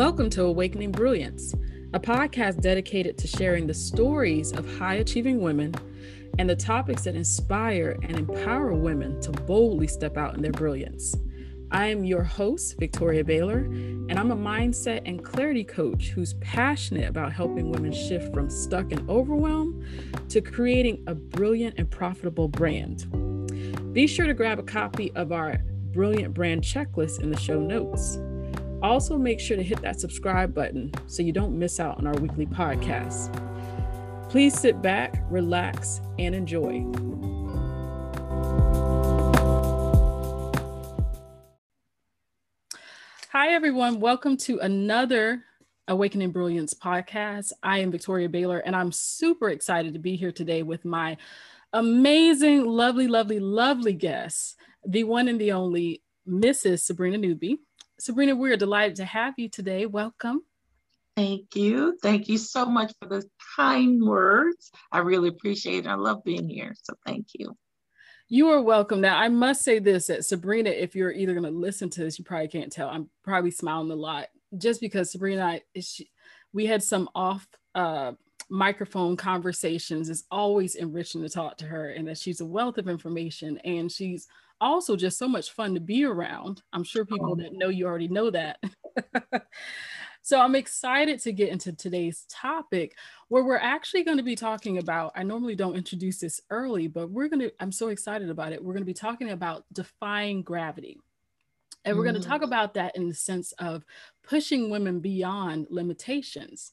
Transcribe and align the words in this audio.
Welcome 0.00 0.30
to 0.30 0.44
Awakening 0.44 0.92
Brilliance, 0.92 1.54
a 1.92 2.00
podcast 2.00 2.62
dedicated 2.62 3.18
to 3.18 3.26
sharing 3.26 3.66
the 3.66 3.74
stories 3.74 4.50
of 4.50 4.78
high 4.78 4.94
achieving 4.94 5.42
women 5.42 5.74
and 6.38 6.48
the 6.48 6.56
topics 6.56 7.02
that 7.02 7.16
inspire 7.16 7.98
and 8.02 8.16
empower 8.16 8.72
women 8.72 9.20
to 9.20 9.30
boldly 9.30 9.86
step 9.86 10.16
out 10.16 10.34
in 10.34 10.40
their 10.40 10.52
brilliance. 10.52 11.14
I 11.70 11.88
am 11.88 12.06
your 12.06 12.22
host, 12.22 12.78
Victoria 12.78 13.22
Baylor, 13.22 13.58
and 13.58 14.18
I'm 14.18 14.30
a 14.30 14.36
mindset 14.36 15.02
and 15.04 15.22
clarity 15.22 15.64
coach 15.64 16.08
who's 16.08 16.32
passionate 16.40 17.06
about 17.06 17.34
helping 17.34 17.70
women 17.70 17.92
shift 17.92 18.32
from 18.32 18.48
stuck 18.48 18.92
and 18.92 19.06
overwhelmed 19.10 19.84
to 20.30 20.40
creating 20.40 21.04
a 21.08 21.14
brilliant 21.14 21.74
and 21.76 21.90
profitable 21.90 22.48
brand. 22.48 23.92
Be 23.92 24.06
sure 24.06 24.26
to 24.26 24.32
grab 24.32 24.58
a 24.58 24.62
copy 24.62 25.12
of 25.14 25.30
our 25.30 25.58
Brilliant 25.92 26.32
Brand 26.32 26.62
Checklist 26.62 27.20
in 27.20 27.30
the 27.30 27.38
show 27.38 27.60
notes. 27.60 28.18
Also, 28.82 29.18
make 29.18 29.38
sure 29.38 29.58
to 29.58 29.62
hit 29.62 29.82
that 29.82 30.00
subscribe 30.00 30.54
button 30.54 30.90
so 31.06 31.22
you 31.22 31.32
don't 31.32 31.58
miss 31.58 31.78
out 31.78 31.98
on 31.98 32.06
our 32.06 32.14
weekly 32.14 32.46
podcasts. 32.46 33.30
Please 34.30 34.58
sit 34.58 34.80
back, 34.80 35.22
relax, 35.28 36.00
and 36.18 36.34
enjoy. 36.34 36.86
Hi, 43.32 43.48
everyone. 43.50 44.00
Welcome 44.00 44.38
to 44.38 44.58
another 44.60 45.44
Awakening 45.88 46.30
Brilliance 46.30 46.72
podcast. 46.72 47.52
I 47.62 47.80
am 47.80 47.90
Victoria 47.90 48.30
Baylor, 48.30 48.60
and 48.60 48.74
I'm 48.74 48.92
super 48.92 49.50
excited 49.50 49.92
to 49.92 50.00
be 50.00 50.16
here 50.16 50.32
today 50.32 50.62
with 50.62 50.86
my 50.86 51.18
amazing, 51.74 52.64
lovely, 52.64 53.08
lovely, 53.08 53.40
lovely 53.40 53.92
guest, 53.92 54.56
the 54.86 55.04
one 55.04 55.28
and 55.28 55.38
the 55.38 55.52
only 55.52 56.02
Mrs. 56.26 56.80
Sabrina 56.80 57.18
Newby. 57.18 57.58
Sabrina, 58.00 58.34
we're 58.34 58.56
delighted 58.56 58.96
to 58.96 59.04
have 59.04 59.34
you 59.36 59.48
today. 59.48 59.84
Welcome. 59.84 60.42
Thank 61.16 61.54
you. 61.54 61.98
Thank 62.02 62.28
you 62.28 62.38
so 62.38 62.64
much 62.64 62.94
for 63.00 63.08
the 63.08 63.22
kind 63.56 64.02
words. 64.02 64.70
I 64.90 64.98
really 64.98 65.28
appreciate 65.28 65.84
it. 65.84 65.88
I 65.88 65.94
love 65.94 66.24
being 66.24 66.48
here. 66.48 66.74
So 66.82 66.94
thank 67.04 67.26
you. 67.34 67.56
You 68.28 68.48
are 68.50 68.62
welcome. 68.62 69.00
Now, 69.00 69.18
I 69.18 69.28
must 69.28 69.62
say 69.62 69.80
this 69.80 70.06
that 70.06 70.24
Sabrina, 70.24 70.70
if 70.70 70.94
you're 70.94 71.12
either 71.12 71.34
going 71.34 71.44
to 71.44 71.50
listen 71.50 71.90
to 71.90 72.04
this, 72.04 72.18
you 72.18 72.24
probably 72.24 72.48
can't 72.48 72.72
tell. 72.72 72.88
I'm 72.88 73.10
probably 73.22 73.50
smiling 73.50 73.90
a 73.90 73.96
lot 73.96 74.28
just 74.56 74.80
because 74.80 75.12
Sabrina 75.12 75.42
and 75.42 75.50
I, 75.50 75.80
she, 75.80 76.10
we 76.52 76.64
had 76.64 76.82
some 76.82 77.08
off 77.14 77.46
uh, 77.74 78.12
microphone 78.48 79.16
conversations. 79.16 80.08
It's 80.08 80.24
always 80.30 80.74
enriching 80.76 81.22
to 81.22 81.28
talk 81.28 81.56
to 81.58 81.66
her, 81.66 81.90
and 81.90 82.08
that 82.08 82.18
she's 82.18 82.40
a 82.40 82.46
wealth 82.46 82.78
of 82.78 82.88
information, 82.88 83.58
and 83.58 83.90
she's 83.90 84.26
also 84.60 84.96
just 84.96 85.18
so 85.18 85.28
much 85.28 85.50
fun 85.50 85.74
to 85.74 85.80
be 85.80 86.04
around. 86.04 86.62
I'm 86.72 86.84
sure 86.84 87.04
people 87.04 87.32
oh. 87.32 87.42
that 87.42 87.52
know 87.52 87.68
you 87.68 87.86
already 87.86 88.08
know 88.08 88.30
that. 88.30 88.58
So 90.22 90.40
I'm 90.40 90.54
excited 90.54 91.20
to 91.22 91.32
get 91.32 91.48
into 91.48 91.72
today's 91.72 92.26
topic 92.28 92.96
where 93.28 93.42
we're 93.42 93.56
actually 93.56 94.04
going 94.04 94.18
to 94.18 94.22
be 94.22 94.36
talking 94.36 94.78
about, 94.78 95.12
I 95.16 95.22
normally 95.22 95.56
don't 95.56 95.76
introduce 95.76 96.18
this 96.18 96.40
early, 96.50 96.88
but 96.88 97.10
we're 97.10 97.28
going 97.28 97.40
to, 97.40 97.52
I'm 97.58 97.72
so 97.72 97.88
excited 97.88 98.28
about 98.28 98.52
it. 98.52 98.62
We're 98.62 98.74
going 98.74 98.82
to 98.82 98.86
be 98.86 98.94
talking 98.94 99.30
about 99.30 99.64
defying 99.72 100.42
gravity. 100.42 100.98
And 101.84 101.96
we're 101.96 102.04
mm. 102.04 102.12
going 102.12 102.22
to 102.22 102.28
talk 102.28 102.42
about 102.42 102.74
that 102.74 102.96
in 102.96 103.08
the 103.08 103.14
sense 103.14 103.52
of 103.52 103.84
pushing 104.22 104.68
women 104.68 105.00
beyond 105.00 105.68
limitations. 105.70 106.72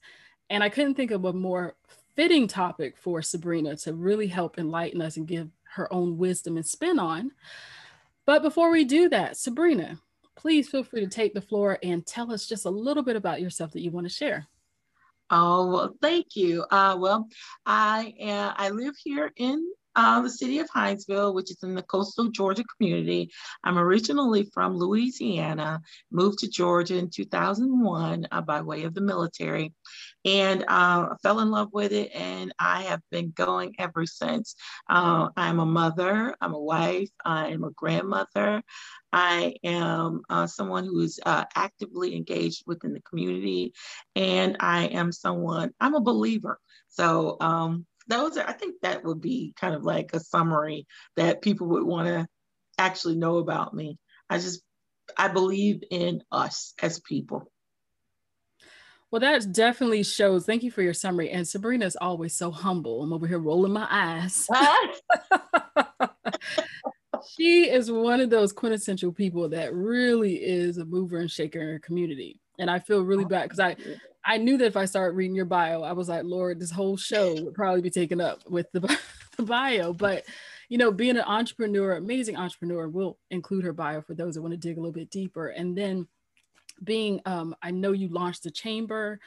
And 0.49 0.61
I 0.61 0.69
couldn't 0.69 0.95
think 0.95 1.11
of 1.11 1.23
a 1.23 1.31
more 1.31 1.75
fitting 2.17 2.47
topic 2.47 2.97
for 2.97 3.21
Sabrina 3.21 3.77
to 3.77 3.93
really 3.93 4.27
help 4.27 4.57
enlighten 4.57 5.01
us 5.01 5.15
and 5.17 5.27
give 5.27 5.49
her 5.75 5.91
own 5.93 6.17
wisdom 6.17 6.57
and 6.57 6.65
spin 6.65 6.97
on. 6.97 7.31
But 8.25 8.41
before 8.41 8.71
we 8.71 8.83
do 8.83 9.07
that, 9.09 9.37
Sabrina, 9.37 9.99
please 10.35 10.67
feel 10.67 10.83
free 10.83 11.01
to 11.01 11.07
take 11.07 11.35
the 11.35 11.41
floor 11.41 11.77
and 11.83 12.05
tell 12.05 12.33
us 12.33 12.47
just 12.47 12.65
a 12.65 12.69
little 12.69 13.03
bit 13.03 13.15
about 13.15 13.39
yourself 13.39 13.71
that 13.71 13.81
you 13.81 13.91
want 13.91 14.07
to 14.07 14.13
share. 14.13 14.47
Oh, 15.29 15.71
well, 15.71 15.95
thank 16.01 16.35
you. 16.35 16.65
Uh, 16.71 16.97
well, 16.99 17.27
I 17.65 18.13
uh, 18.21 18.53
I 18.55 18.69
live 18.69 18.95
here 18.97 19.31
in 19.35 19.71
uh, 19.97 20.21
the 20.21 20.29
city 20.29 20.59
of 20.59 20.69
Hinesville, 20.69 21.33
which 21.33 21.49
is 21.49 21.57
in 21.63 21.73
the 21.73 21.81
coastal 21.81 22.29
Georgia 22.29 22.63
community. 22.77 23.31
I'm 23.63 23.79
originally 23.79 24.47
from 24.53 24.77
Louisiana, 24.77 25.81
moved 26.11 26.39
to 26.39 26.47
Georgia 26.47 26.97
in 26.97 27.09
2001 27.09 28.27
uh, 28.31 28.41
by 28.41 28.61
way 28.61 28.83
of 28.83 28.93
the 28.93 29.01
military, 29.01 29.73
and 30.23 30.63
uh, 30.67 31.15
fell 31.23 31.39
in 31.39 31.49
love 31.49 31.69
with 31.73 31.91
it. 31.91 32.11
And 32.13 32.53
I 32.59 32.83
have 32.83 33.01
been 33.11 33.31
going 33.35 33.73
ever 33.79 34.05
since. 34.05 34.55
Uh, 34.87 35.29
I'm 35.35 35.59
a 35.59 35.65
mother, 35.65 36.35
I'm 36.39 36.53
a 36.53 36.61
wife, 36.61 37.09
I'm 37.25 37.63
a 37.63 37.71
grandmother. 37.71 38.61
I 39.11 39.55
am 39.63 40.21
uh, 40.29 40.45
someone 40.45 40.85
who 40.85 40.99
is 40.99 41.19
uh, 41.25 41.45
actively 41.55 42.15
engaged 42.15 42.65
within 42.67 42.93
the 42.93 43.01
community, 43.01 43.73
and 44.15 44.57
I 44.59 44.85
am 44.87 45.11
someone, 45.11 45.71
I'm 45.79 45.95
a 45.95 46.01
believer. 46.01 46.59
So, 46.89 47.37
um, 47.39 47.86
those 48.07 48.37
are, 48.37 48.47
I 48.47 48.53
think 48.53 48.75
that 48.81 49.03
would 49.03 49.21
be 49.21 49.53
kind 49.59 49.75
of 49.75 49.83
like 49.83 50.11
a 50.13 50.19
summary 50.19 50.87
that 51.15 51.41
people 51.41 51.67
would 51.67 51.83
want 51.83 52.07
to 52.07 52.27
actually 52.77 53.15
know 53.15 53.37
about 53.37 53.73
me. 53.73 53.97
I 54.29 54.37
just, 54.37 54.61
I 55.17 55.27
believe 55.27 55.83
in 55.89 56.23
us 56.31 56.73
as 56.81 56.99
people. 56.99 57.51
Well, 59.09 59.21
that 59.21 59.53
definitely 59.53 60.03
shows. 60.03 60.45
Thank 60.45 60.63
you 60.63 60.71
for 60.71 60.81
your 60.81 60.93
summary. 60.93 61.29
And 61.29 61.47
Sabrina 61.47 61.85
is 61.85 61.95
always 61.95 62.35
so 62.35 62.51
humble. 62.51 63.01
I'm 63.01 63.13
over 63.13 63.25
here 63.25 63.39
rolling 63.39 63.71
my 63.71 63.87
eyes. 63.89 64.47
she 67.37 67.69
is 67.69 67.89
one 67.89 68.19
of 68.19 68.29
those 68.29 68.51
quintessential 68.51 69.13
people 69.13 69.49
that 69.49 69.73
really 69.73 70.35
is 70.35 70.77
a 70.77 70.85
mover 70.85 71.17
and 71.17 71.31
shaker 71.31 71.61
in 71.61 71.67
her 71.67 71.79
community. 71.79 72.41
And 72.59 72.69
I 72.71 72.79
feel 72.79 73.01
really 73.01 73.25
bad 73.25 73.43
because 73.43 73.59
I 73.59 73.75
I 74.27 74.37
knew 74.37 74.57
that 74.57 74.65
if 74.65 74.75
I 74.75 74.85
started 74.85 75.15
reading 75.15 75.35
your 75.35 75.45
bio, 75.45 75.83
I 75.83 75.93
was 75.93 76.09
like, 76.09 76.25
Lord, 76.25 76.59
this 76.59 76.69
whole 76.69 76.97
show 76.97 77.33
would 77.41 77.53
probably 77.53 77.81
be 77.81 77.89
taken 77.89 78.19
up 78.19 78.41
with 78.49 78.69
the, 78.73 78.81
the 79.37 79.43
bio. 79.43 79.93
But, 79.93 80.25
you 80.67 80.77
know, 80.77 80.91
being 80.91 81.15
an 81.15 81.23
entrepreneur, 81.25 81.93
amazing 81.93 82.35
entrepreneur, 82.35 82.89
will 82.89 83.17
include 83.31 83.63
her 83.63 83.71
bio 83.71 84.01
for 84.01 84.13
those 84.13 84.35
that 84.35 84.41
want 84.41 84.51
to 84.51 84.57
dig 84.57 84.77
a 84.77 84.81
little 84.81 84.91
bit 84.91 85.09
deeper. 85.09 85.47
And 85.47 85.77
then 85.77 86.07
being, 86.83 87.21
um, 87.25 87.55
I 87.63 87.71
know 87.71 87.93
you 87.93 88.09
launched 88.09 88.43
the 88.43 88.51
chamber 88.51 89.21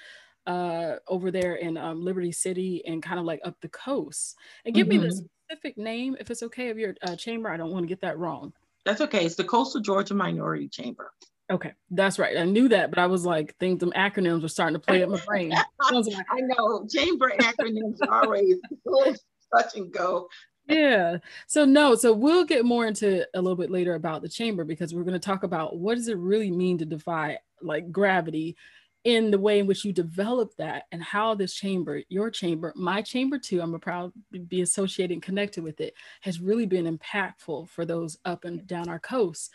uh, 0.47 0.97
over 1.09 1.31
there 1.31 1.55
in 1.55 1.79
um, 1.79 2.05
Liberty 2.05 2.33
City 2.33 2.83
and 2.87 3.03
kind 3.03 3.19
of 3.19 3.25
like 3.25 3.41
up 3.43 3.57
the 3.63 3.71
coast. 3.71 4.37
And 4.67 4.75
give 4.75 4.87
mm-hmm. 4.87 5.03
me 5.03 5.09
the 5.09 5.29
specific 5.49 5.79
name, 5.79 6.15
if 6.21 6.31
it's 6.31 6.43
okay, 6.43 6.69
of 6.69 6.79
your 6.79 6.95
uh, 7.03 7.17
chamber. 7.17 7.49
I 7.49 7.57
don't 7.57 7.73
want 7.73 7.85
to 7.85 7.89
get 7.89 8.03
that 8.03 8.19
wrong. 8.19 8.53
That's 8.85 9.01
okay. 9.01 9.25
It's 9.25 9.37
the 9.37 9.45
Coastal 9.45 9.81
Georgia 9.81 10.15
Minority 10.15 10.69
Chamber. 10.69 11.11
Okay, 11.51 11.73
that's 11.91 12.19
right. 12.19 12.37
I 12.37 12.45
knew 12.45 12.69
that, 12.69 12.91
but 12.91 13.01
I 13.01 13.07
was 13.07 13.25
like, 13.25 13.57
think 13.59 13.81
them 13.81 13.93
acronyms 13.97 14.43
were 14.43 14.49
starting 14.49 14.75
to 14.75 14.87
play 14.87 15.03
up 15.03 15.11
my 15.11 15.21
brain. 15.27 15.53
I, 15.53 15.65
like, 15.93 16.27
I 16.31 16.41
know 16.43 16.87
chamber 16.89 17.33
acronyms 17.41 17.99
are 18.09 18.25
always 18.25 18.57
touch 19.55 19.75
and 19.75 19.93
go. 19.93 20.29
Yeah. 20.69 21.19
So 21.49 21.65
no, 21.65 21.97
so 21.97 22.13
we'll 22.13 22.45
get 22.45 22.65
more 22.65 22.87
into 22.87 23.27
a 23.35 23.43
little 23.43 23.57
bit 23.57 23.71
later 23.71 23.95
about 23.95 24.23
the 24.23 24.29
chamber 24.29 24.65
because 24.65 24.95
we're 24.95 25.03
going 25.03 25.15
to 25.15 25.19
talk 25.19 25.43
about 25.43 25.77
what 25.77 25.97
does 25.97 26.07
it 26.07 26.17
really 26.17 26.53
mean 26.53 26.79
to 26.79 26.85
defy 26.85 27.39
like 27.61 27.91
gravity 27.91 28.57
in 29.03 29.31
the 29.31 29.39
way 29.39 29.59
in 29.59 29.67
which 29.67 29.85
you 29.85 29.93
develop 29.93 30.55
that 30.57 30.85
and 30.93 31.03
how 31.03 31.35
this 31.35 31.55
chamber, 31.55 32.03
your 32.09 32.31
chamber, 32.31 32.73
my 32.77 33.03
chamber 33.03 33.39
too, 33.39 33.61
I'm 33.61 33.75
a 33.75 33.79
proud 33.79 34.13
to 34.33 34.39
be 34.39 34.61
associated 34.61 35.15
and 35.15 35.23
connected 35.23 35.65
with 35.65 35.81
it, 35.81 35.95
has 36.21 36.41
really 36.41 36.67
been 36.67 36.99
impactful 36.99 37.69
for 37.71 37.85
those 37.85 38.19
up 38.25 38.45
and 38.45 38.65
down 38.67 38.89
our 38.89 39.01
coast. 39.01 39.51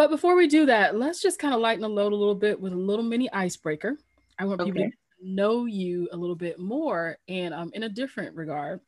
But 0.00 0.08
before 0.08 0.34
we 0.34 0.46
do 0.46 0.64
that, 0.64 0.96
let's 0.96 1.20
just 1.20 1.38
kind 1.38 1.52
of 1.52 1.60
lighten 1.60 1.82
the 1.82 1.88
load 1.90 2.14
a 2.14 2.16
little 2.16 2.34
bit 2.34 2.58
with 2.58 2.72
a 2.72 2.76
little 2.76 3.04
mini 3.04 3.30
icebreaker. 3.34 3.98
I 4.38 4.46
want 4.46 4.62
okay. 4.62 4.72
people 4.72 4.88
to 4.88 4.90
know 5.22 5.66
you 5.66 6.08
a 6.12 6.16
little 6.16 6.36
bit 6.36 6.58
more 6.58 7.18
and 7.28 7.52
um, 7.52 7.70
in 7.74 7.82
a 7.82 7.88
different 7.90 8.34
regard. 8.34 8.80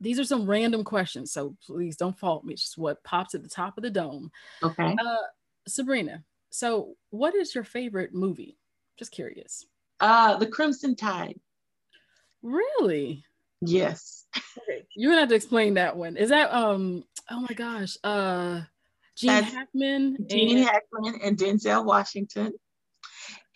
These 0.00 0.18
are 0.18 0.24
some 0.24 0.48
random 0.48 0.82
questions, 0.82 1.30
so 1.30 1.54
please 1.66 1.98
don't 1.98 2.18
fault 2.18 2.42
me. 2.42 2.54
It's 2.54 2.62
just 2.62 2.78
what 2.78 3.04
pops 3.04 3.34
at 3.34 3.42
the 3.42 3.50
top 3.50 3.76
of 3.76 3.82
the 3.82 3.90
dome. 3.90 4.30
Okay. 4.62 4.96
Uh, 4.98 5.16
Sabrina, 5.68 6.24
so 6.48 6.96
what 7.10 7.34
is 7.34 7.54
your 7.54 7.64
favorite 7.64 8.14
movie? 8.14 8.56
Just 8.96 9.12
curious. 9.12 9.66
Uh, 10.00 10.38
The 10.38 10.46
Crimson 10.46 10.96
Tide. 10.96 11.38
Really? 12.42 13.26
Yes. 13.60 14.24
Okay. 14.56 14.86
You're 14.94 15.10
gonna 15.10 15.20
have 15.20 15.28
to 15.28 15.34
explain 15.34 15.74
that 15.74 15.96
one. 15.96 16.16
Is 16.16 16.30
that 16.30 16.52
um? 16.54 17.04
Oh 17.30 17.40
my 17.40 17.54
gosh. 17.54 17.96
Uh 18.04 18.62
Gene 19.16 19.28
That's 19.32 19.54
Hackman. 19.54 20.16
Gene 20.28 20.58
and- 20.58 20.66
Hackman 20.66 21.20
and 21.22 21.36
Denzel 21.36 21.84
Washington. 21.84 22.52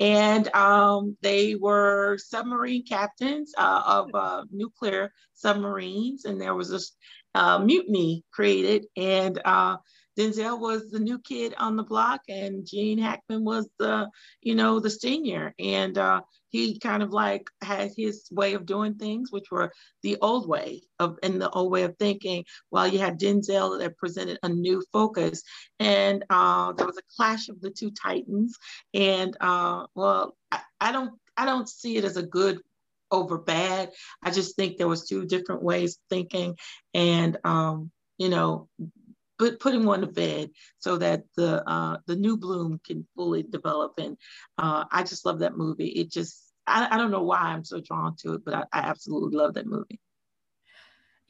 And 0.00 0.54
um, 0.54 1.16
they 1.22 1.56
were 1.56 2.18
submarine 2.18 2.84
captains 2.86 3.52
uh, 3.58 3.82
of 3.84 4.10
uh, 4.14 4.44
nuclear 4.52 5.12
submarines, 5.34 6.24
and 6.24 6.40
there 6.40 6.54
was 6.54 6.72
a 6.72 7.38
uh, 7.38 7.58
mutiny 7.58 8.24
created. 8.32 8.86
And 8.96 9.40
uh, 9.44 9.78
Denzel 10.16 10.60
was 10.60 10.90
the 10.90 11.00
new 11.00 11.18
kid 11.18 11.54
on 11.58 11.74
the 11.74 11.82
block, 11.82 12.20
and 12.28 12.64
Gene 12.64 12.98
Hackman 12.98 13.44
was 13.44 13.68
the, 13.80 14.08
you 14.40 14.54
know, 14.54 14.78
the 14.78 14.90
senior. 14.90 15.52
And 15.58 15.98
uh, 15.98 16.20
he 16.50 16.78
kind 16.78 17.02
of 17.02 17.10
like 17.10 17.48
had 17.62 17.92
his 17.96 18.28
way 18.30 18.54
of 18.54 18.66
doing 18.66 18.94
things, 18.94 19.30
which 19.30 19.50
were 19.50 19.72
the 20.02 20.16
old 20.20 20.48
way 20.48 20.82
of 20.98 21.18
and 21.22 21.40
the 21.40 21.50
old 21.50 21.70
way 21.70 21.82
of 21.82 21.96
thinking, 21.98 22.44
while 22.70 22.88
you 22.88 22.98
had 22.98 23.20
Denzel 23.20 23.78
that 23.78 23.96
presented 23.96 24.38
a 24.42 24.48
new 24.48 24.82
focus. 24.92 25.42
And 25.78 26.24
uh, 26.30 26.72
there 26.72 26.86
was 26.86 26.98
a 26.98 27.14
clash 27.16 27.48
of 27.48 27.60
the 27.60 27.70
two 27.70 27.90
titans. 27.90 28.56
And 28.94 29.36
uh, 29.40 29.86
well, 29.94 30.36
I, 30.50 30.60
I 30.80 30.92
don't 30.92 31.12
I 31.36 31.44
don't 31.44 31.68
see 31.68 31.96
it 31.96 32.04
as 32.04 32.16
a 32.16 32.22
good 32.22 32.60
over 33.10 33.38
bad. 33.38 33.90
I 34.22 34.30
just 34.30 34.56
think 34.56 34.76
there 34.76 34.88
was 34.88 35.06
two 35.06 35.24
different 35.26 35.62
ways 35.62 35.92
of 35.92 36.00
thinking. 36.10 36.56
And 36.94 37.38
um, 37.44 37.90
you 38.18 38.28
know, 38.28 38.68
put 39.38 39.60
putting 39.60 39.84
one 39.84 40.00
to 40.00 40.06
bed 40.06 40.50
so 40.78 40.98
that 40.98 41.22
the 41.36 41.68
uh, 41.68 41.98
the 42.06 42.16
new 42.16 42.36
bloom 42.36 42.80
can 42.84 43.06
fully 43.14 43.42
develop. 43.42 43.94
And 43.98 44.16
uh, 44.58 44.84
I 44.90 45.02
just 45.02 45.24
love 45.24 45.40
that 45.40 45.56
movie. 45.56 45.88
It 45.88 46.10
just 46.10 46.52
I, 46.66 46.88
I 46.90 46.98
don't 46.98 47.10
know 47.10 47.22
why 47.22 47.38
I'm 47.38 47.64
so 47.64 47.80
drawn 47.80 48.16
to 48.20 48.34
it, 48.34 48.44
but 48.44 48.54
I, 48.54 48.62
I 48.72 48.80
absolutely 48.80 49.36
love 49.36 49.54
that 49.54 49.66
movie. 49.66 50.00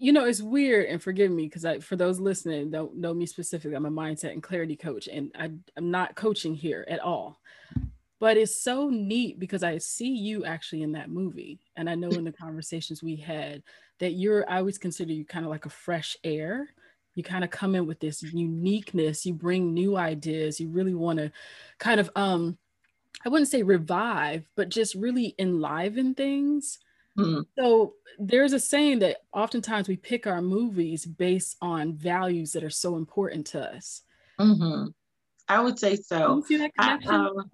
You 0.01 0.13
know, 0.13 0.27
it's 0.27 0.41
weird, 0.43 0.87
and 0.87 1.03
forgive 1.03 1.31
me 1.33 1.45
because 1.45 1.65
I, 1.65 1.81
for 1.81 1.97
those 1.97 2.21
listening, 2.21 2.71
don't 2.71 2.97
know 2.97 3.13
me 3.13 3.27
specifically. 3.27 3.75
I'm 3.75 3.87
a 3.87 3.91
mindset 3.91 4.33
and 4.33 4.43
clarity 4.43 4.77
coach, 4.77 5.09
and 5.09 5.33
I, 5.37 5.51
I'm 5.77 5.91
not 5.91 6.15
coaching 6.15 6.55
here 6.55 6.87
at 6.89 7.01
all. 7.01 7.41
But 8.21 8.37
it's 8.37 8.61
so 8.61 8.91
neat 8.91 9.39
because 9.39 9.63
I 9.63 9.79
see 9.79 10.11
you 10.11 10.45
actually 10.45 10.83
in 10.83 10.93
that 10.93 11.11
movie, 11.11 11.61
and 11.77 11.91
I 11.91 11.97
know 11.97 12.11
in 12.11 12.25
the 12.25 12.33
conversations 12.33 13.03
we 13.03 13.17
had 13.17 13.63
that 13.99 14.13
you're. 14.13 14.49
I 14.49 14.59
always 14.59 14.79
consider 14.79 15.13
you 15.13 15.25
kind 15.25 15.45
of 15.45 15.51
like 15.51 15.67
a 15.67 15.71
fresh 15.71 16.17
air 16.23 16.69
you 17.19 17.25
kind 17.25 17.45
of 17.45 17.51
come 17.51 17.75
in 17.75 17.87
with 17.87 18.01
this 18.01 18.23
uniqueness 18.23 19.27
you 19.27 19.35
bring 19.35 19.75
new 19.75 19.97
ideas 19.97 20.61
you 20.61 20.69
really 20.69 20.95
want 20.95 21.19
to 21.19 21.31
kind 21.79 22.01
of 22.01 22.11
um 22.17 22.57
i 23.25 23.29
wouldn't 23.29 23.51
say 23.51 23.63
revive 23.63 24.49
but 24.57 24.69
just 24.69 24.95
really 24.95 25.35
enliven 25.39 26.15
things 26.15 26.79
mm-hmm. 27.19 27.41
so 27.59 27.95
there's 28.19 28.53
a 28.53 28.61
saying 28.61 29.01
that 29.01 29.19
oftentimes 29.33 29.89
we 29.89 29.97
pick 29.97 30.27
our 30.27 30.41
movies 30.41 31.05
based 31.05 31.57
on 31.61 31.95
values 31.95 32.53
that 32.53 32.65
are 32.65 32.71
so 32.71 32.97
important 32.97 33.47
to 33.47 33.61
us 33.61 34.03
mm-hmm. 34.39 34.89
i 35.49 35.61
would 35.61 35.79
say 35.79 35.97
so 35.97 36.43
I, 36.79 36.99
um, 37.07 37.51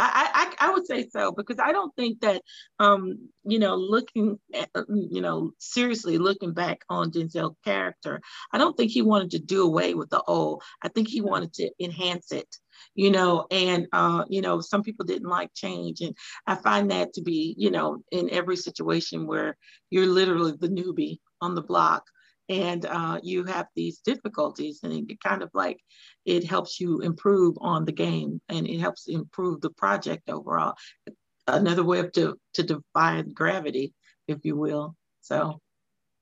I, 0.00 0.54
I, 0.60 0.68
I 0.68 0.70
would 0.72 0.86
say 0.86 1.08
so 1.08 1.32
because 1.32 1.58
I 1.58 1.72
don't 1.72 1.94
think 1.96 2.20
that, 2.20 2.42
um, 2.78 3.28
you 3.44 3.58
know, 3.58 3.74
looking, 3.74 4.38
at, 4.54 4.70
you 4.88 5.20
know, 5.20 5.50
seriously 5.58 6.18
looking 6.18 6.52
back 6.52 6.82
on 6.88 7.10
Denzel's 7.10 7.56
character, 7.64 8.20
I 8.52 8.58
don't 8.58 8.76
think 8.76 8.92
he 8.92 9.02
wanted 9.02 9.32
to 9.32 9.40
do 9.40 9.62
away 9.64 9.94
with 9.94 10.10
the 10.10 10.22
old. 10.22 10.62
I 10.82 10.88
think 10.88 11.08
he 11.08 11.20
wanted 11.20 11.52
to 11.54 11.70
enhance 11.80 12.30
it, 12.30 12.48
you 12.94 13.10
know, 13.10 13.46
and, 13.50 13.88
uh, 13.92 14.24
you 14.28 14.40
know, 14.40 14.60
some 14.60 14.84
people 14.84 15.04
didn't 15.04 15.28
like 15.28 15.50
change. 15.54 16.00
And 16.00 16.16
I 16.46 16.54
find 16.54 16.92
that 16.92 17.14
to 17.14 17.22
be, 17.22 17.54
you 17.58 17.70
know, 17.70 17.98
in 18.12 18.30
every 18.30 18.56
situation 18.56 19.26
where 19.26 19.56
you're 19.90 20.06
literally 20.06 20.52
the 20.52 20.68
newbie 20.68 21.18
on 21.40 21.56
the 21.56 21.62
block 21.62 22.04
and 22.48 22.86
uh, 22.86 23.20
you 23.22 23.44
have 23.44 23.66
these 23.74 23.98
difficulties 23.98 24.80
and 24.82 25.10
it 25.10 25.20
kind 25.20 25.42
of 25.42 25.50
like 25.52 25.78
it 26.24 26.44
helps 26.44 26.80
you 26.80 27.00
improve 27.00 27.56
on 27.60 27.84
the 27.84 27.92
game 27.92 28.40
and 28.48 28.66
it 28.66 28.78
helps 28.78 29.06
improve 29.06 29.60
the 29.60 29.70
project 29.70 30.28
overall. 30.28 30.74
Another 31.46 31.84
way 31.84 32.00
of 32.00 32.12
to, 32.12 32.38
to 32.54 32.62
define 32.62 33.32
gravity 33.32 33.92
if 34.26 34.44
you 34.44 34.56
will 34.56 34.94
so. 35.20 35.60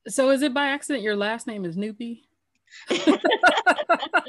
So 0.09 0.31
is 0.31 0.43
it 0.43 0.55
by 0.55 0.69
accident 0.69 1.03
your 1.03 1.17
last 1.17 1.47
name 1.47 1.65
is 1.65 1.77
Newby? 1.77 2.29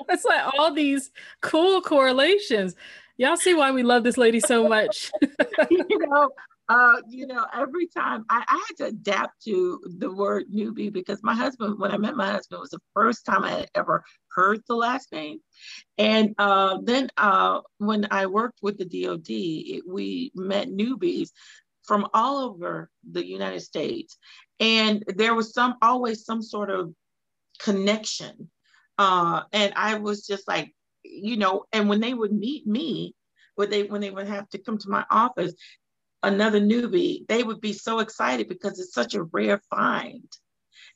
It's 0.10 0.24
like 0.24 0.54
all 0.58 0.74
these 0.74 1.12
cool 1.42 1.82
correlations. 1.82 2.76
Y'all 3.18 3.36
see 3.36 3.54
why 3.54 3.72
we 3.72 3.84
love 3.84 4.04
this 4.04 4.18
lady 4.18 4.40
so 4.40 4.68
much. 4.68 5.12
You 5.70 5.86
know 5.90 6.30
uh, 6.70 6.98
you 7.08 7.28
know, 7.28 7.46
every 7.54 7.88
time 7.88 8.26
I, 8.30 8.44
I, 8.48 8.66
had 8.68 8.78
to 8.78 8.86
adapt 8.88 9.44
to 9.46 9.82
the 10.00 10.12
word 10.12 10.46
newbie 10.54 10.92
because 10.92 11.24
my 11.24 11.34
husband, 11.34 11.80
when 11.80 11.92
I 11.92 11.98
met 11.98 12.16
my 12.16 12.30
husband, 12.30 12.60
was 12.60 12.72
the 12.72 12.80
first 12.94 13.26
time 13.26 13.44
I 13.44 13.52
had 13.52 13.70
ever 13.74 14.04
heard 14.32 14.62
the 14.68 14.76
last 14.76 15.12
name. 15.14 15.40
And 15.98 16.36
uh, 16.38 16.80
then 16.84 17.10
uh, 17.16 17.62
when 17.78 18.08
I 18.12 18.26
worked 18.26 18.60
with 18.62 18.78
the 18.78 18.86
DOD, 18.86 19.30
it, 19.30 19.84
we 19.88 20.32
met 20.36 20.68
newbies 20.68 21.30
from 21.84 22.08
all 22.14 22.40
over 22.40 22.90
the 23.10 23.26
United 23.26 23.62
States. 23.62 24.18
And 24.60 25.06
there 25.08 25.36
was 25.36 25.54
some 25.54 25.76
always 25.82 26.26
some 26.26 26.42
sort 26.42 26.70
of 26.70 26.94
connection. 27.60 28.50
Uh, 28.98 29.44
and 29.54 29.72
I 29.78 29.96
was 29.96 30.28
just 30.28 30.48
like, 30.50 30.74
you 31.04 31.38
know, 31.38 31.64
and 31.72 31.88
when 31.88 32.02
they 32.02 32.14
would 32.14 32.34
meet 32.34 32.68
me, 32.68 33.16
when 33.56 33.70
they 33.70 33.84
when 33.84 34.02
they 34.02 34.12
would 34.12 34.28
have 34.28 34.50
to 34.50 34.58
come 34.58 34.78
to 34.80 34.90
my 34.90 35.06
office, 35.10 35.54
another 36.24 36.60
newbie, 36.60 37.28
they 37.28 37.44
would 37.44 37.62
be 37.62 37.74
so 37.74 38.00
excited 38.00 38.48
because 38.48 38.80
it's 38.80 38.94
such 38.94 39.14
a 39.14 39.24
rare 39.24 39.62
find. 39.70 40.28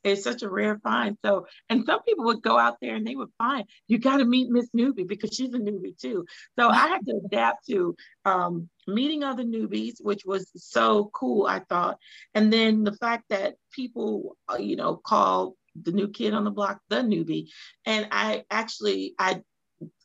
It's 0.04 0.24
such 0.24 0.42
a 0.42 0.50
rare 0.50 0.80
find. 0.80 1.18
So, 1.24 1.46
and 1.70 1.86
some 1.86 2.02
people 2.02 2.26
would 2.26 2.42
go 2.42 2.58
out 2.58 2.78
there 2.82 2.96
and 2.96 3.06
they 3.06 3.16
would 3.16 3.30
find 3.38 3.66
you 3.88 4.00
got 4.00 4.18
to 4.18 4.26
meet 4.26 4.50
Miss 4.50 4.68
Newby 4.74 5.04
because 5.04 5.32
she's 5.34 5.54
a 5.54 5.60
newbie 5.60 5.98
too. 6.00 6.26
So 6.58 6.70
I 6.70 6.88
had 6.88 7.06
to 7.06 7.22
adapt 7.26 7.68
to 7.68 7.96
um, 8.26 8.70
meeting 8.88 9.24
other 9.24 9.44
newbies, 9.44 9.96
which 10.02 10.26
was 10.26 10.50
so 10.56 11.12
cool, 11.14 11.46
I 11.46 11.60
thought. 11.60 11.98
And 12.34 12.52
then 12.52 12.84
the 12.84 12.94
fact 12.94 13.26
that 13.30 13.56
people, 13.72 14.38
uh, 14.52 14.58
you 14.58 14.76
know, 14.76 14.96
call 14.96 15.56
the 15.82 15.92
new 15.92 16.10
kid 16.10 16.34
on 16.34 16.44
the 16.44 16.52
block 16.52 16.80
the 16.90 16.98
newbie, 16.98 17.48
and 17.86 18.08
I 18.12 18.44
actually, 18.50 19.14
I, 19.20 19.42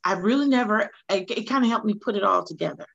I 0.04 0.14
really 0.14 0.48
never. 0.48 0.90
It, 1.08 1.30
it 1.30 1.48
kind 1.48 1.64
of 1.64 1.70
helped 1.70 1.86
me 1.86 1.94
put 1.94 2.16
it 2.16 2.22
all 2.22 2.44
together 2.44 2.86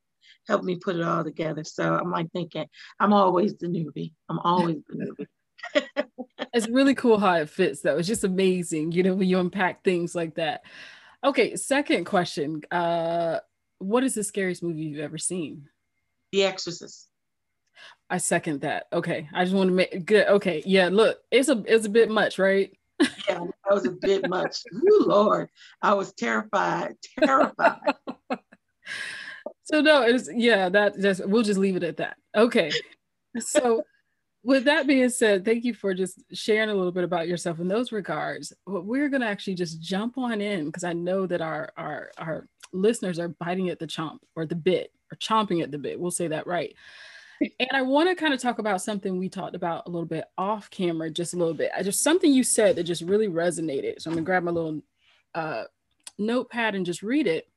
helped 0.47 0.65
me 0.65 0.75
put 0.75 0.95
it 0.95 1.03
all 1.03 1.23
together. 1.23 1.63
So 1.63 1.95
I'm 1.95 2.11
like 2.11 2.31
thinking, 2.31 2.67
I'm 2.99 3.13
always 3.13 3.55
the 3.55 3.67
newbie. 3.67 4.13
I'm 4.29 4.39
always 4.39 4.77
the 4.87 5.05
newbie. 5.75 6.05
it's 6.53 6.69
really 6.69 6.95
cool 6.95 7.19
how 7.19 7.35
it 7.35 7.49
fits 7.49 7.81
though. 7.81 7.97
It's 7.97 8.07
just 8.07 8.23
amazing, 8.23 8.91
you 8.91 9.03
know, 9.03 9.13
when 9.13 9.27
you 9.27 9.39
unpack 9.39 9.83
things 9.83 10.15
like 10.15 10.35
that. 10.35 10.61
Okay, 11.23 11.55
second 11.55 12.05
question. 12.05 12.61
Uh 12.71 13.39
what 13.77 14.03
is 14.03 14.13
the 14.13 14.23
scariest 14.23 14.63
movie 14.63 14.83
you've 14.83 14.99
ever 14.99 15.17
seen? 15.17 15.67
The 16.31 16.43
Exorcist. 16.43 17.07
I 18.09 18.17
second 18.17 18.61
that. 18.61 18.87
Okay. 18.91 19.27
I 19.33 19.43
just 19.43 19.55
want 19.55 19.69
to 19.69 19.73
make 19.73 20.05
good. 20.05 20.27
Okay. 20.27 20.61
Yeah, 20.65 20.89
look, 20.91 21.19
it's 21.31 21.49
a 21.49 21.63
it's 21.65 21.85
a 21.85 21.89
bit 21.89 22.09
much, 22.09 22.37
right? 22.37 22.71
yeah, 22.99 23.39
that 23.39 23.73
was 23.73 23.85
a 23.85 23.91
bit 23.91 24.29
much. 24.29 24.57
Ooh, 24.73 25.05
Lord, 25.05 25.49
I 25.81 25.93
was 25.93 26.13
terrified, 26.13 26.95
terrified. 27.19 27.79
so 29.71 29.81
no, 29.81 30.03
it's 30.03 30.29
yeah, 30.33 30.69
that 30.69 30.99
just 30.99 31.25
we'll 31.25 31.43
just 31.43 31.59
leave 31.59 31.75
it 31.75 31.83
at 31.83 31.97
that. 31.97 32.17
Okay. 32.35 32.71
So 33.39 33.83
with 34.43 34.65
that 34.65 34.87
being 34.87 35.09
said, 35.09 35.45
thank 35.45 35.63
you 35.63 35.73
for 35.73 35.93
just 35.93 36.21
sharing 36.33 36.69
a 36.69 36.75
little 36.75 36.91
bit 36.91 37.03
about 37.03 37.27
yourself 37.27 37.59
in 37.59 37.67
those 37.67 37.91
regards. 37.91 38.53
But 38.65 38.85
we're 38.85 39.09
gonna 39.09 39.27
actually 39.27 39.55
just 39.55 39.81
jump 39.81 40.17
on 40.17 40.41
in 40.41 40.65
because 40.65 40.83
I 40.83 40.93
know 40.93 41.25
that 41.27 41.41
our 41.41 41.71
our 41.77 42.11
our 42.17 42.47
listeners 42.73 43.19
are 43.19 43.29
biting 43.29 43.69
at 43.69 43.79
the 43.79 43.87
chomp 43.87 44.19
or 44.35 44.45
the 44.45 44.55
bit 44.55 44.91
or 45.11 45.17
chomping 45.17 45.61
at 45.61 45.71
the 45.71 45.77
bit. 45.77 45.99
We'll 45.99 46.11
say 46.11 46.27
that 46.27 46.47
right. 46.47 46.75
And 47.41 47.69
I 47.73 47.81
want 47.81 48.07
to 48.07 48.15
kind 48.15 48.35
of 48.35 48.39
talk 48.39 48.59
about 48.59 48.83
something 48.83 49.17
we 49.17 49.27
talked 49.27 49.55
about 49.55 49.87
a 49.87 49.89
little 49.89 50.05
bit 50.05 50.25
off 50.37 50.69
camera, 50.69 51.09
just 51.09 51.33
a 51.33 51.37
little 51.37 51.55
bit. 51.55 51.71
I 51.75 51.81
just 51.81 52.03
something 52.03 52.31
you 52.31 52.43
said 52.43 52.75
that 52.75 52.83
just 52.83 53.01
really 53.01 53.27
resonated. 53.27 54.01
So 54.01 54.09
I'm 54.09 54.15
gonna 54.15 54.25
grab 54.25 54.43
my 54.43 54.51
little 54.51 54.81
uh, 55.33 55.63
notepad 56.17 56.75
and 56.75 56.85
just 56.85 57.03
read 57.03 57.27
it. 57.27 57.47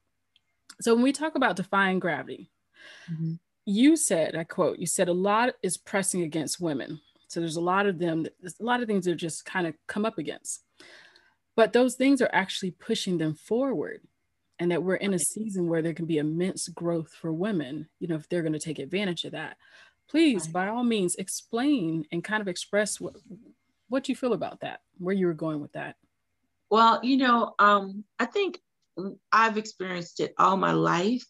So 0.84 0.92
when 0.92 1.02
we 1.02 1.12
talk 1.12 1.34
about 1.34 1.56
defying 1.56 1.98
gravity, 1.98 2.50
mm-hmm. 3.10 3.36
you 3.64 3.96
said, 3.96 4.36
I 4.36 4.44
quote, 4.44 4.78
you 4.78 4.86
said 4.86 5.08
a 5.08 5.14
lot 5.14 5.54
is 5.62 5.78
pressing 5.78 6.20
against 6.20 6.60
women. 6.60 7.00
So 7.26 7.40
there's 7.40 7.56
a 7.56 7.62
lot 7.62 7.86
of 7.86 7.98
them, 7.98 8.26
there's 8.38 8.60
a 8.60 8.64
lot 8.64 8.82
of 8.82 8.86
things 8.86 9.06
that 9.06 9.14
just 9.14 9.46
kind 9.46 9.66
of 9.66 9.74
come 9.86 10.04
up 10.04 10.18
against. 10.18 10.62
But 11.56 11.72
those 11.72 11.94
things 11.94 12.20
are 12.20 12.28
actually 12.34 12.72
pushing 12.72 13.16
them 13.16 13.32
forward. 13.32 14.02
And 14.58 14.70
that 14.72 14.82
we're 14.82 14.96
in 14.96 15.14
a 15.14 15.18
season 15.18 15.70
where 15.70 15.80
there 15.80 15.94
can 15.94 16.04
be 16.04 16.18
immense 16.18 16.68
growth 16.68 17.14
for 17.14 17.32
women, 17.32 17.88
you 17.98 18.06
know, 18.06 18.16
if 18.16 18.28
they're 18.28 18.42
going 18.42 18.52
to 18.52 18.58
take 18.58 18.78
advantage 18.78 19.24
of 19.24 19.32
that. 19.32 19.56
Please, 20.10 20.46
by 20.46 20.68
all 20.68 20.84
means, 20.84 21.16
explain 21.16 22.04
and 22.12 22.22
kind 22.22 22.42
of 22.42 22.46
express 22.46 23.00
what 23.00 23.16
what 23.88 24.06
you 24.10 24.14
feel 24.14 24.34
about 24.34 24.60
that, 24.60 24.80
where 24.98 25.14
you 25.14 25.26
were 25.26 25.32
going 25.32 25.62
with 25.62 25.72
that. 25.72 25.96
Well, 26.70 27.00
you 27.02 27.16
know, 27.16 27.54
um, 27.58 28.04
I 28.18 28.26
think 28.26 28.60
I've 29.32 29.58
experienced 29.58 30.20
it 30.20 30.34
all 30.38 30.56
my 30.56 30.72
life. 30.72 31.26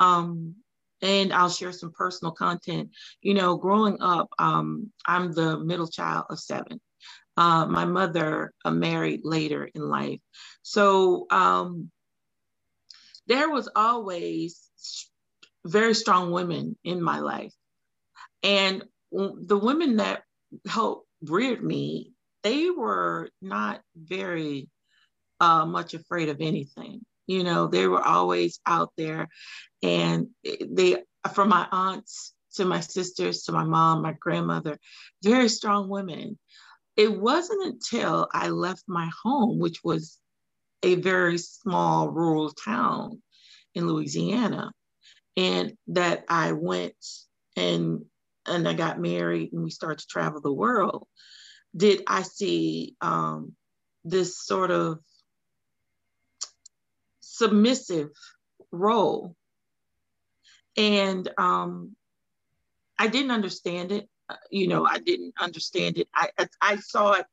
Um, 0.00 0.54
and 1.00 1.32
I'll 1.32 1.48
share 1.48 1.72
some 1.72 1.92
personal 1.92 2.32
content. 2.32 2.90
You 3.22 3.34
know, 3.34 3.56
growing 3.56 3.98
up, 4.00 4.28
um, 4.38 4.92
I'm 5.06 5.32
the 5.32 5.58
middle 5.58 5.86
child 5.88 6.26
of 6.30 6.40
seven. 6.40 6.80
Uh, 7.36 7.66
my 7.66 7.84
mother 7.84 8.52
uh, 8.64 8.70
married 8.70 9.20
later 9.22 9.70
in 9.72 9.88
life. 9.88 10.18
So 10.62 11.26
um, 11.30 11.90
there 13.28 13.48
was 13.50 13.68
always 13.76 14.68
very 15.64 15.94
strong 15.94 16.32
women 16.32 16.76
in 16.82 17.00
my 17.00 17.20
life. 17.20 17.52
And 18.42 18.84
the 19.12 19.58
women 19.58 19.96
that 19.96 20.22
helped 20.66 21.06
reared 21.22 21.62
me, 21.62 22.12
they 22.42 22.70
were 22.70 23.30
not 23.40 23.80
very 23.96 24.68
uh, 25.40 25.66
much 25.66 25.94
afraid 25.94 26.28
of 26.28 26.40
anything. 26.40 27.00
You 27.26 27.44
know, 27.44 27.66
they 27.66 27.86
were 27.86 28.02
always 28.02 28.60
out 28.66 28.92
there, 28.96 29.28
and 29.82 30.28
they, 30.44 31.02
from 31.34 31.50
my 31.50 31.66
aunts 31.70 32.32
to 32.54 32.64
my 32.64 32.80
sisters, 32.80 33.42
to 33.44 33.52
my 33.52 33.64
mom, 33.64 34.02
my 34.02 34.14
grandmother, 34.18 34.78
very 35.22 35.48
strong 35.48 35.88
women. 35.88 36.38
It 36.96 37.16
wasn't 37.16 37.64
until 37.64 38.28
I 38.32 38.48
left 38.48 38.84
my 38.88 39.08
home, 39.22 39.58
which 39.58 39.84
was 39.84 40.18
a 40.82 40.96
very 40.96 41.38
small 41.38 42.08
rural 42.08 42.50
town 42.50 43.22
in 43.74 43.86
Louisiana, 43.86 44.72
and 45.36 45.74
that 45.88 46.24
I 46.28 46.52
went 46.52 46.96
and 47.56 48.04
and 48.46 48.66
I 48.66 48.72
got 48.72 49.00
married 49.00 49.52
and 49.52 49.62
we 49.62 49.70
started 49.70 50.00
to 50.00 50.06
travel 50.06 50.40
the 50.40 50.52
world, 50.52 51.06
did 51.76 52.02
I 52.06 52.22
see 52.22 52.96
um, 53.00 53.52
this 54.04 54.38
sort 54.38 54.70
of 54.70 55.00
submissive 57.38 58.10
role. 58.72 59.34
And 60.76 61.28
um, 61.38 61.96
I 62.98 63.08
didn't 63.08 63.30
understand 63.30 63.92
it. 63.92 64.08
Uh, 64.28 64.36
you 64.50 64.68
know, 64.68 64.84
I 64.84 64.98
didn't 64.98 65.34
understand 65.40 65.98
it. 65.98 66.08
I, 66.14 66.30
I, 66.38 66.46
I, 66.60 66.76
saw 66.76 67.12
it, 67.12 67.26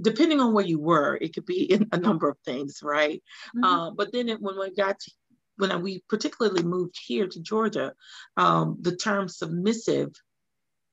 depending 0.00 0.40
on 0.40 0.52
where 0.52 0.64
you 0.64 0.78
were, 0.78 1.16
it 1.20 1.34
could 1.34 1.46
be 1.46 1.62
in 1.72 1.88
a 1.92 1.98
number 1.98 2.28
of 2.28 2.36
things, 2.44 2.80
right? 2.82 3.22
Mm-hmm. 3.56 3.64
Uh, 3.64 3.90
but 3.92 4.12
then 4.12 4.28
it, 4.28 4.40
when 4.40 4.58
we 4.58 4.74
got 4.74 4.98
to, 4.98 5.10
when 5.56 5.82
we 5.82 6.02
particularly 6.08 6.62
moved 6.62 6.96
here 7.06 7.26
to 7.26 7.40
Georgia, 7.40 7.92
um, 8.36 8.78
the 8.80 8.96
term 8.96 9.28
submissive 9.28 10.10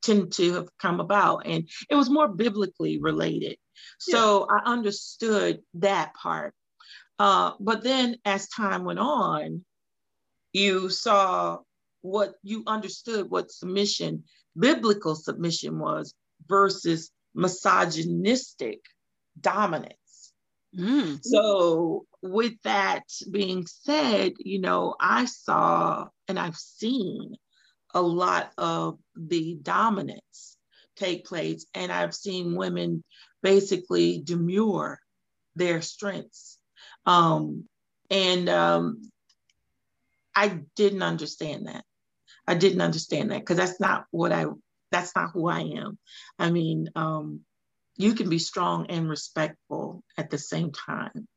tend 0.01 0.31
to 0.33 0.53
have 0.53 0.69
come 0.81 0.99
about 0.99 1.45
and 1.45 1.69
it 1.89 1.95
was 1.95 2.09
more 2.09 2.27
biblically 2.27 2.99
related. 2.99 3.57
Yeah. 4.07 4.15
So 4.15 4.47
I 4.49 4.71
understood 4.71 5.61
that 5.75 6.13
part. 6.13 6.53
Uh, 7.19 7.51
but 7.59 7.83
then 7.83 8.15
as 8.23 8.47
time 8.47 8.85
went 8.85 8.99
on, 8.99 9.63
you 10.53 10.89
saw 10.89 11.59
what 12.01 12.35
you 12.41 12.63
understood 12.65 13.29
what 13.29 13.51
submission, 13.51 14.23
biblical 14.57 15.15
submission 15.15 15.77
was 15.79 16.13
versus 16.47 17.11
misogynistic 17.35 18.79
dominance. 19.39 20.31
Mm. 20.77 21.19
So, 21.23 22.05
with 22.21 22.53
that 22.63 23.03
being 23.29 23.65
said, 23.67 24.33
you 24.39 24.59
know, 24.61 24.95
I 24.99 25.25
saw 25.25 26.07
and 26.27 26.39
I've 26.39 26.55
seen 26.55 27.35
a 27.93 28.01
lot 28.01 28.51
of 28.57 28.99
the 29.15 29.57
dominance 29.61 30.57
take 30.95 31.25
place, 31.25 31.65
and 31.73 31.91
I've 31.91 32.13
seen 32.13 32.55
women 32.55 33.03
basically 33.41 34.21
demure 34.23 34.99
their 35.55 35.81
strengths 35.81 36.58
um, 37.05 37.65
and 38.09 38.49
um, 38.49 39.11
I 40.35 40.61
didn't 40.75 41.03
understand 41.03 41.67
that. 41.67 41.83
I 42.47 42.55
didn't 42.55 42.81
understand 42.81 43.31
that 43.31 43.39
because 43.39 43.57
that's 43.57 43.79
not 43.79 44.05
what 44.11 44.31
I, 44.31 44.45
that's 44.91 45.15
not 45.15 45.31
who 45.33 45.47
I 45.47 45.59
am. 45.59 45.97
I 46.37 46.49
mean, 46.49 46.89
um, 46.95 47.41
you 47.95 48.13
can 48.13 48.29
be 48.29 48.39
strong 48.39 48.87
and 48.87 49.09
respectful 49.09 50.03
at 50.17 50.29
the 50.29 50.37
same 50.37 50.71
time. 50.71 51.27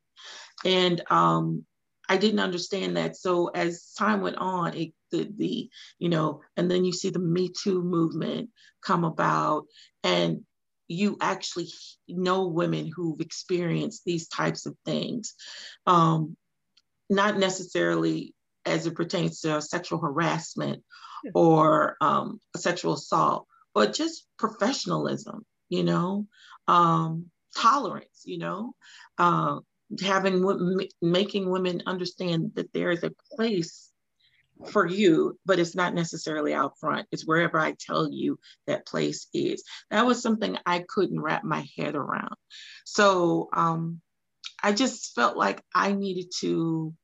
And 0.64 1.02
um, 1.10 1.64
I 2.08 2.16
didn't 2.16 2.40
understand 2.40 2.96
that. 2.96 3.16
So 3.16 3.48
as 3.48 3.92
time 3.98 4.20
went 4.22 4.36
on, 4.36 4.74
it, 4.74 4.92
the, 5.10 5.28
the, 5.36 5.68
you 5.98 6.08
know, 6.08 6.40
and 6.56 6.70
then 6.70 6.84
you 6.84 6.92
see 6.92 7.10
the 7.10 7.18
Me 7.18 7.50
Too 7.50 7.82
movement 7.82 8.50
come 8.80 9.04
about 9.04 9.66
and 10.02 10.44
you 10.88 11.16
actually 11.20 11.68
know 12.08 12.48
women 12.48 12.90
who've 12.94 13.20
experienced 13.20 14.02
these 14.04 14.28
types 14.28 14.66
of 14.66 14.76
things, 14.84 15.34
um, 15.86 16.36
not 17.08 17.38
necessarily 17.38 18.34
as 18.64 18.86
it 18.86 18.94
pertains 18.94 19.40
to 19.40 19.60
sexual 19.60 19.98
harassment 19.98 20.82
or 21.34 21.96
um, 22.00 22.40
sexual 22.56 22.94
assault, 22.94 23.46
but 23.74 23.92
just 23.92 24.26
professionalism, 24.38 25.44
you 25.68 25.82
know, 25.82 26.26
um, 26.68 27.26
tolerance, 27.56 28.22
you 28.24 28.38
know, 28.38 28.74
uh, 29.18 29.58
having 30.02 30.44
making 31.00 31.50
women 31.50 31.82
understand 31.86 32.52
that 32.54 32.72
there 32.72 32.90
is 32.90 33.02
a 33.04 33.12
place 33.34 33.91
for 34.68 34.86
you, 34.86 35.38
but 35.44 35.58
it's 35.58 35.74
not 35.74 35.94
necessarily 35.94 36.54
out 36.54 36.78
front. 36.78 37.06
It's 37.10 37.26
wherever 37.26 37.58
I 37.58 37.74
tell 37.78 38.10
you 38.10 38.38
that 38.66 38.86
place 38.86 39.26
is. 39.34 39.64
That 39.90 40.06
was 40.06 40.22
something 40.22 40.56
I 40.66 40.84
couldn't 40.86 41.20
wrap 41.20 41.44
my 41.44 41.66
head 41.76 41.94
around. 41.94 42.36
So 42.84 43.48
um, 43.52 44.00
I 44.62 44.72
just 44.72 45.14
felt 45.14 45.36
like 45.36 45.62
I 45.74 45.92
needed 45.92 46.32
to 46.40 46.94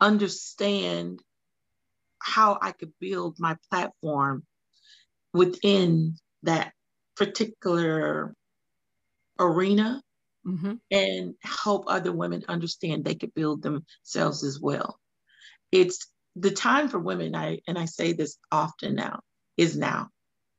understand 0.00 1.20
how 2.18 2.58
I 2.60 2.72
could 2.72 2.92
build 3.00 3.36
my 3.38 3.56
platform 3.70 4.44
within 5.32 6.16
that 6.42 6.72
particular 7.16 8.34
arena 9.38 10.02
mm-hmm. 10.46 10.74
and 10.90 11.34
help 11.42 11.84
other 11.86 12.12
women 12.12 12.44
understand 12.48 13.04
they 13.04 13.14
could 13.14 13.34
build 13.34 13.62
themselves 13.62 14.44
as 14.44 14.60
well. 14.60 14.98
It's 15.72 16.06
the 16.40 16.50
time 16.50 16.88
for 16.88 16.98
women, 16.98 17.34
I 17.34 17.60
and 17.66 17.78
I 17.78 17.84
say 17.84 18.12
this 18.12 18.38
often 18.50 18.94
now, 18.94 19.20
is 19.56 19.76
now. 19.76 20.08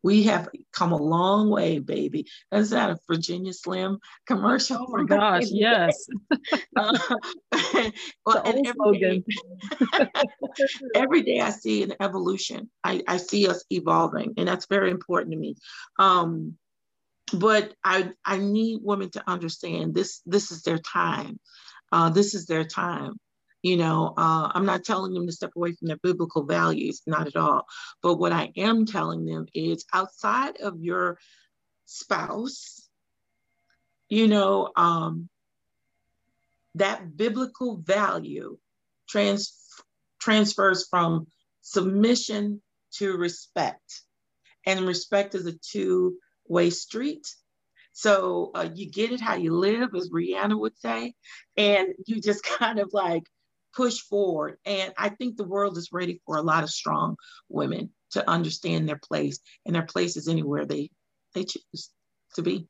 We 0.03 0.23
have 0.23 0.49
come 0.73 0.93
a 0.93 0.97
long 0.97 1.49
way, 1.49 1.77
baby. 1.77 2.25
Is 2.51 2.71
that 2.71 2.89
a 2.89 2.97
Virginia 3.07 3.53
Slim 3.53 3.99
commercial? 4.25 4.85
Oh 4.87 4.97
my 4.97 5.03
gosh, 5.03 5.43
yes. 5.51 6.07
uh, 6.75 6.97
well, 8.25 8.41
and 8.43 8.65
every 8.65 8.99
day, 8.99 9.23
every 10.95 11.21
day 11.21 11.39
I 11.39 11.51
see 11.51 11.83
an 11.83 11.93
evolution. 11.99 12.69
I, 12.83 13.03
I 13.07 13.17
see 13.17 13.47
us 13.47 13.63
evolving, 13.69 14.33
and 14.37 14.47
that's 14.47 14.65
very 14.65 14.89
important 14.89 15.33
to 15.33 15.37
me. 15.37 15.55
Um, 15.99 16.57
but 17.33 17.73
I 17.83 18.11
I 18.25 18.37
need 18.37 18.79
women 18.81 19.11
to 19.11 19.29
understand 19.29 19.93
this. 19.93 20.21
This 20.25 20.51
is 20.51 20.63
their 20.63 20.79
time. 20.79 21.39
Uh, 21.91 22.09
this 22.09 22.33
is 22.33 22.47
their 22.47 22.63
time. 22.63 23.19
You 23.63 23.77
know, 23.77 24.13
uh, 24.17 24.51
I'm 24.53 24.65
not 24.65 24.83
telling 24.83 25.13
them 25.13 25.27
to 25.27 25.31
step 25.31 25.51
away 25.55 25.73
from 25.73 25.87
their 25.87 25.97
biblical 26.01 26.45
values, 26.45 27.01
not 27.05 27.27
at 27.27 27.35
all. 27.35 27.65
But 28.01 28.15
what 28.15 28.31
I 28.31 28.51
am 28.57 28.85
telling 28.85 29.25
them 29.25 29.45
is 29.53 29.85
outside 29.93 30.57
of 30.61 30.79
your 30.79 31.19
spouse, 31.85 32.89
you 34.09 34.27
know, 34.27 34.71
um, 34.75 35.29
that 36.75 37.15
biblical 37.15 37.77
value 37.77 38.57
trans- 39.07 39.53
transfers 40.19 40.87
from 40.89 41.27
submission 41.61 42.61
to 42.93 43.15
respect. 43.15 44.01
And 44.65 44.85
respect 44.85 45.35
is 45.35 45.45
a 45.45 45.53
two 45.53 46.17
way 46.47 46.69
street. 46.69 47.27
So 47.93 48.51
uh, 48.55 48.69
you 48.73 48.89
get 48.89 49.11
it 49.11 49.19
how 49.19 49.35
you 49.35 49.53
live, 49.55 49.89
as 49.95 50.09
Rihanna 50.09 50.59
would 50.59 50.77
say, 50.77 51.13
and 51.57 51.89
you 52.05 52.21
just 52.21 52.43
kind 52.59 52.79
of 52.79 52.89
like 52.93 53.23
push 53.75 53.99
forward. 53.99 54.57
And 54.65 54.93
I 54.97 55.09
think 55.09 55.37
the 55.37 55.43
world 55.43 55.77
is 55.77 55.89
ready 55.91 56.21
for 56.25 56.37
a 56.37 56.41
lot 56.41 56.63
of 56.63 56.69
strong 56.69 57.15
women 57.49 57.91
to 58.11 58.29
understand 58.29 58.87
their 58.87 58.99
place, 59.01 59.39
and 59.65 59.75
their 59.75 59.85
place 59.85 60.17
is 60.17 60.27
anywhere 60.27 60.65
they 60.65 60.89
they 61.33 61.45
choose 61.45 61.91
to 62.35 62.41
be. 62.41 62.67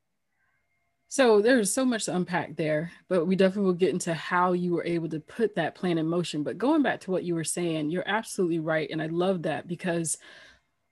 So 1.08 1.42
there's 1.42 1.70
so 1.70 1.84
much 1.84 2.06
to 2.06 2.16
unpack 2.16 2.56
there, 2.56 2.90
but 3.08 3.26
we 3.26 3.36
definitely 3.36 3.66
will 3.66 3.74
get 3.74 3.90
into 3.90 4.14
how 4.14 4.52
you 4.52 4.72
were 4.72 4.86
able 4.86 5.10
to 5.10 5.20
put 5.20 5.56
that 5.56 5.74
plan 5.74 5.98
in 5.98 6.06
motion. 6.06 6.42
But 6.42 6.56
going 6.56 6.82
back 6.82 7.00
to 7.00 7.10
what 7.10 7.24
you 7.24 7.34
were 7.34 7.44
saying, 7.44 7.90
you're 7.90 8.08
absolutely 8.08 8.60
right. 8.60 8.88
And 8.90 9.02
I 9.02 9.08
love 9.08 9.42
that 9.42 9.68
because 9.68 10.16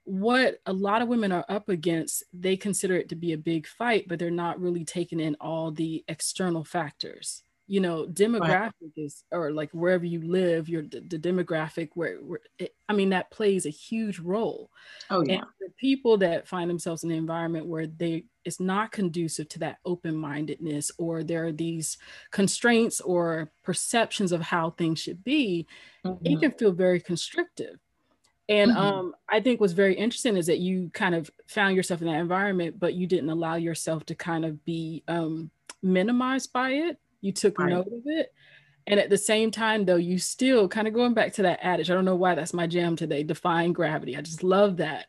what 0.05 0.61
a 0.67 0.75
lot 0.75 1.01
of 1.01 1.09
women 1.09 1.33
are 1.33 1.47
up 1.49 1.71
against, 1.71 2.25
they 2.35 2.59
consider 2.59 2.97
it 2.97 3.09
to 3.11 3.17
be 3.17 3.33
a 3.33 3.39
big 3.39 3.67
fight, 3.67 4.09
but 4.09 4.19
they're 4.19 4.31
not 4.31 4.61
really 4.61 4.85
taking 4.85 5.21
in 5.21 5.37
all 5.41 5.71
the 5.71 6.05
external 6.07 6.65
factors 6.65 7.43
you 7.71 7.79
know 7.79 8.05
demographic 8.05 8.73
right. 8.83 8.93
is 8.97 9.23
or 9.31 9.53
like 9.53 9.71
wherever 9.71 10.05
you 10.05 10.21
live 10.23 10.69
your 10.69 10.83
the, 10.83 11.01
the 11.01 11.19
demographic 11.19 11.91
where, 11.95 12.17
where 12.17 12.41
it, 12.59 12.75
i 12.89 12.93
mean 12.93 13.11
that 13.11 13.31
plays 13.31 13.65
a 13.65 13.71
huge 13.71 14.19
role 14.19 14.71
oh 15.09 15.23
yeah 15.25 15.35
and 15.35 15.43
the 15.61 15.71
people 15.79 16.19
that 16.19 16.49
find 16.49 16.69
themselves 16.69 17.05
in 17.05 17.13
an 17.13 17.17
environment 17.17 17.65
where 17.65 17.87
they 17.87 18.25
it's 18.45 18.59
not 18.59 18.91
conducive 18.91 19.49
to 19.49 19.61
that 19.61 19.79
open-mindedness 19.85 20.91
or 20.99 21.23
there 21.23 21.47
are 21.47 21.53
these 21.53 21.97
constraints 22.33 23.01
or 23.01 23.53
perceptions 23.63 24.33
of 24.33 24.41
how 24.43 24.71
things 24.71 24.99
should 24.99 25.23
be 25.23 25.65
mm-hmm. 26.05 26.27
it 26.27 26.41
can 26.41 26.51
feel 26.51 26.73
very 26.73 27.01
constrictive 27.01 27.79
and 28.49 28.73
mm-hmm. 28.73 28.81
um, 28.81 29.15
I 29.29 29.39
think 29.39 29.61
what's 29.61 29.75
very 29.75 29.95
interesting 29.95 30.37
is 30.37 30.47
that 30.47 30.59
you 30.59 30.91
kind 30.93 31.15
of 31.15 31.31
found 31.47 31.77
yourself 31.77 32.01
in 32.01 32.09
that 32.09 32.19
environment, 32.19 32.81
but 32.81 32.95
you 32.95 33.07
didn't 33.07 33.31
allow 33.31 33.55
yourself 33.55 34.05
to 34.07 34.17
kind 34.17 34.45
of 34.45 34.65
be 34.65 35.05
um, 35.07 35.53
minimized 35.85 36.53
by 36.53 36.71
it 36.71 36.99
you 37.21 37.33
took 37.33 37.59
right. 37.59 37.71
note 37.71 37.87
of 37.87 38.03
it. 38.07 38.33
And 38.87 38.99
at 38.99 39.11
the 39.11 39.19
same 39.19 39.51
time 39.51 39.85
though 39.85 39.97
you 39.97 40.19
still 40.19 40.69
kind 40.69 40.89
of 40.89 40.95
going 40.95 41.15
back 41.15 41.35
to 41.35 41.43
that 41.43 41.61
adage 41.63 41.91
i 41.91 41.95
don't 41.95 42.05
know 42.05 42.17
why 42.17 42.35
that's 42.35 42.55
my 42.55 42.67
jam 42.67 42.97
today 42.97 43.23
defying 43.23 43.73
gravity. 43.73 44.17
I 44.17 44.21
just 44.21 44.43
love 44.43 44.79
that. 44.79 45.07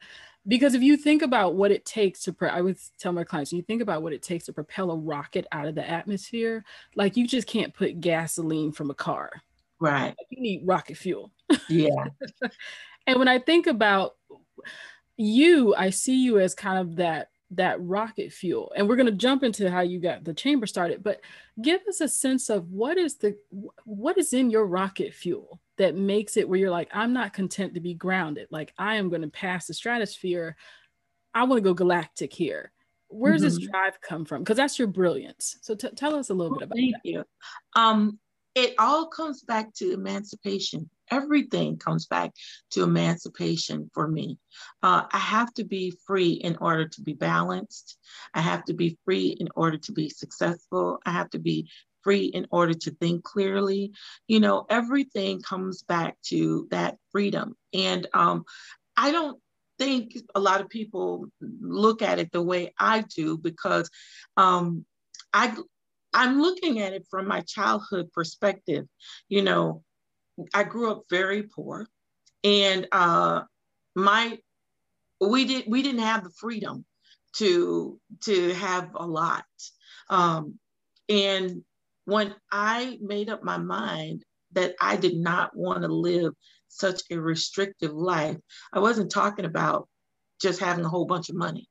Because 0.47 0.73
if 0.73 0.81
you 0.81 0.97
think 0.97 1.21
about 1.21 1.53
what 1.55 1.71
it 1.71 1.85
takes 1.85 2.23
to 2.23 2.35
i 2.51 2.61
would 2.61 2.77
tell 2.99 3.13
my 3.13 3.23
clients 3.23 3.51
when 3.51 3.57
you 3.57 3.65
think 3.65 3.81
about 3.81 4.01
what 4.03 4.13
it 4.13 4.23
takes 4.23 4.45
to 4.45 4.53
propel 4.53 4.91
a 4.91 4.97
rocket 4.97 5.45
out 5.51 5.67
of 5.67 5.75
the 5.75 5.87
atmosphere 5.87 6.63
like 6.95 7.15
you 7.15 7.27
just 7.27 7.47
can't 7.47 7.73
put 7.73 8.01
gasoline 8.01 8.71
from 8.71 8.89
a 8.89 8.95
car. 8.95 9.31
Right. 9.79 10.15
You 10.29 10.41
need 10.41 10.61
rocket 10.65 10.97
fuel. 10.97 11.31
Yeah. 11.69 12.05
And 13.07 13.17
when 13.17 13.27
i 13.27 13.39
think 13.39 13.65
about 13.65 14.13
you, 15.17 15.75
I 15.75 15.89
see 15.89 16.23
you 16.23 16.39
as 16.39 16.55
kind 16.55 16.79
of 16.79 16.95
that 16.97 17.29
that 17.51 17.81
rocket 17.81 18.31
fuel. 18.31 18.71
And 18.75 18.87
we're 18.87 18.95
going 18.95 19.07
to 19.07 19.11
jump 19.11 19.43
into 19.43 19.69
how 19.69 19.81
you 19.81 19.99
got 19.99 20.23
the 20.23 20.33
chamber 20.33 20.65
started 20.65 21.03
but 21.03 21.21
give 21.61 21.81
us 21.87 22.01
a 22.01 22.07
sense 22.07 22.49
of 22.49 22.69
what 22.71 22.97
is 22.97 23.15
the 23.15 23.37
what 23.83 24.17
is 24.17 24.33
in 24.33 24.49
your 24.49 24.65
rocket 24.65 25.13
fuel 25.13 25.59
that 25.77 25.95
makes 25.95 26.37
it 26.37 26.47
where 26.47 26.59
you're 26.59 26.71
like 26.71 26.89
i'm 26.93 27.13
not 27.13 27.33
content 27.33 27.73
to 27.73 27.79
be 27.79 27.93
grounded. 27.93 28.47
Like 28.51 28.73
i 28.77 28.95
am 28.95 29.09
going 29.09 29.21
to 29.21 29.27
pass 29.27 29.67
the 29.67 29.73
stratosphere. 29.73 30.55
I 31.33 31.43
want 31.43 31.57
to 31.57 31.69
go 31.69 31.73
galactic 31.73 32.33
here. 32.33 32.71
Where's 33.07 33.41
mm-hmm. 33.41 33.55
this 33.55 33.69
drive 33.69 34.01
come 34.01 34.25
from? 34.25 34.43
Because 34.43 34.57
that's 34.57 34.77
your 34.77 34.87
brilliance. 34.87 35.57
So 35.61 35.75
t- 35.75 35.89
tell 35.95 36.15
us 36.15 36.29
a 36.29 36.33
little 36.33 36.57
bit 36.57 36.63
about 36.63 36.77
thank 36.77 36.95
that. 36.95 37.09
you. 37.09 37.23
Um 37.75 38.19
it 38.55 38.75
all 38.79 39.07
comes 39.07 39.43
back 39.43 39.73
to 39.73 39.93
emancipation 39.93 40.89
everything 41.11 41.77
comes 41.77 42.07
back 42.07 42.31
to 42.71 42.83
emancipation 42.83 43.91
for 43.93 44.07
me. 44.07 44.39
Uh, 44.81 45.03
I 45.11 45.17
have 45.17 45.53
to 45.55 45.65
be 45.65 45.93
free 46.07 46.31
in 46.31 46.55
order 46.57 46.87
to 46.87 47.01
be 47.01 47.13
balanced. 47.13 47.97
I 48.33 48.41
have 48.41 48.63
to 48.65 48.73
be 48.73 48.97
free 49.05 49.35
in 49.39 49.49
order 49.55 49.77
to 49.77 49.91
be 49.91 50.09
successful. 50.09 50.99
I 51.05 51.11
have 51.11 51.29
to 51.31 51.39
be 51.39 51.69
free 52.01 52.25
in 52.25 52.47
order 52.49 52.73
to 52.73 52.91
think 52.91 53.23
clearly. 53.23 53.91
You 54.27 54.39
know, 54.39 54.65
everything 54.69 55.41
comes 55.41 55.83
back 55.83 56.15
to 56.27 56.67
that 56.71 56.97
freedom. 57.11 57.55
And 57.73 58.07
um, 58.13 58.45
I 58.95 59.11
don't 59.11 59.39
think 59.77 60.17
a 60.33 60.39
lot 60.39 60.61
of 60.61 60.69
people 60.69 61.25
look 61.41 62.01
at 62.01 62.19
it 62.19 62.31
the 62.31 62.41
way 62.41 62.73
I 62.79 63.01
do 63.01 63.37
because 63.37 63.89
um, 64.37 64.85
I 65.33 65.55
I'm 66.13 66.41
looking 66.41 66.79
at 66.79 66.93
it 66.93 67.07
from 67.09 67.27
my 67.27 67.41
childhood 67.41 68.11
perspective. 68.13 68.85
You 69.29 69.43
know, 69.43 69.83
I 70.53 70.63
grew 70.63 70.91
up 70.91 71.03
very 71.09 71.43
poor, 71.43 71.87
and 72.43 72.87
uh, 72.91 73.41
my 73.95 74.39
we 75.19 75.45
did 75.45 75.65
we 75.67 75.81
didn't 75.81 76.01
have 76.01 76.23
the 76.23 76.31
freedom 76.31 76.85
to 77.35 77.99
to 78.21 78.53
have 78.55 78.89
a 78.95 79.05
lot. 79.05 79.45
Um, 80.09 80.59
and 81.07 81.63
when 82.05 82.35
I 82.51 82.97
made 83.01 83.29
up 83.29 83.43
my 83.43 83.57
mind 83.57 84.23
that 84.53 84.75
I 84.81 84.97
did 84.97 85.15
not 85.15 85.55
want 85.55 85.83
to 85.83 85.87
live 85.87 86.33
such 86.67 87.01
a 87.09 87.19
restrictive 87.19 87.93
life, 87.93 88.37
I 88.73 88.79
wasn't 88.79 89.11
talking 89.11 89.45
about 89.45 89.87
just 90.41 90.59
having 90.59 90.83
a 90.83 90.89
whole 90.89 91.05
bunch 91.05 91.29
of 91.29 91.35
money. 91.35 91.67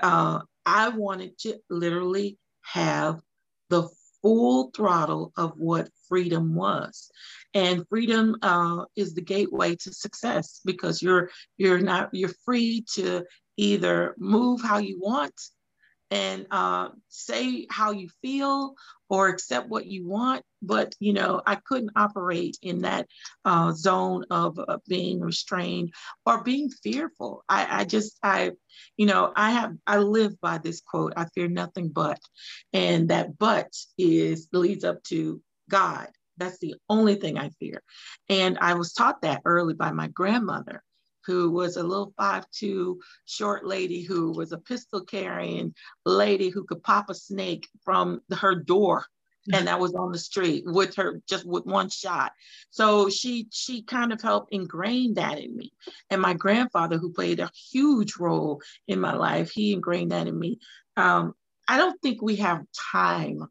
Uh, 0.00 0.40
I 0.64 0.90
wanted 0.90 1.38
to 1.40 1.58
literally 1.68 2.38
have 2.62 3.20
the 3.70 3.88
full 4.22 4.70
throttle 4.76 5.32
of 5.36 5.52
what 5.56 5.88
freedom 6.08 6.54
was. 6.54 7.10
And 7.54 7.86
freedom 7.88 8.36
uh, 8.42 8.84
is 8.94 9.14
the 9.14 9.22
gateway 9.22 9.76
to 9.76 9.92
success 9.92 10.60
because 10.64 11.02
you're 11.02 11.30
you're 11.56 11.80
not 11.80 12.10
you're 12.12 12.34
free 12.44 12.84
to 12.94 13.24
either 13.56 14.14
move 14.18 14.60
how 14.60 14.78
you 14.78 15.00
want 15.00 15.34
and 16.10 16.46
uh, 16.50 16.88
say 17.08 17.66
how 17.70 17.92
you 17.92 18.08
feel 18.22 18.74
or 19.08 19.28
accept 19.28 19.68
what 19.68 19.86
you 19.86 20.06
want. 20.06 20.42
But 20.62 20.94
you 21.00 21.12
know, 21.12 21.42
I 21.46 21.56
couldn't 21.56 21.92
operate 21.96 22.56
in 22.62 22.82
that 22.82 23.06
uh, 23.44 23.72
zone 23.72 24.24
of 24.30 24.58
uh, 24.58 24.78
being 24.88 25.20
restrained 25.20 25.92
or 26.26 26.42
being 26.42 26.70
fearful. 26.70 27.44
I, 27.48 27.80
I 27.80 27.84
just, 27.84 28.18
I, 28.22 28.52
you 28.96 29.06
know, 29.06 29.32
I 29.34 29.52
have, 29.52 29.74
I 29.86 29.98
live 29.98 30.40
by 30.40 30.58
this 30.58 30.80
quote: 30.80 31.14
"I 31.16 31.26
fear 31.34 31.48
nothing 31.48 31.88
but," 31.88 32.20
and 32.72 33.08
that 33.10 33.38
"but" 33.38 33.68
is 33.98 34.48
leads 34.52 34.84
up 34.84 35.02
to 35.04 35.40
God. 35.68 36.08
That's 36.36 36.58
the 36.58 36.74
only 36.88 37.16
thing 37.16 37.38
I 37.38 37.50
fear. 37.60 37.82
And 38.28 38.58
I 38.58 38.74
was 38.74 38.92
taught 38.92 39.22
that 39.22 39.42
early 39.44 39.74
by 39.74 39.92
my 39.92 40.08
grandmother 40.08 40.82
who 41.30 41.50
was 41.50 41.76
a 41.76 41.82
little 41.82 42.12
five-two 42.18 43.00
short 43.24 43.64
lady 43.64 44.02
who 44.02 44.32
was 44.32 44.50
a 44.50 44.58
pistol 44.58 45.04
carrying 45.04 45.72
lady 46.04 46.48
who 46.48 46.64
could 46.64 46.82
pop 46.82 47.08
a 47.08 47.14
snake 47.14 47.68
from 47.84 48.20
her 48.32 48.56
door 48.56 49.06
and 49.52 49.68
that 49.68 49.80
was 49.80 49.94
on 49.94 50.12
the 50.12 50.18
street 50.18 50.64
with 50.66 50.96
her 50.96 51.22
just 51.28 51.46
with 51.46 51.64
one 51.64 51.88
shot. 51.88 52.32
So 52.70 53.08
she 53.08 53.46
she 53.50 53.82
kind 53.82 54.12
of 54.12 54.20
helped 54.20 54.52
ingrain 54.52 55.14
that 55.14 55.38
in 55.38 55.56
me. 55.56 55.72
And 56.10 56.20
my 56.20 56.34
grandfather 56.34 56.98
who 56.98 57.12
played 57.12 57.40
a 57.40 57.50
huge 57.72 58.16
role 58.16 58.60
in 58.86 59.00
my 59.00 59.14
life 59.14 59.50
he 59.50 59.72
ingrained 59.72 60.10
that 60.10 60.26
in 60.26 60.38
me. 60.38 60.58
Um, 60.96 61.34
i 61.68 61.78
don't 61.78 62.00
think 62.02 62.20
we 62.20 62.36
have 62.36 62.64
time 62.92 63.46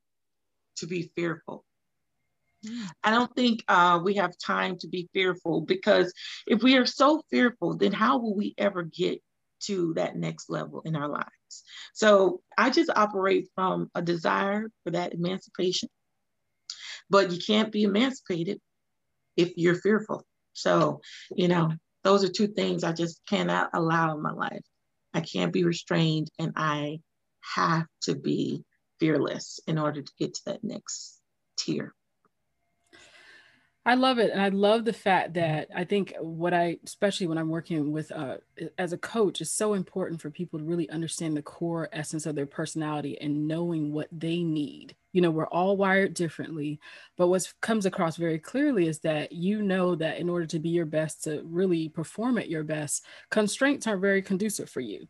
to 0.78 0.88
be 0.88 1.12
fearful 1.16 1.64
I 3.04 3.12
don't 3.12 3.34
think 3.36 3.64
uh, 3.68 4.00
we 4.04 4.16
have 4.16 4.34
time 4.38 4.78
to 4.80 4.88
be 4.88 5.10
fearful 5.14 5.62
because 5.62 6.14
if 6.46 6.62
we 6.62 6.78
are 6.78 6.86
so 6.86 7.22
fearful, 7.30 7.78
then 7.78 7.92
how 7.92 8.20
will 8.20 8.36
we 8.36 8.54
ever 8.58 8.84
get 8.84 9.22
to 9.62 9.94
that 9.96 10.16
next 10.16 10.50
level 10.50 10.82
in 10.86 10.96
our 10.96 11.08
lives? 11.08 11.64
So 11.94 12.42
I 12.58 12.70
just 12.70 12.90
operate 12.96 13.48
from 13.56 13.90
a 13.96 14.02
desire 14.02 14.70
for 14.84 14.92
that 14.92 15.14
emancipation. 15.14 15.90
But 17.10 17.32
you 17.32 17.40
can't 17.40 17.72
be 17.72 17.84
emancipated 17.84 18.60
if 19.38 19.54
you're 19.56 19.76
fearful. 19.76 20.26
So, 20.54 21.02
you 21.36 21.48
know, 21.48 21.72
those 22.04 22.24
are 22.24 22.30
two 22.30 22.48
things 22.48 22.84
I 22.84 22.92
just 22.92 23.22
cannot 23.28 23.70
allow 23.74 24.16
in 24.16 24.22
my 24.22 24.32
life. 24.32 24.62
I 25.14 25.22
can't 25.22 25.54
be 25.54 25.64
restrained 25.64 26.30
and 26.38 26.54
I 26.56 27.00
have 27.56 27.88
to 28.04 28.16
be 28.16 28.64
fearless 29.00 29.60
in 29.66 29.78
order 29.78 30.02
to 30.02 30.12
get 30.20 30.34
to 30.36 30.42
that 30.48 30.64
next 30.64 31.20
tier. 31.58 31.94
I 33.90 33.96
love 33.96 34.20
it. 34.20 34.30
And 34.30 34.40
I 34.40 34.50
love 34.50 34.86
the 34.86 34.94
fact 34.94 35.34
that 35.34 35.68
I 35.76 35.84
think 35.84 36.14
what 36.20 36.54
I, 36.54 36.78
especially 36.86 37.26
when 37.26 37.40
I'm 37.40 37.50
working 37.50 37.92
with, 37.92 38.12
uh, 38.12 38.38
as 38.78 38.94
a 38.94 39.00
coach, 39.00 39.42
is 39.42 39.52
so 39.52 39.74
important 39.74 40.22
for 40.22 40.30
people 40.30 40.60
to 40.60 40.66
really 40.66 40.88
understand 40.92 41.36
the 41.36 41.42
core 41.42 41.90
essence 41.92 42.28
of 42.28 42.36
their 42.36 42.46
personality 42.46 43.20
and 43.20 43.48
knowing 43.48 43.92
what 43.92 44.08
they 44.12 44.44
need. 44.44 44.96
You 45.12 45.22
know, 45.22 45.32
we're 45.32 45.48
all 45.48 45.76
wired 45.76 46.14
differently, 46.14 46.80
but 47.18 47.30
what 47.30 47.52
comes 47.62 47.88
across 47.88 48.16
very 48.16 48.38
clearly 48.38 48.88
is 48.88 49.00
that 49.00 49.32
you 49.32 49.64
know 49.64 49.96
that 49.96 50.20
in 50.20 50.30
order 50.30 50.46
to 50.46 50.60
be 50.60 50.70
your 50.70 50.86
best, 50.86 51.24
to 51.24 51.42
really 51.46 51.90
perform 51.90 52.38
at 52.38 52.48
your 52.48 52.64
best, 52.64 53.04
constraints 53.32 53.88
are 53.88 53.98
very 53.98 54.22
conducive 54.22 54.70
for 54.70 54.82
you. 54.82 55.08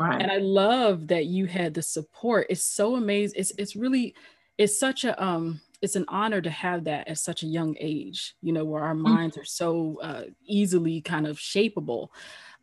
Right. 0.00 0.22
And 0.22 0.30
I 0.30 0.38
love 0.38 1.08
that 1.08 1.26
you 1.26 1.46
had 1.46 1.74
the 1.74 1.82
support. 1.82 2.46
It's 2.48 2.64
so 2.64 2.96
amazing. 2.96 3.38
It's 3.38 3.52
it's 3.58 3.76
really 3.76 4.14
it's 4.58 4.78
such 4.78 5.04
a 5.04 5.22
um 5.22 5.60
it's 5.84 5.96
an 5.96 6.06
honor 6.08 6.40
to 6.40 6.50
have 6.50 6.84
that 6.84 7.06
at 7.06 7.18
such 7.18 7.42
a 7.42 7.46
young 7.46 7.76
age, 7.78 8.34
you 8.42 8.52
know, 8.52 8.64
where 8.64 8.82
our 8.82 8.94
mm-hmm. 8.94 9.14
minds 9.14 9.36
are 9.36 9.44
so 9.44 9.98
uh, 10.02 10.22
easily 10.44 11.00
kind 11.00 11.26
of 11.26 11.36
shapeable. 11.36 12.08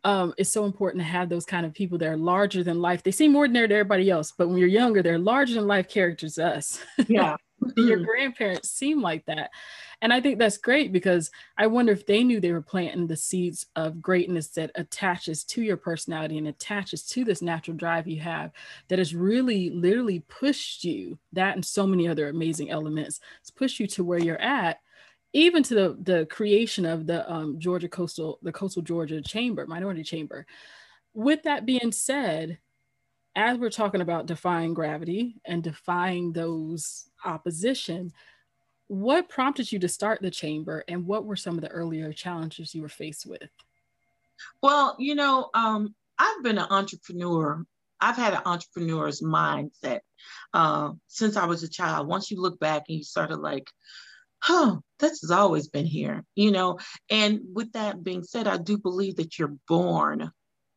Um, 0.04 0.34
it's 0.36 0.50
so 0.50 0.64
important 0.64 1.00
to 1.02 1.08
have 1.08 1.28
those 1.28 1.46
kind 1.46 1.64
of 1.64 1.72
people 1.72 1.96
that 1.98 2.08
are 2.08 2.16
larger 2.16 2.64
than 2.64 2.82
life. 2.82 3.04
They 3.04 3.12
seem 3.12 3.36
ordinary 3.36 3.68
to 3.68 3.74
everybody 3.74 4.10
else, 4.10 4.32
but 4.36 4.48
when 4.48 4.58
you're 4.58 4.68
younger, 4.68 5.00
they're 5.00 5.18
larger 5.18 5.54
than 5.54 5.68
life 5.68 5.88
characters 5.88 6.34
to 6.34 6.46
us. 6.46 6.80
Yeah. 7.06 7.36
Your 7.76 7.98
mm-hmm. 7.98 8.04
grandparents 8.04 8.70
seem 8.70 9.00
like 9.00 9.24
that. 9.26 9.50
And 10.00 10.12
I 10.12 10.20
think 10.20 10.38
that's 10.38 10.58
great 10.58 10.92
because 10.92 11.30
I 11.56 11.68
wonder 11.68 11.92
if 11.92 12.06
they 12.06 12.24
knew 12.24 12.40
they 12.40 12.52
were 12.52 12.60
planting 12.60 13.06
the 13.06 13.16
seeds 13.16 13.66
of 13.76 14.02
greatness 14.02 14.48
that 14.48 14.72
attaches 14.74 15.44
to 15.44 15.62
your 15.62 15.76
personality 15.76 16.38
and 16.38 16.48
attaches 16.48 17.04
to 17.08 17.24
this 17.24 17.42
natural 17.42 17.76
drive 17.76 18.08
you 18.08 18.20
have 18.20 18.50
that 18.88 18.98
has 18.98 19.14
really 19.14 19.70
literally 19.70 20.20
pushed 20.28 20.84
you, 20.84 21.18
that 21.32 21.54
and 21.54 21.64
so 21.64 21.86
many 21.86 22.08
other 22.08 22.28
amazing 22.28 22.70
elements, 22.70 23.20
it's 23.40 23.50
pushed 23.50 23.78
you 23.78 23.86
to 23.88 24.04
where 24.04 24.18
you're 24.18 24.40
at 24.40 24.80
even 25.32 25.62
to 25.62 25.74
the, 25.74 25.98
the 26.02 26.26
creation 26.26 26.84
of 26.84 27.06
the 27.06 27.30
um, 27.30 27.58
Georgia 27.58 27.88
coastal, 27.88 28.38
the 28.42 28.52
coastal 28.52 28.82
Georgia 28.82 29.22
chamber, 29.22 29.66
minority 29.66 30.02
chamber. 30.02 30.46
With 31.14 31.42
that 31.44 31.64
being 31.64 31.92
said, 31.92 32.58
as 33.34 33.56
we're 33.56 33.70
talking 33.70 34.02
about 34.02 34.26
defying 34.26 34.74
gravity 34.74 35.40
and 35.44 35.62
defying 35.62 36.32
those 36.32 37.08
opposition, 37.24 38.12
what 38.88 39.28
prompted 39.28 39.72
you 39.72 39.78
to 39.78 39.88
start 39.88 40.20
the 40.20 40.30
chamber 40.30 40.84
and 40.88 41.06
what 41.06 41.24
were 41.24 41.36
some 41.36 41.54
of 41.54 41.62
the 41.62 41.68
earlier 41.68 42.12
challenges 42.12 42.74
you 42.74 42.82
were 42.82 42.88
faced 42.88 43.26
with? 43.26 43.48
Well, 44.62 44.96
you 44.98 45.14
know, 45.14 45.50
um, 45.54 45.94
I've 46.18 46.42
been 46.42 46.58
an 46.58 46.66
entrepreneur. 46.70 47.64
I've 48.00 48.16
had 48.16 48.34
an 48.34 48.42
entrepreneur's 48.44 49.20
mindset 49.20 50.00
uh, 50.52 50.90
since 51.06 51.36
I 51.36 51.46
was 51.46 51.62
a 51.62 51.68
child. 51.68 52.08
Once 52.08 52.30
you 52.30 52.40
look 52.40 52.58
back 52.58 52.84
and 52.88 52.98
you 52.98 53.04
sort 53.04 53.30
of 53.30 53.38
like, 53.38 53.70
huh, 54.40 54.78
this 54.98 55.20
has 55.20 55.30
always 55.30 55.68
been 55.68 55.86
here, 55.86 56.24
you 56.34 56.50
know. 56.50 56.78
And 57.10 57.40
with 57.54 57.72
that 57.72 58.02
being 58.02 58.24
said, 58.24 58.48
I 58.48 58.56
do 58.56 58.76
believe 58.76 59.16
that 59.16 59.38
you're 59.38 59.54
born 59.68 60.32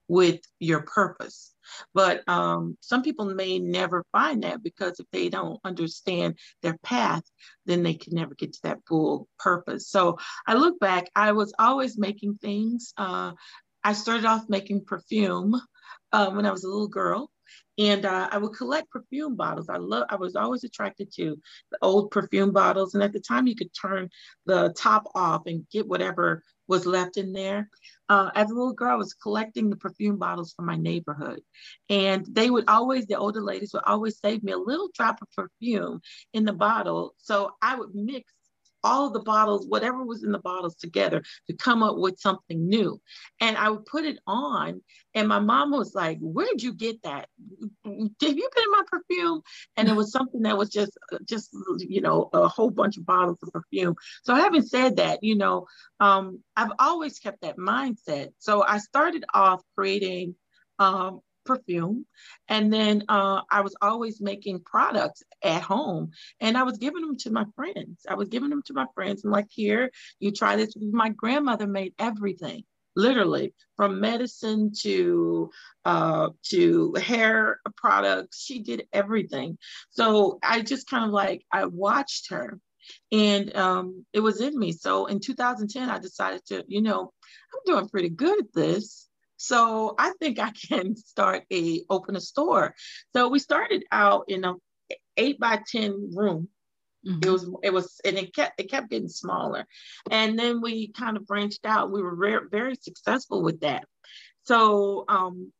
with 0.08 0.40
your 0.60 0.82
purpose. 0.82 1.54
But 1.94 2.28
um, 2.30 2.78
some 2.82 3.02
people 3.02 3.26
may 3.26 3.60
never 3.60 4.06
find 4.12 4.44
that 4.44 4.62
because 4.62 5.00
if 5.00 5.08
they 5.12 5.30
don't 5.30 5.60
understand 5.64 6.38
their 6.62 6.78
path, 6.84 7.24
then 7.66 7.84
they 7.84 7.96
can 7.96 8.14
never 8.14 8.36
get 8.36 8.54
to 8.54 8.60
that 8.64 8.80
full 8.88 9.28
purpose. 9.40 9.90
So 9.90 10.18
I 10.46 10.54
look 10.54 10.80
back, 10.80 11.10
I 11.16 11.32
was 11.32 11.54
always 11.58 11.98
making 11.98 12.38
things. 12.38 12.94
Uh, 12.98 13.32
I 13.84 13.94
started 13.94 14.26
off 14.26 14.46
making 14.50 14.86
perfume 14.86 15.60
uh, 16.12 16.30
when 16.32 16.46
I 16.46 16.52
was 16.52 16.64
a 16.64 16.68
little 16.70 16.88
girl. 16.88 17.30
And 17.78 18.06
uh, 18.06 18.30
I 18.32 18.38
would 18.38 18.54
collect 18.54 18.90
perfume 18.90 19.36
bottles. 19.36 19.70
I 19.70 19.78
love. 19.78 20.06
I 20.10 20.16
was 20.16 20.36
always 20.36 20.64
attracted 20.64 21.12
to 21.14 21.38
the 21.72 21.78
old 21.82 22.12
perfume 22.12 22.52
bottles, 22.52 22.94
and 22.94 23.04
at 23.04 23.14
the 23.14 23.20
time 23.20 23.48
you 23.48 23.56
could 23.56 23.74
turn 23.74 24.10
the 24.46 24.74
top 24.78 25.08
off 25.16 25.44
and 25.46 25.68
get 25.72 25.88
whatever 25.88 26.44
was 26.68 26.86
left 26.86 27.18
in 27.18 27.32
there. 27.32 27.70
Uh, 28.10 28.30
as 28.36 28.50
a 28.50 28.54
little 28.54 28.74
girl, 28.74 28.92
I 28.92 28.96
was 28.96 29.14
collecting 29.14 29.70
the 29.70 29.76
perfume 29.76 30.18
bottles 30.18 30.54
from 30.54 30.66
my 30.66 30.76
neighborhood, 30.76 31.42
and 31.90 32.26
they 32.32 32.50
would 32.50 32.66
always, 32.68 33.06
the 33.08 33.18
older 33.18 33.42
ladies 33.42 33.74
would 33.74 33.84
always 33.86 34.20
save 34.20 34.44
me 34.44 34.52
a 34.52 34.58
little 34.58 34.90
drop 34.94 35.22
of 35.22 35.32
perfume 35.32 36.02
in 36.34 36.46
the 36.46 36.54
bottle, 36.54 37.14
so 37.18 37.52
I 37.62 37.76
would 37.76 37.94
mix 37.94 38.32
all 38.86 39.08
of 39.08 39.14
the 39.14 39.20
bottles, 39.20 39.68
whatever 39.68 40.06
was 40.06 40.24
in 40.24 40.32
the 40.32 40.40
bottles 40.40 40.76
together 40.76 41.24
to 41.48 41.56
come 41.58 41.84
up 41.84 41.98
with 41.98 42.20
something 42.20 42.70
new. 42.70 43.02
And 43.42 43.58
I 43.58 43.70
would 43.70 43.86
put 43.86 44.06
it 44.06 44.20
on, 44.28 44.82
and 45.14 45.28
my 45.28 45.40
mom 45.40 45.72
was 45.72 45.96
like, 45.96 46.20
Where'd 46.22 46.62
you 46.62 46.74
get 46.74 47.02
that? 47.04 47.28
Have 47.84 47.94
you 47.94 48.10
been 48.20 48.38
in 48.38 48.72
my 48.72 48.84
perfume? 48.88 49.42
And 49.76 49.90
it 49.90 49.96
was 49.96 50.12
something 50.12 50.44
that 50.44 50.58
was 50.58 50.70
just, 50.70 50.98
just, 51.26 51.50
you 51.80 52.02
know, 52.02 52.30
a 52.34 52.48
whole 52.48 52.70
bunch 52.70 52.98
of 52.98 53.06
bottles 53.06 53.40
of 53.42 53.52
perfume. 53.52 53.96
So 54.24 54.36
having 54.36 54.62
said 54.62 54.98
that, 54.98 55.24
you 55.24 55.36
know, 55.36 55.66
um, 56.00 56.40
I've 56.56 56.72
always 56.80 57.20
kept 57.20 57.42
that 57.42 57.58
mindset. 57.58 58.30
So 58.40 58.64
I 58.64 58.78
started 58.78 59.26
off 59.34 59.62
creating 59.76 60.36
um, 60.80 61.22
perfume. 61.46 62.06
And 62.48 62.72
then 62.72 63.04
uh, 63.10 63.42
I 63.50 63.62
was 63.62 63.76
always 63.82 64.22
making 64.22 64.62
products 64.62 65.24
at 65.44 65.62
home 65.62 66.12
and 66.40 66.58
I 66.58 66.64
was 66.64 66.78
giving 66.78 67.02
them 67.02 67.18
to 67.20 67.32
my 67.32 67.46
friends. 67.56 68.06
I 68.10 68.16
was 68.16 68.30
giving 68.30 68.50
them 68.50 68.64
to 68.66 68.74
my 68.74 68.86
friends. 68.94 69.24
And 69.24 69.32
like, 69.32 69.48
here, 69.50 69.92
you 70.20 70.32
try 70.32 70.56
this. 70.56 70.74
My 70.78 71.10
grandmother 71.10 71.68
made 71.68 71.94
everything 72.00 72.64
literally 72.96 73.54
from 73.76 74.00
medicine 74.00 74.72
to 74.82 75.50
uh, 75.84 76.30
to 76.44 76.94
hair 76.94 77.60
products 77.76 78.44
she 78.44 78.60
did 78.60 78.88
everything 78.94 79.58
so 79.90 80.40
i 80.42 80.62
just 80.62 80.90
kind 80.90 81.06
of 81.06 81.12
like 81.12 81.44
i 81.52 81.66
watched 81.66 82.30
her 82.30 82.60
and 83.12 83.56
um, 83.56 84.06
it 84.14 84.20
was 84.20 84.42
in 84.42 84.58
me 84.58 84.72
so 84.72 85.08
in 85.08 85.20
2010 85.20 85.90
i 85.90 86.00
decided 86.00 86.42
to 86.46 86.64
you 86.68 86.82
know 86.82 87.12
i'm 87.54 87.60
doing 87.66 87.90
pretty 87.90 88.10
good 88.10 88.40
at 88.40 88.54
this 88.54 89.08
so 89.46 89.94
I 90.00 90.12
think 90.20 90.40
I 90.40 90.52
can 90.52 90.96
start 90.96 91.44
a 91.52 91.84
open 91.90 92.16
a 92.16 92.22
store. 92.22 92.74
So 93.16 93.30
we 93.30 93.40
started 93.40 93.84
out 93.92 94.26
in 94.28 94.44
a 94.44 94.56
eight 95.18 95.40
by 95.40 95.62
10 95.72 96.12
room. 96.16 96.50
Mm-hmm. 97.08 97.20
It 97.24 97.30
was, 97.30 97.50
it 97.64 97.74
was, 97.74 98.02
and 98.04 98.18
it 98.18 98.34
kept, 98.34 98.60
it 98.60 98.72
kept 98.72 98.90
getting 98.90 99.10
smaller. 99.10 99.66
And 100.10 100.38
then 100.38 100.62
we 100.62 100.92
kind 100.92 101.18
of 101.18 101.28
branched 101.28 101.66
out. 101.66 101.92
We 101.92 102.02
were 102.02 102.16
very, 102.16 102.48
very 102.50 102.76
successful 102.76 103.44
with 103.44 103.60
that. 103.62 103.86
So 104.46 105.06
um, 105.08 105.52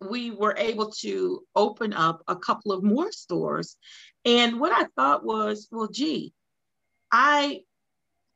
we 0.00 0.30
were 0.30 0.54
able 0.56 0.90
to 1.00 1.42
open 1.54 1.92
up 1.92 2.22
a 2.28 2.36
couple 2.36 2.72
of 2.72 2.84
more 2.84 3.10
stores. 3.10 3.76
And 4.24 4.60
what 4.60 4.72
I 4.72 4.86
thought 4.96 5.24
was, 5.24 5.68
well, 5.72 5.88
gee, 5.88 6.32
I 7.10 7.62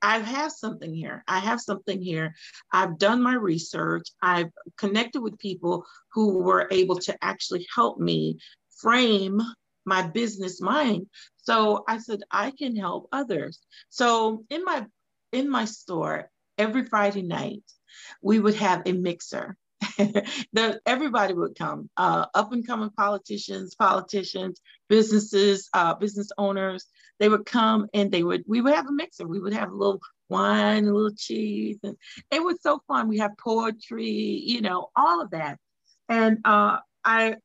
I 0.03 0.19
have 0.19 0.53
something 0.53 0.95
here. 0.95 1.25
I 1.29 1.39
have 1.41 1.61
something 1.61 2.01
here. 2.01 2.35
I've 2.73 2.99
done 2.99 3.23
my 3.23 3.35
research. 3.35 4.09
I've 4.23 4.51
connected 4.77 5.21
with 5.21 5.39
people 5.39 5.85
who 6.13 6.39
were 6.39 6.69
able 6.71 6.97
to 6.97 7.17
actually 7.23 7.67
help 7.75 7.99
me 7.99 8.39
frame 8.79 9.41
my 9.85 10.03
business 10.03 10.61
mind. 10.61 11.07
So 11.37 11.85
I 11.89 11.99
said, 11.99 12.21
I 12.31 12.53
can 12.53 12.77
help 12.77 13.09
others. 13.13 13.59
So 13.89 14.45
in 14.51 14.65
my 14.65 14.87
in 15.33 15.49
my 15.49 15.65
store, 15.65 16.31
every 16.59 16.85
Friday 16.85 17.23
night, 17.23 17.63
we 18.23 18.39
would 18.39 18.57
have 18.57 18.83
a 18.87 18.93
mixer. 18.93 19.57
everybody 20.87 21.35
would 21.35 21.57
come, 21.57 21.89
uh, 21.97 22.27
up 22.35 22.53
and 22.53 22.67
coming 22.67 22.91
politicians, 22.91 23.75
politicians, 23.75 24.61
businesses, 24.89 25.69
uh, 25.75 25.95
business 25.95 26.31
owners. 26.39 26.87
They 27.19 27.29
would 27.29 27.47
come 27.47 27.87
and 27.93 28.11
they 28.11 28.23
would, 28.23 28.45
we 28.47 28.61
would 28.61 28.75
have 28.75 28.87
a 28.87 28.93
mixer. 28.93 29.27
We 29.27 29.41
would 29.41 29.53
have 29.53 29.71
a 29.71 29.75
little 29.75 30.01
wine, 30.29 30.87
a 30.87 30.93
little 30.93 31.15
cheese. 31.15 31.79
And 31.83 31.97
it 32.31 32.43
was 32.43 32.63
so 32.63 32.81
fun. 32.89 33.09
We 33.09 33.19
have 33.19 33.33
poetry, 33.39 34.11
you 34.11 34.61
know, 34.61 34.91
all 34.97 35.23
of 35.23 35.31
that. 35.31 35.59
And 36.09 36.39
uh, 36.45 36.79
I, 37.05 37.37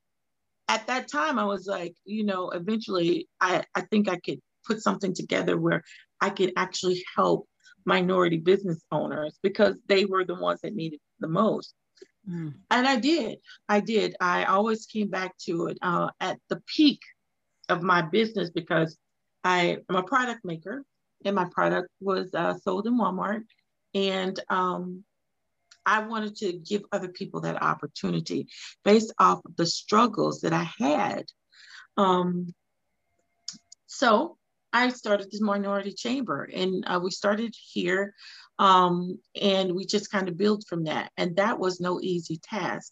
at 0.68 0.88
that 0.88 1.10
time, 1.12 1.38
I 1.38 1.46
was 1.46 1.68
like, 1.68 1.96
you 2.06 2.26
know, 2.26 2.50
eventually 2.50 3.28
I, 3.40 3.64
I 3.76 3.82
think 3.82 4.10
I 4.10 4.18
could 4.18 4.40
put 4.66 4.82
something 4.82 5.14
together 5.14 5.58
where 5.58 5.84
I 6.22 6.30
could 6.30 6.54
actually 6.58 7.04
help 7.16 7.48
minority 7.86 8.38
business 8.38 8.82
owners 8.92 9.38
because 9.44 9.76
they 9.88 10.06
were 10.06 10.26
the 10.26 10.36
ones 10.36 10.62
that 10.62 10.74
needed 10.74 11.00
the 11.20 11.28
most. 11.28 11.74
Mm. 12.30 12.54
And 12.72 12.88
I 12.88 12.98
did. 12.98 13.40
I 13.70 13.80
did. 13.80 14.16
I 14.20 14.46
always 14.46 14.86
came 14.86 15.10
back 15.10 15.38
to 15.46 15.68
it 15.68 15.78
uh, 15.82 16.10
at 16.20 16.40
the 16.50 16.62
peak 16.66 17.02
of 17.70 17.84
my 17.84 18.02
business 18.02 18.50
because 18.50 18.98
I 19.44 19.78
am 19.90 19.96
a 19.96 20.04
product 20.04 20.44
maker 20.44 20.84
and 21.24 21.36
my 21.36 21.46
product 21.46 21.90
was 22.00 22.34
uh, 22.34 22.56
sold 22.58 22.88
in 22.88 22.98
Walmart. 22.98 23.44
And 23.94 24.40
um, 24.50 25.04
I 25.86 26.00
wanted 26.00 26.36
to 26.38 26.54
give 26.54 26.84
other 26.92 27.08
people 27.08 27.42
that 27.42 27.62
opportunity 27.62 28.48
based 28.84 29.14
off 29.20 29.42
of 29.46 29.56
the 29.56 29.66
struggles 29.66 30.42
that 30.42 30.54
I 30.54 30.68
had. 30.80 31.26
Um, 31.98 32.54
so 33.86 34.38
I 34.76 34.90
started 34.90 35.32
this 35.32 35.40
minority 35.40 35.94
chamber 35.94 36.50
and 36.54 36.84
uh, 36.86 37.00
we 37.02 37.10
started 37.10 37.56
here 37.72 38.14
um, 38.60 39.18
and 39.42 39.74
we 39.74 39.86
just 39.86 40.12
kind 40.12 40.28
of 40.28 40.36
built 40.38 40.66
from 40.68 40.84
that. 40.84 41.14
And 41.16 41.38
that 41.38 41.58
was 41.58 41.80
no 41.80 42.02
easy 42.02 42.42
task. 42.44 42.92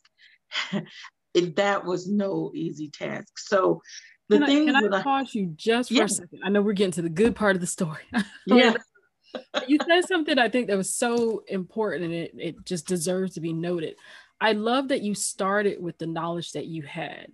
it, 1.34 1.58
that 1.58 1.84
was 1.84 2.08
no 2.08 2.52
easy 2.56 2.90
task. 2.90 3.38
So 3.38 3.82
the 4.30 4.38
can 4.38 4.48
thing 4.48 4.70
I, 4.70 4.80
can 4.80 4.94
I 4.94 5.04
pause 5.04 5.36
you 5.36 5.54
just 5.58 5.90
for 5.90 5.96
yeah. 5.96 6.06
a 6.06 6.08
second? 6.10 6.40
I 6.42 6.50
know 6.50 6.62
we're 6.62 6.72
getting 6.72 6.94
to 6.94 7.02
the 7.02 7.10
good 7.10 7.36
part 7.36 7.58
of 7.58 7.60
the 7.60 7.68
story. 7.68 8.04
yeah. 8.48 8.76
you 9.68 9.78
said 9.86 10.08
something 10.08 10.40
I 10.40 10.48
think 10.48 10.68
that 10.68 10.78
was 10.78 10.96
so 10.96 11.44
important 11.50 12.06
and 12.06 12.14
it, 12.14 12.32
it 12.38 12.66
just 12.66 12.88
deserves 12.88 13.34
to 13.34 13.42
be 13.42 13.52
noted. 13.52 13.96
I 14.40 14.54
love 14.54 14.88
that 14.88 15.02
you 15.02 15.16
started 15.16 15.84
with 15.84 15.98
the 15.98 16.08
knowledge 16.08 16.54
that 16.54 16.66
you 16.66 16.84
had. 16.84 17.28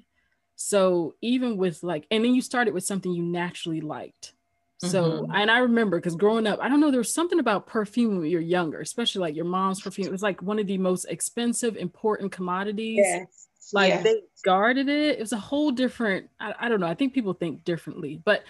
So 0.56 1.14
even 1.22 1.56
with 1.56 1.84
like, 1.84 2.08
and 2.10 2.26
then 2.26 2.34
you 2.34 2.42
started 2.42 2.74
with 2.74 2.84
something 2.84 3.14
you 3.14 3.24
naturally 3.24 3.82
liked. 3.82 4.34
So, 4.82 5.04
mm-hmm. 5.04 5.36
and 5.36 5.52
I 5.52 5.60
remember 5.60 5.98
because 5.98 6.15
growing 6.15 6.48
up, 6.48 6.60
I 6.62 6.70
don't 6.70 6.80
know, 6.80 6.89
there 6.89 7.02
was 7.02 7.13
something 7.13 7.39
about 7.39 7.68
perfume 7.68 8.20
when 8.20 8.30
you're 8.30 8.39
younger, 8.39 8.80
especially 8.80 9.20
like 9.20 9.36
your 9.36 9.46
mom's 9.46 9.82
perfume. 9.82 10.08
It 10.08 10.12
was 10.12 10.24
like 10.24 10.42
one 10.42 10.58
of 10.58 10.68
the 10.68 10.78
most 10.78 11.06
expensive, 11.06 11.76
important 11.76 12.32
commodities. 12.32 13.00
Yes. 13.04 13.48
Like 13.74 13.89
yes. 13.89 14.04
they 14.04 14.22
guarded 14.44 14.88
it. 14.88 15.18
It 15.18 15.20
was 15.20 15.34
a 15.34 15.38
whole 15.38 15.72
different, 15.72 16.30
I, 16.39 16.54
I 16.62 16.70
don't 16.70 16.80
know. 16.80 16.88
I 16.88 16.96
think 16.96 17.13
people 17.13 17.34
think 17.34 17.65
differently. 17.65 18.22
But 18.24 18.44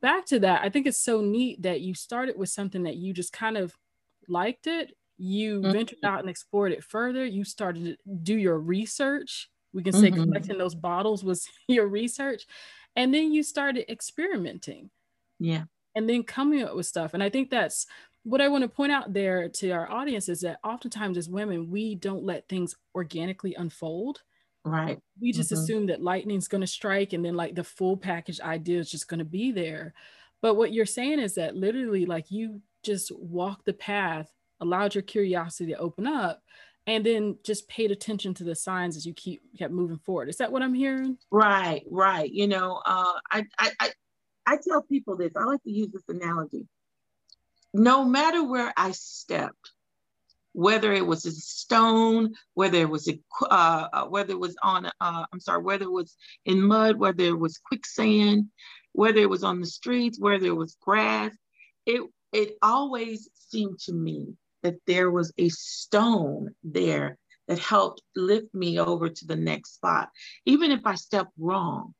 back 0.00 0.26
to 0.26 0.38
that, 0.40 0.62
I 0.62 0.70
think 0.70 0.86
it's 0.86 0.98
so 0.98 1.20
neat 1.20 1.62
that 1.62 1.80
you 1.80 1.92
started 1.92 2.38
with 2.38 2.50
something 2.50 2.84
that 2.84 2.96
you 2.96 3.12
just 3.12 3.32
kind 3.32 3.56
of 3.56 3.76
liked 4.28 4.68
it. 4.68 4.96
You 5.18 5.60
mm-hmm. 5.60 5.72
ventured 5.72 6.04
out 6.04 6.20
and 6.20 6.30
explored 6.30 6.70
it 6.70 6.84
further. 6.84 7.24
You 7.24 7.42
started 7.42 7.84
to 7.84 7.96
do 8.22 8.36
your 8.36 8.60
research. 8.60 9.50
We 9.72 9.82
can 9.82 9.92
say 9.92 10.12
mm-hmm. 10.12 10.22
collecting 10.22 10.58
those 10.58 10.76
bottles 10.76 11.24
was 11.24 11.48
your 11.68 11.88
research. 11.88 12.46
And 12.94 13.12
then 13.12 13.32
you 13.32 13.42
started 13.42 13.90
experimenting 13.90 14.90
yeah. 15.38 15.64
And 15.94 16.08
then 16.08 16.22
coming 16.24 16.62
up 16.62 16.74
with 16.74 16.86
stuff. 16.86 17.14
And 17.14 17.22
I 17.22 17.30
think 17.30 17.50
that's 17.50 17.86
what 18.24 18.40
I 18.40 18.48
want 18.48 18.62
to 18.62 18.68
point 18.68 18.90
out 18.90 19.12
there 19.12 19.48
to 19.48 19.70
our 19.70 19.90
audience 19.90 20.28
is 20.28 20.40
that 20.40 20.58
oftentimes 20.64 21.18
as 21.18 21.28
women, 21.28 21.70
we 21.70 21.94
don't 21.94 22.24
let 22.24 22.48
things 22.48 22.74
organically 22.94 23.54
unfold. 23.54 24.22
Right. 24.64 24.98
We 25.20 25.30
just 25.30 25.52
mm-hmm. 25.52 25.62
assume 25.62 25.86
that 25.86 26.02
lightning's 26.02 26.48
going 26.48 26.62
to 26.62 26.66
strike 26.66 27.12
and 27.12 27.24
then 27.24 27.36
like 27.36 27.54
the 27.54 27.64
full 27.64 27.96
package 27.96 28.40
idea 28.40 28.80
is 28.80 28.90
just 28.90 29.08
going 29.08 29.18
to 29.18 29.24
be 29.24 29.52
there. 29.52 29.94
But 30.40 30.54
what 30.54 30.72
you're 30.72 30.86
saying 30.86 31.20
is 31.20 31.34
that 31.34 31.54
literally, 31.54 32.06
like 32.06 32.30
you 32.30 32.60
just 32.82 33.12
walked 33.12 33.66
the 33.66 33.72
path, 33.72 34.30
allowed 34.60 34.94
your 34.94 35.02
curiosity 35.02 35.72
to 35.72 35.78
open 35.78 36.06
up, 36.06 36.42
and 36.86 37.04
then 37.04 37.38
just 37.44 37.68
paid 37.68 37.90
attention 37.90 38.34
to 38.34 38.44
the 38.44 38.54
signs 38.54 38.96
as 38.96 39.06
you 39.06 39.14
keep 39.14 39.42
kept 39.58 39.72
moving 39.72 39.98
forward. 39.98 40.28
Is 40.28 40.36
that 40.36 40.52
what 40.52 40.62
I'm 40.62 40.74
hearing? 40.74 41.16
Right, 41.30 41.82
right. 41.90 42.30
You 42.30 42.46
know, 42.46 42.82
uh, 42.84 43.14
I, 43.30 43.44
I, 43.58 43.90
I 44.46 44.56
tell 44.56 44.82
people 44.82 45.16
this, 45.16 45.32
I 45.36 45.44
like 45.44 45.62
to 45.64 45.70
use 45.70 45.90
this 45.92 46.08
analogy. 46.08 46.66
No 47.72 48.04
matter 48.04 48.44
where 48.44 48.72
I 48.76 48.92
stepped, 48.92 49.72
whether 50.52 50.92
it 50.92 51.04
was 51.04 51.26
a 51.26 51.32
stone, 51.32 52.34
whether 52.54 52.78
it 52.78 52.88
was 52.88 53.08
a, 53.08 53.18
uh, 53.42 53.88
uh, 53.92 54.04
whether 54.06 54.32
it 54.32 54.38
was 54.38 54.56
on, 54.62 54.86
uh, 54.86 55.26
I'm 55.32 55.40
sorry, 55.40 55.62
whether 55.62 55.84
it 55.84 55.92
was 55.92 56.16
in 56.44 56.62
mud, 56.62 56.96
whether 56.96 57.24
it 57.24 57.38
was 57.38 57.58
quicksand, 57.58 58.46
whether 58.92 59.18
it 59.18 59.28
was 59.28 59.42
on 59.42 59.60
the 59.60 59.66
streets, 59.66 60.20
whether 60.20 60.46
it 60.46 60.56
was 60.56 60.76
grass, 60.80 61.32
it 61.86 62.02
it 62.32 62.56
always 62.62 63.28
seemed 63.34 63.78
to 63.78 63.92
me 63.92 64.34
that 64.62 64.76
there 64.86 65.10
was 65.10 65.32
a 65.38 65.48
stone 65.50 66.54
there 66.62 67.18
that 67.46 67.58
helped 67.58 68.02
lift 68.16 68.52
me 68.54 68.78
over 68.78 69.08
to 69.08 69.26
the 69.26 69.36
next 69.36 69.74
spot, 69.74 70.10
even 70.46 70.70
if 70.70 70.80
I 70.84 70.94
stepped 70.94 71.32
wrong 71.38 71.94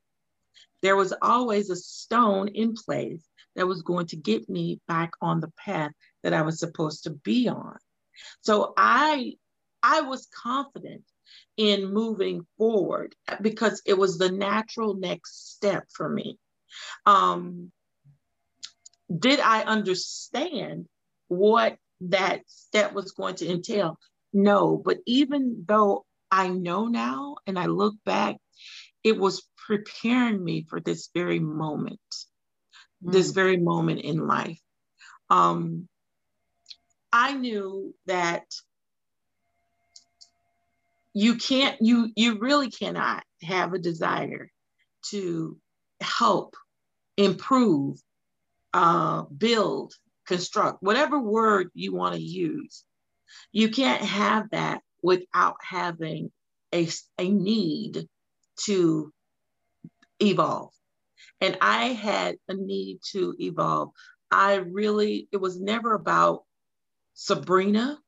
there 0.84 0.96
was 0.96 1.14
always 1.22 1.70
a 1.70 1.76
stone 1.76 2.48
in 2.48 2.74
place 2.74 3.26
that 3.56 3.66
was 3.66 3.80
going 3.80 4.06
to 4.06 4.16
get 4.16 4.50
me 4.50 4.80
back 4.86 5.12
on 5.22 5.40
the 5.40 5.50
path 5.56 5.92
that 6.22 6.34
I 6.34 6.42
was 6.42 6.58
supposed 6.58 7.04
to 7.04 7.10
be 7.10 7.48
on. 7.48 7.78
So 8.42 8.74
I 8.76 9.32
I 9.82 10.02
was 10.02 10.28
confident 10.42 11.02
in 11.56 11.92
moving 11.92 12.46
forward 12.58 13.14
because 13.40 13.80
it 13.86 13.94
was 13.94 14.18
the 14.18 14.30
natural 14.30 14.94
next 14.94 15.54
step 15.54 15.84
for 15.90 16.06
me. 16.06 16.38
Um, 17.06 17.72
did 19.18 19.40
I 19.40 19.62
understand 19.62 20.86
what 21.28 21.78
that 22.02 22.42
step 22.46 22.92
was 22.92 23.12
going 23.12 23.36
to 23.36 23.50
entail? 23.50 23.98
No, 24.34 24.76
but 24.84 24.98
even 25.06 25.64
though 25.66 26.04
I 26.30 26.48
know 26.48 26.88
now 26.88 27.36
and 27.46 27.58
I 27.58 27.66
look 27.66 27.94
back, 28.04 28.36
it 29.04 29.18
was 29.18 29.46
preparing 29.66 30.42
me 30.42 30.66
for 30.68 30.80
this 30.80 31.10
very 31.14 31.38
moment, 31.38 32.00
mm. 33.04 33.12
this 33.12 33.30
very 33.30 33.58
moment 33.58 34.00
in 34.00 34.26
life. 34.26 34.58
Um, 35.30 35.88
I 37.12 37.34
knew 37.34 37.94
that 38.06 38.44
you 41.12 41.36
can't, 41.36 41.76
you 41.80 42.10
you 42.16 42.38
really 42.38 42.70
cannot 42.70 43.22
have 43.42 43.72
a 43.72 43.78
desire 43.78 44.50
to 45.10 45.56
help, 46.00 46.56
improve, 47.16 47.98
uh, 48.72 49.22
build, 49.22 49.94
construct, 50.26 50.82
whatever 50.82 51.20
word 51.20 51.70
you 51.74 51.94
want 51.94 52.14
to 52.16 52.20
use. 52.20 52.82
You 53.52 53.68
can't 53.68 54.02
have 54.02 54.50
that 54.50 54.82
without 55.02 55.56
having 55.60 56.32
a, 56.74 56.88
a 57.18 57.28
need 57.28 58.08
to 58.66 59.12
evolve. 60.20 60.72
And 61.40 61.58
I 61.60 61.86
had 61.86 62.36
a 62.48 62.54
need 62.54 63.00
to 63.12 63.34
evolve. 63.38 63.90
I 64.30 64.54
really, 64.54 65.28
it 65.32 65.36
was 65.36 65.60
never 65.60 65.94
about 65.94 66.44
Sabrina, 67.14 67.98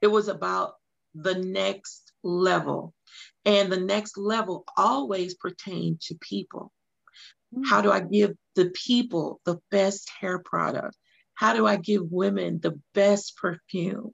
it 0.00 0.06
was 0.08 0.28
about 0.28 0.74
the 1.14 1.34
next 1.34 2.12
level. 2.22 2.94
And 3.44 3.70
the 3.70 3.80
next 3.80 4.16
level 4.16 4.64
always 4.76 5.34
pertained 5.34 6.00
to 6.02 6.16
people. 6.20 6.72
Hmm. 7.54 7.62
How 7.64 7.80
do 7.80 7.90
I 7.90 8.00
give 8.00 8.32
the 8.54 8.70
people 8.70 9.40
the 9.44 9.58
best 9.70 10.10
hair 10.20 10.38
product? 10.38 10.96
How 11.34 11.54
do 11.54 11.66
I 11.66 11.76
give 11.76 12.02
women 12.10 12.60
the 12.60 12.80
best 12.94 13.36
perfume? 13.36 14.12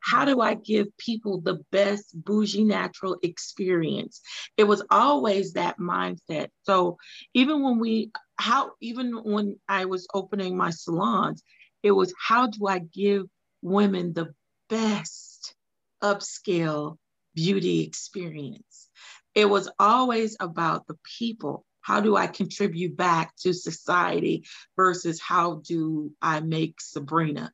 How 0.00 0.24
do 0.24 0.40
I 0.40 0.54
give 0.54 0.96
people 0.96 1.40
the 1.40 1.60
best 1.70 2.10
bougie 2.14 2.64
natural 2.64 3.18
experience? 3.22 4.20
It 4.56 4.64
was 4.64 4.82
always 4.90 5.52
that 5.52 5.78
mindset. 5.78 6.48
So 6.62 6.98
even 7.34 7.62
when 7.62 7.78
we, 7.78 8.10
how, 8.38 8.72
even 8.80 9.12
when 9.12 9.58
I 9.68 9.84
was 9.84 10.06
opening 10.14 10.56
my 10.56 10.70
salons, 10.70 11.42
it 11.82 11.92
was 11.92 12.12
how 12.18 12.46
do 12.46 12.66
I 12.66 12.78
give 12.78 13.26
women 13.62 14.12
the 14.12 14.34
best 14.68 15.54
upscale 16.02 16.96
beauty 17.34 17.82
experience? 17.82 18.88
It 19.34 19.48
was 19.48 19.70
always 19.78 20.36
about 20.40 20.86
the 20.86 20.96
people 21.18 21.64
how 21.82 22.00
do 22.00 22.16
I 22.16 22.26
contribute 22.26 22.96
back 22.96 23.34
to 23.36 23.52
society 23.52 24.44
versus 24.76 25.20
how 25.20 25.62
do 25.66 26.12
I 26.20 26.40
make 26.40 26.80
Sabrina? 26.80 27.52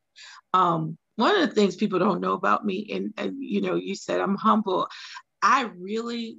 Um, 0.53 0.97
one 1.17 1.35
of 1.35 1.49
the 1.49 1.53
things 1.53 1.75
people 1.75 1.99
don't 1.99 2.21
know 2.21 2.33
about 2.33 2.65
me, 2.65 2.89
and, 2.93 3.13
and 3.17 3.35
you 3.39 3.59
know, 3.61 3.75
you 3.75 3.95
said 3.95 4.21
I'm 4.21 4.35
humble. 4.35 4.87
I 5.41 5.69
really 5.77 6.37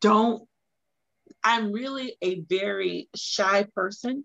don't, 0.00 0.46
I'm 1.42 1.72
really 1.72 2.16
a 2.22 2.40
very 2.40 3.08
shy 3.16 3.66
person. 3.74 4.24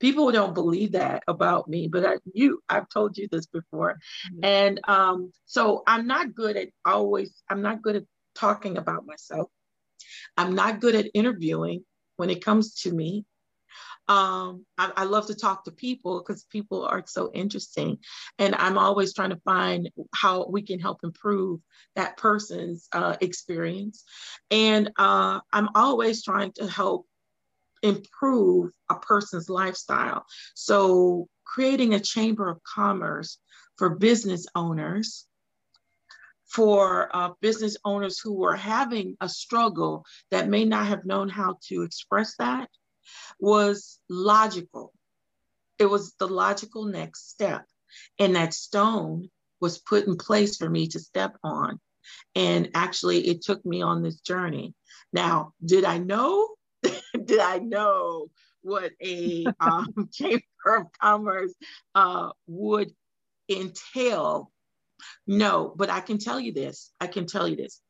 People 0.00 0.32
don't 0.32 0.54
believe 0.54 0.92
that 0.92 1.22
about 1.28 1.68
me, 1.68 1.88
but 1.88 2.04
I, 2.04 2.16
you, 2.32 2.60
I've 2.68 2.88
told 2.88 3.16
you 3.16 3.28
this 3.30 3.46
before. 3.46 3.98
Mm-hmm. 4.32 4.44
And 4.44 4.80
um, 4.88 5.32
so 5.46 5.82
I'm 5.86 6.06
not 6.06 6.34
good 6.34 6.56
at 6.56 6.68
always, 6.84 7.32
I'm 7.48 7.62
not 7.62 7.82
good 7.82 7.96
at 7.96 8.04
talking 8.34 8.76
about 8.76 9.06
myself. 9.06 9.48
I'm 10.36 10.54
not 10.54 10.80
good 10.80 10.94
at 10.94 11.10
interviewing 11.14 11.84
when 12.16 12.30
it 12.30 12.44
comes 12.44 12.74
to 12.82 12.92
me. 12.92 13.24
Um, 14.08 14.64
I, 14.78 14.92
I, 14.98 15.04
love 15.04 15.26
to 15.26 15.34
talk 15.34 15.64
to 15.64 15.72
people 15.72 16.20
because 16.20 16.44
people 16.44 16.84
are 16.84 17.02
so 17.06 17.32
interesting. 17.32 17.98
And 18.38 18.54
I'm 18.54 18.78
always 18.78 19.12
trying 19.12 19.30
to 19.30 19.40
find 19.44 19.90
how 20.14 20.46
we 20.48 20.62
can 20.62 20.78
help 20.78 21.00
improve 21.02 21.60
that 21.96 22.16
person's 22.16 22.88
uh, 22.92 23.16
experience. 23.20 24.04
And 24.50 24.92
uh, 24.96 25.40
I'm 25.52 25.70
always 25.74 26.22
trying 26.22 26.52
to 26.52 26.68
help 26.68 27.06
improve 27.82 28.70
a 28.88 28.94
person's 28.94 29.48
lifestyle. 29.48 30.24
So, 30.54 31.28
creating 31.44 31.94
a 31.94 32.00
chamber 32.00 32.48
of 32.48 32.62
commerce 32.62 33.38
for 33.76 33.90
business 33.90 34.46
owners 34.54 35.26
for 36.46 37.10
uh, 37.14 37.30
business 37.40 37.76
owners 37.84 38.20
who 38.20 38.44
are 38.44 38.56
having 38.56 39.16
a 39.20 39.28
struggle 39.28 40.04
that 40.30 40.48
may 40.48 40.64
not 40.64 40.86
have 40.86 41.04
known 41.04 41.28
how 41.28 41.56
to 41.68 41.82
express 41.82 42.36
that 42.36 42.68
was 43.40 43.98
logical. 44.08 44.92
It 45.78 45.86
was 45.86 46.14
the 46.18 46.28
logical 46.28 46.84
next 46.84 47.30
step. 47.30 47.64
And 48.18 48.36
that 48.36 48.54
stone 48.54 49.30
was 49.60 49.78
put 49.78 50.06
in 50.06 50.16
place 50.16 50.56
for 50.56 50.68
me 50.68 50.88
to 50.88 50.98
step 50.98 51.36
on. 51.42 51.80
And 52.34 52.70
actually, 52.74 53.26
it 53.28 53.42
took 53.42 53.64
me 53.64 53.82
on 53.82 54.02
this 54.02 54.20
journey. 54.20 54.74
Now, 55.12 55.52
did 55.64 55.84
I 55.84 55.98
know? 55.98 56.48
did 57.24 57.40
I 57.40 57.58
know 57.58 58.28
what 58.62 58.92
a 59.02 59.46
um, 59.60 60.08
chamber 60.12 60.42
of 60.66 60.86
commerce 61.00 61.54
uh, 61.94 62.30
would 62.46 62.92
entail 63.48 64.50
no, 65.26 65.72
but 65.76 65.90
I 65.90 66.00
can 66.00 66.18
tell 66.18 66.38
you 66.38 66.52
this. 66.52 66.92
I 67.00 67.06
can 67.06 67.26
tell 67.26 67.48
you 67.48 67.56
this. 67.56 67.80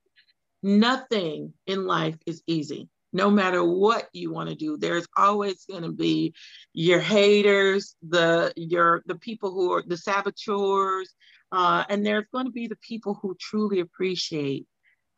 Nothing 0.63 1.53
in 1.67 1.87
life 1.87 2.17
is 2.27 2.43
easy. 2.47 2.89
No 3.17 3.31
matter 3.31 3.65
what 3.65 4.09
you 4.13 4.31
want 4.31 4.51
to 4.51 4.55
do, 4.55 4.77
there's 4.77 5.07
always 5.17 5.65
going 5.65 5.85
to 5.85 5.93
be 5.93 6.35
your 6.75 7.01
haters, 7.01 7.97
the 8.07 8.53
your 8.57 9.03
the 9.07 9.15
people 9.15 9.53
who 9.53 9.73
are 9.73 9.83
the 9.87 9.97
saboteurs, 9.97 11.09
uh, 11.51 11.85
and 11.89 12.05
there's 12.05 12.27
going 12.31 12.45
to 12.45 12.53
be 12.53 12.67
the 12.67 12.77
people 12.77 13.19
who 13.21 13.35
truly 13.41 13.81
appreciate 13.81 14.67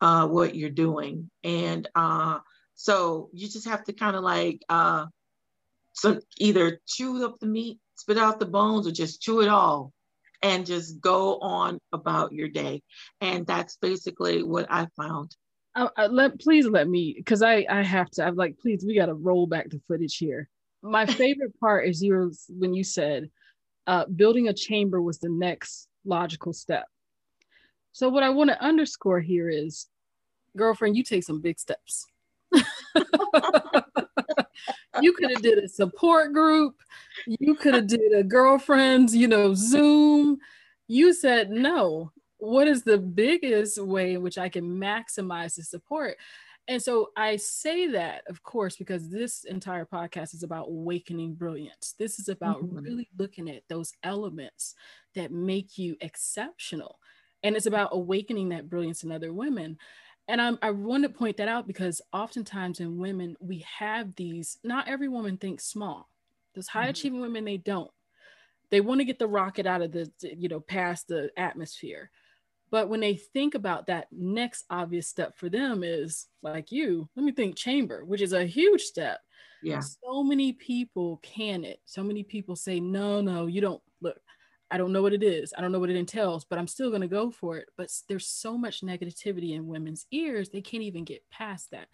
uh, 0.00 0.28
what 0.28 0.54
you're 0.54 0.70
doing. 0.70 1.28
And 1.42 1.88
uh, 1.96 2.38
so 2.76 3.30
you 3.32 3.48
just 3.48 3.68
have 3.68 3.82
to 3.86 3.92
kind 3.92 4.14
of 4.14 4.22
like 4.22 4.62
uh, 4.68 5.06
either 6.38 6.80
chew 6.86 7.24
up 7.24 7.40
the 7.40 7.46
meat, 7.46 7.80
spit 7.96 8.16
out 8.16 8.38
the 8.38 8.46
bones, 8.46 8.86
or 8.86 8.92
just 8.92 9.20
chew 9.20 9.40
it 9.40 9.48
all 9.48 9.92
and 10.40 10.66
just 10.66 11.00
go 11.00 11.38
on 11.40 11.80
about 11.92 12.32
your 12.32 12.48
day. 12.48 12.82
And 13.20 13.44
that's 13.44 13.76
basically 13.76 14.44
what 14.44 14.66
I 14.70 14.86
found. 14.96 15.34
Uh, 15.78 15.88
uh, 15.96 16.08
let 16.10 16.40
please 16.40 16.66
let 16.66 16.88
me 16.88 17.14
because 17.16 17.40
I 17.40 17.64
I 17.70 17.82
have 17.82 18.10
to. 18.12 18.24
I'm 18.24 18.34
like, 18.34 18.58
please, 18.58 18.84
we 18.84 18.96
got 18.96 19.06
to 19.06 19.14
roll 19.14 19.46
back 19.46 19.70
the 19.70 19.80
footage 19.86 20.16
here. 20.16 20.48
My 20.82 21.06
favorite 21.20 21.58
part 21.60 21.88
is 21.88 22.02
you 22.02 22.32
when 22.48 22.74
you 22.74 22.82
said 22.82 23.30
uh, 23.86 24.06
building 24.06 24.48
a 24.48 24.52
chamber 24.52 25.00
was 25.00 25.20
the 25.20 25.28
next 25.28 25.86
logical 26.04 26.52
step. 26.52 26.86
So 27.92 28.08
what 28.08 28.24
I 28.24 28.30
want 28.30 28.50
to 28.50 28.60
underscore 28.60 29.20
here 29.20 29.48
is, 29.48 29.86
girlfriend, 30.56 30.96
you 30.96 31.04
take 31.04 31.22
some 31.22 31.40
big 31.40 31.60
steps. 31.60 32.06
you 35.00 35.12
could 35.12 35.30
have 35.30 35.42
did 35.42 35.58
a 35.58 35.68
support 35.68 36.32
group 36.32 36.74
you 37.26 37.54
could 37.54 37.74
have 37.74 37.86
did 37.86 38.12
a 38.14 38.22
girlfriends 38.24 39.14
you 39.14 39.28
know 39.28 39.52
zoom 39.54 40.38
you 40.88 41.12
said 41.12 41.50
no 41.50 42.10
what 42.38 42.68
is 42.68 42.82
the 42.82 42.98
biggest 42.98 43.78
way 43.82 44.14
in 44.14 44.22
which 44.22 44.38
i 44.38 44.48
can 44.48 44.64
maximize 44.64 45.56
the 45.56 45.62
support? 45.62 46.16
And 46.66 46.82
so 46.82 47.10
i 47.16 47.36
say 47.36 47.86
that 47.88 48.22
of 48.28 48.42
course 48.42 48.76
because 48.76 49.08
this 49.08 49.44
entire 49.44 49.84
podcast 49.84 50.34
is 50.34 50.42
about 50.42 50.68
awakening 50.68 51.34
brilliance. 51.34 51.94
This 51.98 52.18
is 52.18 52.28
about 52.28 52.62
mm-hmm. 52.62 52.78
really 52.78 53.08
looking 53.18 53.48
at 53.50 53.62
those 53.68 53.92
elements 54.02 54.74
that 55.14 55.32
make 55.32 55.78
you 55.78 55.96
exceptional 56.00 56.98
and 57.42 57.56
it's 57.56 57.66
about 57.66 57.90
awakening 57.92 58.48
that 58.50 58.68
brilliance 58.68 59.04
in 59.04 59.12
other 59.12 59.32
women. 59.32 59.78
And 60.26 60.42
I'm, 60.42 60.58
i 60.60 60.70
want 60.70 61.04
to 61.04 61.08
point 61.08 61.36
that 61.38 61.48
out 61.48 61.66
because 61.66 62.02
oftentimes 62.12 62.80
in 62.80 62.98
women 62.98 63.36
we 63.40 63.64
have 63.78 64.14
these 64.14 64.58
not 64.62 64.88
every 64.88 65.08
woman 65.08 65.36
thinks 65.36 65.64
small. 65.64 66.08
Those 66.54 66.68
high 66.68 66.82
mm-hmm. 66.82 66.90
achieving 66.90 67.20
women 67.20 67.44
they 67.44 67.56
don't. 67.56 67.90
They 68.70 68.80
want 68.82 69.00
to 69.00 69.06
get 69.06 69.18
the 69.18 69.26
rocket 69.26 69.66
out 69.66 69.80
of 69.80 69.92
the 69.92 70.10
you 70.20 70.48
know 70.48 70.60
past 70.60 71.08
the 71.08 71.30
atmosphere 71.36 72.10
but 72.70 72.88
when 72.88 73.00
they 73.00 73.14
think 73.14 73.54
about 73.54 73.86
that 73.86 74.08
next 74.12 74.64
obvious 74.70 75.08
step 75.08 75.36
for 75.36 75.48
them 75.48 75.82
is 75.82 76.26
like 76.42 76.70
you 76.70 77.08
let 77.16 77.24
me 77.24 77.32
think 77.32 77.56
chamber 77.56 78.04
which 78.04 78.20
is 78.20 78.32
a 78.32 78.44
huge 78.44 78.82
step 78.82 79.20
yeah 79.62 79.80
so 79.80 80.22
many 80.22 80.52
people 80.52 81.18
can 81.22 81.64
it 81.64 81.80
so 81.84 82.02
many 82.02 82.22
people 82.22 82.54
say 82.54 82.78
no 82.80 83.20
no 83.20 83.46
you 83.46 83.60
don't 83.60 83.82
look 84.00 84.18
I 84.70 84.76
don't 84.76 84.92
know 84.92 85.02
what 85.02 85.12
it 85.12 85.22
is. 85.22 85.54
I 85.56 85.60
don't 85.60 85.72
know 85.72 85.78
what 85.78 85.90
it 85.90 85.96
entails, 85.96 86.44
but 86.44 86.58
I'm 86.58 86.66
still 86.66 86.90
going 86.90 87.00
to 87.00 87.08
go 87.08 87.30
for 87.30 87.56
it. 87.56 87.68
But 87.76 87.90
there's 88.08 88.26
so 88.26 88.58
much 88.58 88.82
negativity 88.82 89.54
in 89.54 89.66
women's 89.66 90.06
ears, 90.10 90.50
they 90.50 90.60
can't 90.60 90.82
even 90.82 91.04
get 91.04 91.24
past 91.30 91.70
that. 91.70 91.88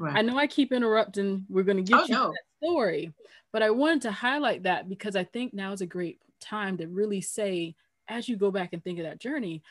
Right. 0.00 0.16
I 0.16 0.22
know 0.22 0.38
I 0.38 0.46
keep 0.46 0.72
interrupting. 0.72 1.46
We're 1.48 1.62
going 1.62 1.76
to 1.76 1.82
get 1.82 2.00
oh, 2.00 2.04
you 2.06 2.14
no. 2.14 2.28
that 2.30 2.66
story, 2.66 3.12
but 3.52 3.62
I 3.62 3.70
wanted 3.70 4.02
to 4.02 4.12
highlight 4.12 4.64
that 4.64 4.88
because 4.88 5.16
I 5.16 5.24
think 5.24 5.54
now 5.54 5.72
is 5.72 5.82
a 5.82 5.86
great 5.86 6.18
time 6.40 6.78
to 6.78 6.88
really 6.88 7.20
say, 7.20 7.76
as 8.08 8.28
you 8.28 8.36
go 8.36 8.50
back 8.50 8.72
and 8.72 8.82
think 8.82 8.98
of 8.98 9.04
that 9.04 9.20
journey, 9.20 9.62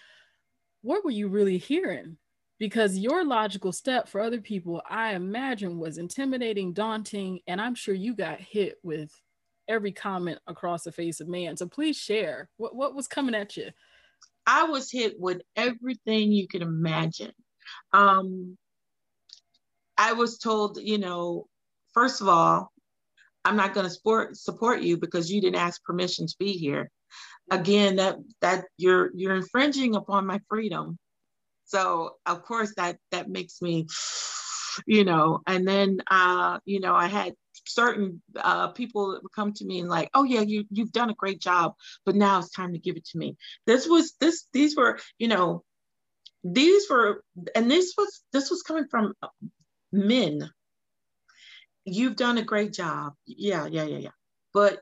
what 0.83 1.03
were 1.03 1.11
you 1.11 1.27
really 1.27 1.57
hearing? 1.57 2.17
because 2.63 2.97
your 2.97 3.25
logical 3.25 3.73
step 3.73 4.07
for 4.07 4.21
other 4.21 4.39
people, 4.39 4.81
I 4.89 5.15
imagine, 5.15 5.79
was 5.79 5.97
intimidating, 5.97 6.71
daunting, 6.71 7.41
and 7.45 7.59
I'm 7.59 7.75
sure 7.75 7.93
you 7.93 8.15
got 8.15 8.39
hit 8.39 8.77
with 8.83 9.11
every 9.67 9.91
comment 9.91 10.39
across 10.47 10.83
the 10.83 10.91
face 10.93 11.19
of 11.19 11.27
man. 11.27 11.57
So 11.57 11.67
please 11.67 11.97
share 11.97 12.49
what, 12.55 12.73
what 12.73 12.95
was 12.95 13.09
coming 13.09 13.35
at 13.35 13.57
you. 13.57 13.69
I 14.47 14.63
was 14.63 14.89
hit 14.89 15.19
with 15.19 15.41
everything 15.57 16.31
you 16.31 16.47
could 16.47 16.61
imagine. 16.61 17.33
Um, 17.91 18.57
I 19.97 20.13
was 20.13 20.37
told, 20.37 20.77
you 20.81 20.99
know, 20.99 21.47
first 21.93 22.21
of 22.21 22.29
all, 22.29 22.71
I'm 23.43 23.57
not 23.57 23.73
going 23.73 23.85
to 23.85 23.93
support 23.93 24.37
support 24.37 24.81
you 24.81 24.95
because 24.95 25.29
you 25.29 25.41
didn't 25.41 25.59
ask 25.59 25.83
permission 25.83 26.27
to 26.27 26.35
be 26.39 26.53
here. 26.53 26.89
Again, 27.53 27.97
that 27.97 28.17
that 28.41 28.65
you're 28.77 29.11
you're 29.13 29.35
infringing 29.35 29.95
upon 29.95 30.25
my 30.25 30.39
freedom. 30.49 30.97
So 31.65 32.15
of 32.25 32.43
course 32.43 32.73
that 32.77 32.97
that 33.11 33.29
makes 33.29 33.61
me, 33.61 33.87
you 34.87 35.03
know, 35.03 35.41
and 35.45 35.67
then 35.67 35.99
uh, 36.09 36.59
you 36.65 36.79
know, 36.79 36.95
I 36.95 37.07
had 37.07 37.33
certain 37.65 38.21
uh, 38.35 38.69
people 38.69 39.11
that 39.11 39.23
would 39.23 39.31
come 39.31 39.53
to 39.53 39.65
me 39.65 39.79
and 39.79 39.89
like, 39.89 40.09
oh 40.13 40.23
yeah, 40.23 40.41
you 40.41 40.65
you've 40.71 40.91
done 40.91 41.09
a 41.09 41.15
great 41.15 41.39
job, 41.39 41.73
but 42.05 42.15
now 42.15 42.39
it's 42.39 42.49
time 42.49 42.73
to 42.73 42.79
give 42.79 42.97
it 42.97 43.05
to 43.05 43.17
me. 43.17 43.37
This 43.65 43.87
was 43.87 44.13
this 44.19 44.47
these 44.53 44.75
were 44.75 44.99
you 45.19 45.27
know, 45.27 45.63
these 46.43 46.89
were 46.89 47.23
and 47.55 47.69
this 47.69 47.93
was 47.97 48.23
this 48.33 48.49
was 48.49 48.63
coming 48.63 48.87
from 48.89 49.13
men. 49.91 50.49
You've 51.85 52.15
done 52.15 52.37
a 52.37 52.43
great 52.43 52.73
job, 52.73 53.13
yeah, 53.25 53.67
yeah, 53.67 53.83
yeah, 53.83 53.97
yeah, 53.97 54.15
but 54.53 54.79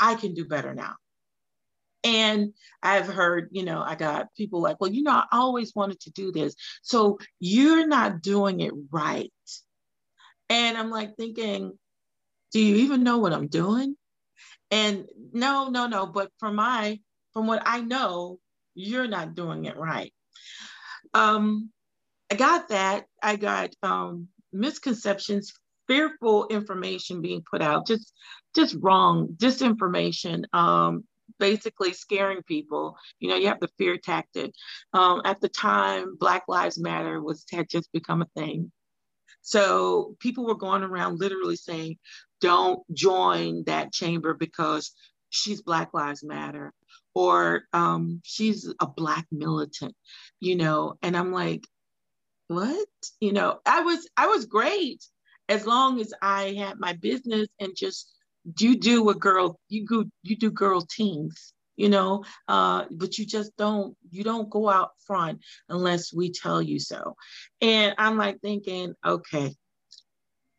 I 0.00 0.14
can 0.14 0.34
do 0.34 0.44
better 0.44 0.74
now. 0.74 0.96
And 2.02 2.54
I've 2.82 3.06
heard, 3.06 3.48
you 3.52 3.64
know, 3.64 3.82
I 3.82 3.94
got 3.94 4.34
people 4.34 4.62
like, 4.62 4.80
well, 4.80 4.90
you 4.90 5.02
know, 5.02 5.12
I 5.12 5.26
always 5.32 5.74
wanted 5.74 6.00
to 6.00 6.10
do 6.10 6.32
this. 6.32 6.54
So 6.82 7.18
you're 7.38 7.86
not 7.86 8.22
doing 8.22 8.60
it 8.60 8.72
right. 8.90 9.32
And 10.48 10.78
I'm 10.78 10.90
like 10.90 11.16
thinking, 11.16 11.78
do 12.52 12.60
you 12.60 12.76
even 12.76 13.04
know 13.04 13.18
what 13.18 13.32
I'm 13.32 13.48
doing? 13.48 13.96
And 14.70 15.06
no, 15.32 15.68
no, 15.68 15.86
no. 15.86 16.06
But 16.06 16.30
from 16.38 16.56
my, 16.56 17.00
from 17.32 17.46
what 17.46 17.62
I 17.66 17.80
know, 17.80 18.38
you're 18.74 19.08
not 19.08 19.34
doing 19.34 19.66
it 19.66 19.76
right. 19.76 20.12
Um, 21.12 21.70
I 22.30 22.36
got 22.36 22.68
that. 22.68 23.06
I 23.22 23.36
got 23.36 23.70
um, 23.82 24.28
misconceptions, 24.52 25.52
fearful 25.86 26.46
information 26.48 27.20
being 27.20 27.42
put 27.48 27.62
out, 27.62 27.86
just, 27.86 28.12
just 28.54 28.76
wrong 28.80 29.28
disinformation. 29.36 30.44
Um, 30.52 31.04
basically 31.40 31.92
scaring 31.92 32.42
people. 32.44 32.96
You 33.18 33.30
know, 33.30 33.36
you 33.36 33.48
have 33.48 33.58
the 33.58 33.70
fear 33.78 33.96
tactic. 33.96 34.52
Um, 34.92 35.22
at 35.24 35.40
the 35.40 35.48
time, 35.48 36.16
Black 36.16 36.44
Lives 36.46 36.78
Matter 36.78 37.20
was 37.20 37.44
had 37.50 37.68
just 37.68 37.90
become 37.92 38.22
a 38.22 38.40
thing. 38.40 38.70
So 39.42 40.16
people 40.20 40.46
were 40.46 40.54
going 40.54 40.82
around 40.82 41.18
literally 41.18 41.56
saying, 41.56 41.96
don't 42.40 42.82
join 42.94 43.64
that 43.64 43.92
chamber 43.92 44.34
because 44.34 44.92
she's 45.30 45.62
Black 45.62 45.92
Lives 45.94 46.22
Matter 46.22 46.72
or 47.14 47.62
um, 47.72 48.20
she's 48.22 48.72
a 48.80 48.86
Black 48.86 49.26
militant, 49.32 49.94
you 50.38 50.56
know. 50.56 50.94
And 51.02 51.16
I'm 51.16 51.32
like, 51.32 51.66
what? 52.48 52.88
You 53.20 53.32
know, 53.32 53.60
I 53.64 53.80
was 53.80 54.08
I 54.16 54.26
was 54.26 54.46
great 54.46 55.04
as 55.48 55.66
long 55.66 56.00
as 56.00 56.12
I 56.22 56.54
had 56.58 56.78
my 56.78 56.92
business 56.94 57.48
and 57.58 57.74
just 57.76 58.12
you 58.58 58.76
do 58.76 59.02
what 59.02 59.20
girl 59.20 59.58
you 59.68 59.84
go 59.86 60.04
you 60.22 60.36
do 60.36 60.50
girl 60.50 60.80
teams 60.80 61.52
you 61.76 61.88
know 61.88 62.24
uh, 62.48 62.84
but 62.90 63.18
you 63.18 63.26
just 63.26 63.56
don't 63.56 63.96
you 64.10 64.24
don't 64.24 64.50
go 64.50 64.68
out 64.68 64.90
front 65.06 65.40
unless 65.68 66.12
we 66.12 66.30
tell 66.30 66.60
you 66.60 66.78
so. 66.78 67.16
And 67.60 67.94
i'm 67.98 68.16
like 68.16 68.40
thinking 68.40 68.94
okay 69.04 69.54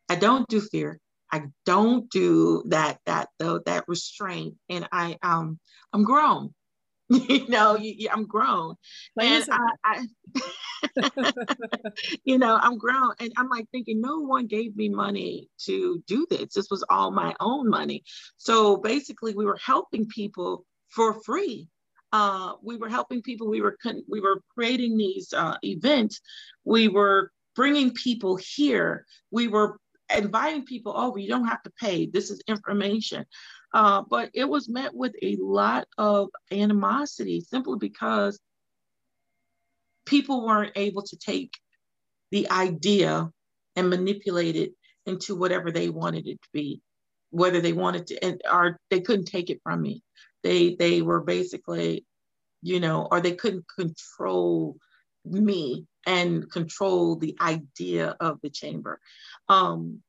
i 0.09 0.15
don't 0.15 0.47
do 0.47 0.61
fear. 0.61 0.99
I 1.33 1.43
don't 1.65 2.09
do 2.09 2.63
that 2.67 2.99
that 3.05 3.29
though 3.39 3.59
that 3.65 3.85
restraint. 3.87 4.55
And 4.69 4.87
i 4.91 5.17
um 5.23 5.59
i'm 5.93 6.03
grown 6.03 6.53
you 7.29 7.47
know 7.47 7.75
you, 7.75 8.07
i'm 8.11 8.25
grown 8.25 8.75
and 9.19 9.45
I, 9.51 9.69
I 9.83 10.05
you 12.23 12.37
know, 12.37 12.57
I'm 12.61 12.77
grown 12.77 13.13
and 13.19 13.31
I'm 13.37 13.49
like 13.49 13.67
thinking 13.71 14.01
no 14.01 14.19
one 14.19 14.47
gave 14.47 14.75
me 14.75 14.89
money 14.89 15.49
to 15.65 16.03
do 16.07 16.25
this. 16.29 16.53
This 16.53 16.69
was 16.69 16.83
all 16.89 17.11
my 17.11 17.35
own 17.39 17.69
money. 17.69 18.03
So 18.37 18.77
basically, 18.77 19.33
we 19.35 19.45
were 19.45 19.59
helping 19.63 20.07
people 20.07 20.65
for 20.89 21.21
free. 21.23 21.67
Uh, 22.11 22.53
we 22.61 22.77
were 22.77 22.89
helping 22.89 23.21
people. 23.21 23.49
We 23.49 23.61
were 23.61 23.77
we 24.09 24.19
were 24.19 24.41
creating 24.53 24.97
these 24.97 25.33
uh, 25.33 25.57
events. 25.63 26.19
We 26.65 26.87
were 26.87 27.31
bringing 27.55 27.91
people 27.91 28.37
here. 28.37 29.05
We 29.31 29.47
were 29.47 29.77
inviting 30.17 30.65
people 30.65 30.97
over. 30.97 31.19
You 31.19 31.29
don't 31.29 31.47
have 31.47 31.63
to 31.63 31.71
pay. 31.79 32.05
This 32.05 32.31
is 32.31 32.41
information. 32.47 33.25
Uh, 33.73 34.03
but 34.09 34.29
it 34.33 34.45
was 34.45 34.67
met 34.67 34.93
with 34.93 35.13
a 35.21 35.37
lot 35.39 35.87
of 35.97 36.29
animosity 36.51 37.41
simply 37.41 37.77
because 37.79 38.39
people 40.05 40.45
weren't 40.45 40.73
able 40.75 41.03
to 41.03 41.17
take 41.17 41.53
the 42.31 42.49
idea 42.49 43.29
and 43.75 43.89
manipulate 43.89 44.55
it 44.55 44.71
into 45.05 45.35
whatever 45.35 45.71
they 45.71 45.89
wanted 45.89 46.27
it 46.27 46.41
to 46.41 46.49
be, 46.53 46.81
whether 47.29 47.61
they 47.61 47.73
wanted 47.73 48.07
to, 48.07 48.23
and 48.23 48.41
or 48.51 48.77
they 48.89 48.99
couldn't 48.99 49.25
take 49.25 49.49
it 49.49 49.61
from 49.63 49.81
me. 49.81 50.03
They 50.43 50.75
they 50.75 51.01
were 51.01 51.21
basically, 51.21 52.05
you 52.61 52.79
know, 52.79 53.07
or 53.09 53.21
they 53.21 53.33
couldn't 53.33 53.65
control 53.73 54.75
me 55.23 55.85
and 56.05 56.49
control 56.51 57.15
the 57.15 57.35
idea 57.41 58.15
of 58.19 58.39
the 58.41 58.49
chamber. 58.49 58.99
Um, 59.47 60.01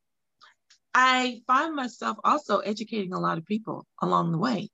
I 0.95 1.41
find 1.47 1.75
myself 1.75 2.19
also 2.25 2.59
educating 2.59 3.13
a 3.13 3.21
lot 3.21 3.39
of 3.39 3.47
people 3.47 3.87
along 4.01 4.33
the 4.33 4.39
way. 4.39 4.71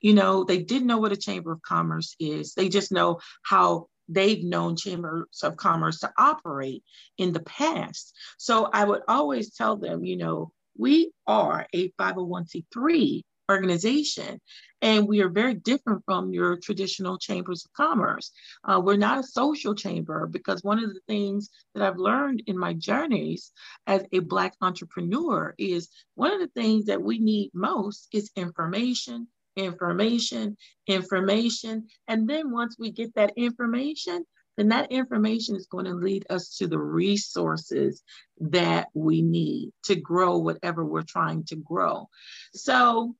You 0.00 0.14
know, 0.14 0.44
they 0.44 0.58
didn't 0.58 0.88
know 0.88 0.98
what 0.98 1.12
a 1.12 1.16
chamber 1.16 1.52
of 1.52 1.62
commerce 1.62 2.14
is. 2.18 2.54
They 2.54 2.68
just 2.68 2.92
know 2.92 3.20
how 3.44 3.86
they've 4.08 4.42
known 4.42 4.76
chambers 4.76 5.40
of 5.42 5.56
commerce 5.56 6.00
to 6.00 6.12
operate 6.18 6.82
in 7.16 7.32
the 7.32 7.40
past. 7.40 8.14
So 8.38 8.68
I 8.72 8.84
would 8.84 9.02
always 9.08 9.54
tell 9.54 9.76
them, 9.76 10.04
you 10.04 10.16
know, 10.16 10.52
we 10.76 11.12
are 11.26 11.66
a 11.72 11.90
501c3 11.92 13.22
organization 13.50 14.40
and 14.82 15.06
we 15.06 15.20
are 15.20 15.28
very 15.28 15.54
different 15.54 16.02
from 16.04 16.32
your 16.32 16.56
traditional 16.56 17.18
chambers 17.18 17.64
of 17.64 17.72
commerce. 17.72 18.32
Uh, 18.64 18.80
we're 18.82 18.96
not 18.96 19.18
a 19.18 19.22
social 19.22 19.74
chamber 19.74 20.26
because 20.26 20.62
one 20.62 20.82
of 20.82 20.94
the 20.94 21.00
things 21.06 21.50
that 21.74 21.82
I've 21.82 21.98
learned 21.98 22.42
in 22.46 22.56
my 22.56 22.72
journeys 22.72 23.52
as 23.86 24.04
a 24.12 24.20
Black 24.20 24.54
entrepreneur 24.62 25.54
is 25.58 25.90
one 26.14 26.32
of 26.32 26.40
the 26.40 26.60
things 26.60 26.86
that 26.86 27.02
we 27.02 27.18
need 27.18 27.50
most 27.52 28.08
is 28.12 28.30
information 28.36 29.28
information, 29.56 30.56
information. 30.86 31.86
And 32.08 32.28
then 32.30 32.50
once 32.52 32.76
we 32.78 32.92
get 32.92 33.14
that 33.16 33.32
information, 33.36 34.24
then 34.56 34.68
that 34.68 34.92
information 34.92 35.56
is 35.56 35.66
going 35.66 35.86
to 35.86 35.94
lead 35.94 36.24
us 36.30 36.56
to 36.58 36.66
the 36.66 36.78
resources 36.78 38.02
that 38.40 38.88
we 38.94 39.22
need 39.22 39.72
to 39.84 39.96
grow 39.96 40.38
whatever 40.38 40.84
we're 40.84 41.02
trying 41.02 41.44
to 41.44 41.56
grow. 41.56 42.08
So 42.54 43.16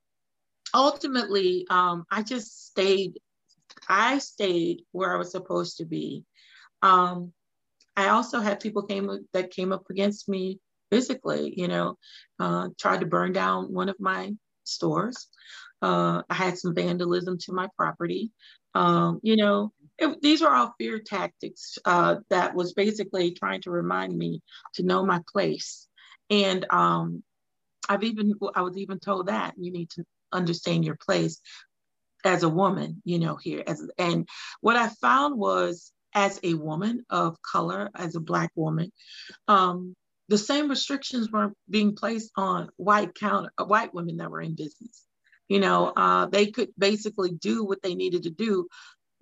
ultimately, 0.73 1.65
um, 1.69 2.05
I 2.11 2.23
just 2.23 2.67
stayed, 2.67 3.19
I 3.87 4.19
stayed 4.19 4.83
where 4.91 5.13
I 5.13 5.17
was 5.17 5.31
supposed 5.31 5.77
to 5.77 5.85
be. 5.85 6.23
Um, 6.81 7.33
I 7.95 8.09
also 8.09 8.39
had 8.39 8.59
people 8.59 8.83
came 8.83 9.09
that 9.33 9.51
came 9.51 9.71
up 9.71 9.89
against 9.89 10.29
me 10.29 10.59
physically, 10.91 11.53
you 11.55 11.67
know, 11.67 11.97
uh, 12.39 12.69
tried 12.79 13.01
to 13.01 13.05
burn 13.05 13.33
down 13.33 13.73
one 13.73 13.89
of 13.89 13.99
my 13.99 14.33
stores. 14.63 15.27
Uh, 15.81 16.21
I 16.29 16.33
had 16.33 16.57
some 16.57 16.75
vandalism 16.75 17.37
to 17.39 17.53
my 17.53 17.67
property. 17.75 18.31
Um, 18.73 19.19
you 19.23 19.35
know, 19.35 19.73
it, 19.97 20.21
these 20.21 20.41
are 20.41 20.53
all 20.53 20.73
fear 20.77 20.99
tactics 20.99 21.77
uh, 21.85 22.17
that 22.29 22.55
was 22.55 22.73
basically 22.73 23.31
trying 23.31 23.61
to 23.61 23.71
remind 23.71 24.17
me 24.17 24.41
to 24.75 24.83
know 24.83 25.05
my 25.05 25.21
place. 25.31 25.87
And 26.29 26.65
um, 26.69 27.23
I've 27.89 28.03
even, 28.03 28.33
I 28.55 28.61
was 28.61 28.77
even 28.77 28.99
told 28.99 29.27
that 29.27 29.55
you 29.57 29.71
need 29.71 29.89
to 29.91 30.05
understand 30.31 30.85
your 30.85 30.97
place 30.97 31.39
as 32.23 32.43
a 32.43 32.49
woman, 32.49 33.01
you 33.03 33.19
know, 33.19 33.35
here. 33.35 33.63
As, 33.65 33.85
and 33.97 34.27
what 34.61 34.75
I 34.75 34.89
found 34.89 35.37
was 35.37 35.91
as 36.13 36.39
a 36.43 36.53
woman 36.53 37.05
of 37.09 37.41
color, 37.41 37.89
as 37.95 38.15
a 38.15 38.19
Black 38.19 38.51
woman, 38.55 38.91
um, 39.47 39.95
the 40.27 40.37
same 40.37 40.69
restrictions 40.69 41.29
were 41.31 41.51
being 41.69 41.95
placed 41.95 42.31
on 42.37 42.69
white 42.77 43.15
counter, 43.15 43.51
uh, 43.57 43.65
white 43.65 43.93
women 43.93 44.17
that 44.17 44.31
were 44.31 44.41
in 44.41 44.55
business. 44.55 45.05
You 45.49 45.59
know, 45.59 45.91
uh, 45.95 46.27
they 46.27 46.47
could 46.47 46.69
basically 46.77 47.31
do 47.31 47.65
what 47.65 47.81
they 47.81 47.95
needed 47.95 48.23
to 48.23 48.29
do. 48.29 48.67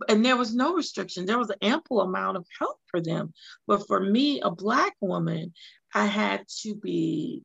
And 0.07 0.23
there 0.23 0.37
was 0.37 0.53
no 0.53 0.75
restriction. 0.75 1.25
There 1.25 1.39
was 1.39 1.49
an 1.49 1.57
ample 1.61 2.01
amount 2.01 2.37
of 2.37 2.45
help 2.59 2.77
for 2.87 3.01
them. 3.01 3.33
But 3.65 3.87
for 3.87 3.99
me, 3.99 4.39
a 4.41 4.51
Black 4.51 4.93
woman, 5.01 5.53
I 5.93 6.05
had 6.05 6.45
to 6.61 6.75
be 6.75 7.41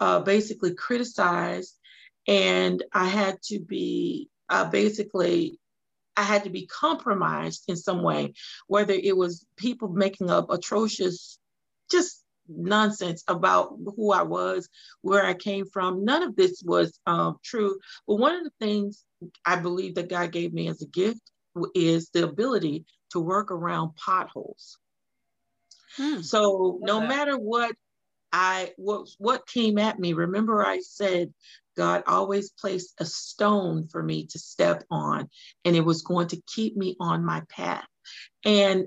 uh, 0.00 0.20
basically 0.20 0.74
criticized 0.74 1.78
and 2.26 2.82
I 2.92 3.06
had 3.06 3.40
to 3.44 3.60
be 3.60 4.28
uh, 4.48 4.68
basically 4.68 5.58
I 6.16 6.22
had 6.22 6.44
to 6.44 6.50
be 6.50 6.66
compromised 6.66 7.64
in 7.68 7.76
some 7.76 8.02
way, 8.02 8.34
whether 8.66 8.92
it 8.92 9.16
was 9.16 9.46
people 9.56 9.88
making 9.88 10.30
up 10.30 10.50
atrocious, 10.50 11.38
just 11.90 12.22
nonsense 12.48 13.24
about 13.28 13.76
who 13.96 14.12
I 14.12 14.22
was, 14.22 14.68
where 15.00 15.24
I 15.24 15.34
came 15.34 15.64
from. 15.66 16.04
None 16.04 16.22
of 16.22 16.36
this 16.36 16.62
was 16.64 16.98
um, 17.06 17.38
true. 17.42 17.78
But 18.06 18.16
one 18.16 18.34
of 18.34 18.44
the 18.44 18.52
things 18.60 19.04
I 19.46 19.56
believe 19.56 19.94
that 19.94 20.10
God 20.10 20.32
gave 20.32 20.52
me 20.52 20.68
as 20.68 20.82
a 20.82 20.86
gift 20.86 21.22
is 21.74 22.10
the 22.10 22.24
ability 22.24 22.84
to 23.10 23.20
work 23.20 23.50
around 23.50 23.96
potholes. 23.96 24.78
Hmm. 25.96 26.20
So 26.20 26.78
no 26.82 27.00
matter 27.00 27.38
what 27.38 27.74
I 28.32 28.72
what 28.76 29.08
what 29.18 29.46
came 29.46 29.78
at 29.78 29.98
me, 29.98 30.14
remember 30.14 30.64
I 30.64 30.80
said 30.80 31.32
God 31.76 32.02
always 32.06 32.50
placed 32.50 32.94
a 32.98 33.04
stone 33.04 33.88
for 33.88 34.02
me 34.02 34.26
to 34.26 34.38
step 34.38 34.84
on, 34.90 35.28
and 35.64 35.76
it 35.76 35.84
was 35.84 36.02
going 36.02 36.28
to 36.28 36.42
keep 36.46 36.76
me 36.76 36.96
on 37.00 37.24
my 37.24 37.42
path. 37.48 37.86
And 38.44 38.86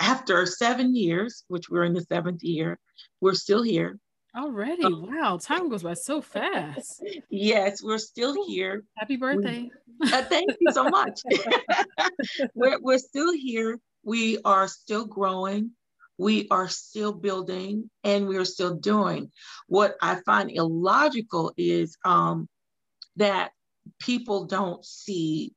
after 0.00 0.46
seven 0.46 0.96
years, 0.96 1.44
which 1.48 1.68
we're 1.68 1.84
in 1.84 1.92
the 1.92 2.02
seventh 2.02 2.42
year, 2.42 2.78
we're 3.20 3.34
still 3.34 3.62
here. 3.62 3.98
Already. 4.36 4.84
Wow. 4.84 5.38
Time 5.42 5.68
goes 5.68 5.82
by 5.82 5.94
so 5.94 6.22
fast. 6.22 7.02
yes, 7.30 7.82
we're 7.82 7.98
still 7.98 8.46
here. 8.46 8.84
Happy 8.96 9.16
birthday. 9.16 9.70
Uh, 10.02 10.22
thank 10.22 10.50
you 10.60 10.72
so 10.72 10.84
much. 10.84 11.20
we're, 12.54 12.78
we're 12.80 12.98
still 12.98 13.32
here. 13.32 13.78
We 14.04 14.38
are 14.44 14.68
still 14.68 15.04
growing. 15.04 15.72
We 16.20 16.46
are 16.50 16.68
still 16.68 17.14
building 17.14 17.88
and 18.04 18.28
we 18.28 18.36
are 18.36 18.44
still 18.44 18.74
doing. 18.74 19.32
What 19.68 19.96
I 20.02 20.16
find 20.26 20.50
illogical 20.50 21.54
is 21.56 21.96
um, 22.04 22.46
that 23.16 23.52
people 23.98 24.44
don't 24.44 24.84
see 24.84 25.54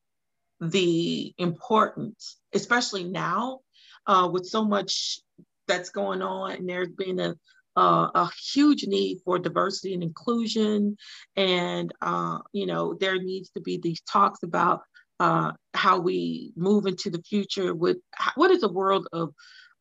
the 0.62 1.34
importance, 1.38 2.38
especially 2.54 3.04
now 3.04 3.60
uh, 4.08 4.30
with 4.32 4.46
so 4.46 4.64
much 4.64 5.20
that's 5.68 5.90
going 5.90 6.22
on. 6.22 6.52
And 6.54 6.70
there's 6.70 6.92
been 6.92 7.20
a, 7.20 7.36
uh, 7.76 8.08
a 8.16 8.30
huge 8.54 8.86
need 8.88 9.18
for 9.26 9.40
diversity 9.40 9.94
and 9.94 10.04
inclusion. 10.04 10.96
And, 11.36 11.92
uh, 12.02 12.38
you 12.54 12.68
know, 12.68 12.94
there 12.98 13.22
needs 13.22 13.50
to 13.50 13.60
be 13.60 13.80
these 13.84 14.00
talks 14.10 14.44
about 14.44 14.80
uh, 15.20 15.52
how 15.74 16.00
we 16.00 16.54
move 16.56 16.86
into 16.86 17.10
the 17.10 17.22
future 17.22 17.76
with 17.76 17.98
what 18.36 18.50
is 18.50 18.64
a 18.64 18.70
world 18.70 19.10
of, 19.12 19.34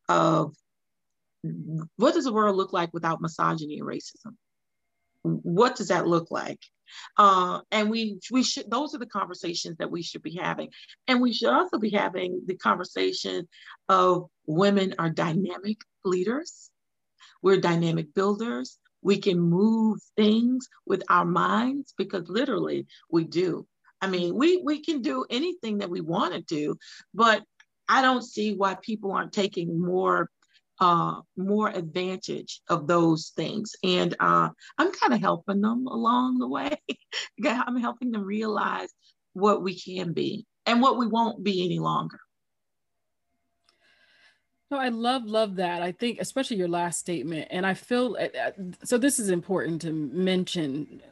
of 0.09 0.53
what 1.97 2.13
does 2.13 2.25
the 2.25 2.33
world 2.33 2.55
look 2.55 2.73
like 2.73 2.93
without 2.93 3.21
misogyny 3.21 3.79
and 3.79 3.87
racism? 3.87 4.35
What 5.23 5.75
does 5.75 5.89
that 5.89 6.07
look 6.07 6.31
like? 6.31 6.59
Uh, 7.17 7.61
and 7.71 7.89
we 7.89 8.19
we 8.31 8.43
should 8.43 8.69
those 8.69 8.93
are 8.93 8.99
the 8.99 9.05
conversations 9.05 9.77
that 9.77 9.91
we 9.91 10.03
should 10.03 10.21
be 10.21 10.35
having 10.35 10.69
and 11.07 11.21
we 11.21 11.33
should 11.33 11.49
also 11.49 11.77
be 11.79 11.89
having 11.89 12.41
the 12.45 12.55
conversation 12.55 13.47
of 13.89 14.27
women 14.45 14.93
are 14.99 15.09
dynamic 15.09 15.77
leaders 16.05 16.69
we're 17.41 17.59
dynamic 17.59 18.13
builders 18.13 18.77
we 19.01 19.17
can 19.17 19.39
move 19.39 19.99
things 20.15 20.67
with 20.85 21.03
our 21.09 21.25
minds 21.25 21.93
because 21.97 22.27
literally 22.29 22.85
we 23.09 23.23
do 23.23 23.65
i 24.01 24.07
mean 24.07 24.35
we 24.35 24.61
we 24.63 24.81
can 24.81 25.01
do 25.01 25.25
anything 25.29 25.79
that 25.79 25.89
we 25.89 26.01
want 26.01 26.33
to 26.33 26.41
do 26.41 26.75
but 27.13 27.43
i 27.87 28.01
don't 28.01 28.23
see 28.23 28.53
why 28.53 28.75
people 28.81 29.11
aren't 29.11 29.33
taking 29.33 29.79
more 29.79 30.29
uh, 30.79 31.21
more 31.37 31.69
advantage 31.69 32.61
of 32.69 32.87
those 32.87 33.31
things. 33.35 33.75
And 33.83 34.15
uh, 34.19 34.49
I'm 34.77 34.91
kind 34.91 35.13
of 35.13 35.21
helping 35.21 35.61
them 35.61 35.87
along 35.87 36.39
the 36.39 36.47
way. 36.47 36.81
I'm 37.45 37.77
helping 37.77 38.11
them 38.11 38.23
realize 38.23 38.89
what 39.33 39.63
we 39.63 39.79
can 39.79 40.13
be 40.13 40.45
and 40.65 40.81
what 40.81 40.97
we 40.97 41.07
won't 41.07 41.43
be 41.43 41.65
any 41.65 41.79
longer. 41.79 42.19
No, 44.71 44.79
I 44.79 44.89
love 44.89 45.25
love 45.25 45.57
that. 45.57 45.83
I 45.83 45.91
think 45.91 46.19
especially 46.19 46.57
your 46.57 46.67
last 46.67 46.99
statement, 46.99 47.49
and 47.51 47.63
I 47.63 47.75
feel 47.75 48.17
uh, 48.19 48.35
uh, 48.35 48.51
so. 48.83 48.97
This 48.97 49.19
is 49.19 49.29
important 49.29 49.83
to 49.83 49.91
mention 49.91 51.03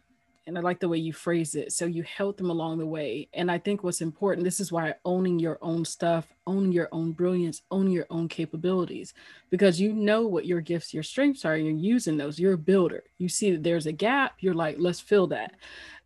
and 0.48 0.58
I 0.58 0.62
like 0.62 0.80
the 0.80 0.90
way 0.90 0.98
you 0.98 1.14
phrase 1.14 1.56
it. 1.56 1.72
So 1.72 1.86
you 1.86 2.04
help 2.04 2.38
them 2.38 2.50
along 2.50 2.80
the 2.80 2.86
way. 2.86 3.30
And 3.34 3.52
I 3.52 3.60
think 3.60 3.84
what's 3.84 4.02
important, 4.02 4.44
this 4.44 4.60
is 4.60 4.72
why 4.72 4.96
owning 5.06 5.40
your 5.40 5.60
own 5.62 5.86
stuff, 5.86 6.28
owning 6.48 6.72
your 6.72 6.90
own 6.92 7.12
brilliance, 7.12 7.62
owning 7.70 7.94
your 7.94 8.08
own 8.10 8.28
capabilities, 8.28 9.14
because 9.50 9.80
you 9.80 9.94
know 9.94 10.26
what 10.26 10.46
your 10.46 10.62
gifts, 10.62 10.94
your 10.94 11.04
strengths 11.04 11.46
are, 11.46 11.56
you're 11.56 11.72
using 11.72 12.18
those. 12.18 12.40
You're 12.40 12.54
a 12.54 12.58
builder. 12.58 13.04
You 13.18 13.30
see 13.30 13.52
that 13.52 13.64
there's 13.64 13.86
a 13.86 13.92
gap, 13.92 14.38
you're 14.40 14.54
like, 14.54 14.78
let's 14.80 15.00
fill 15.00 15.28
that. 15.28 15.54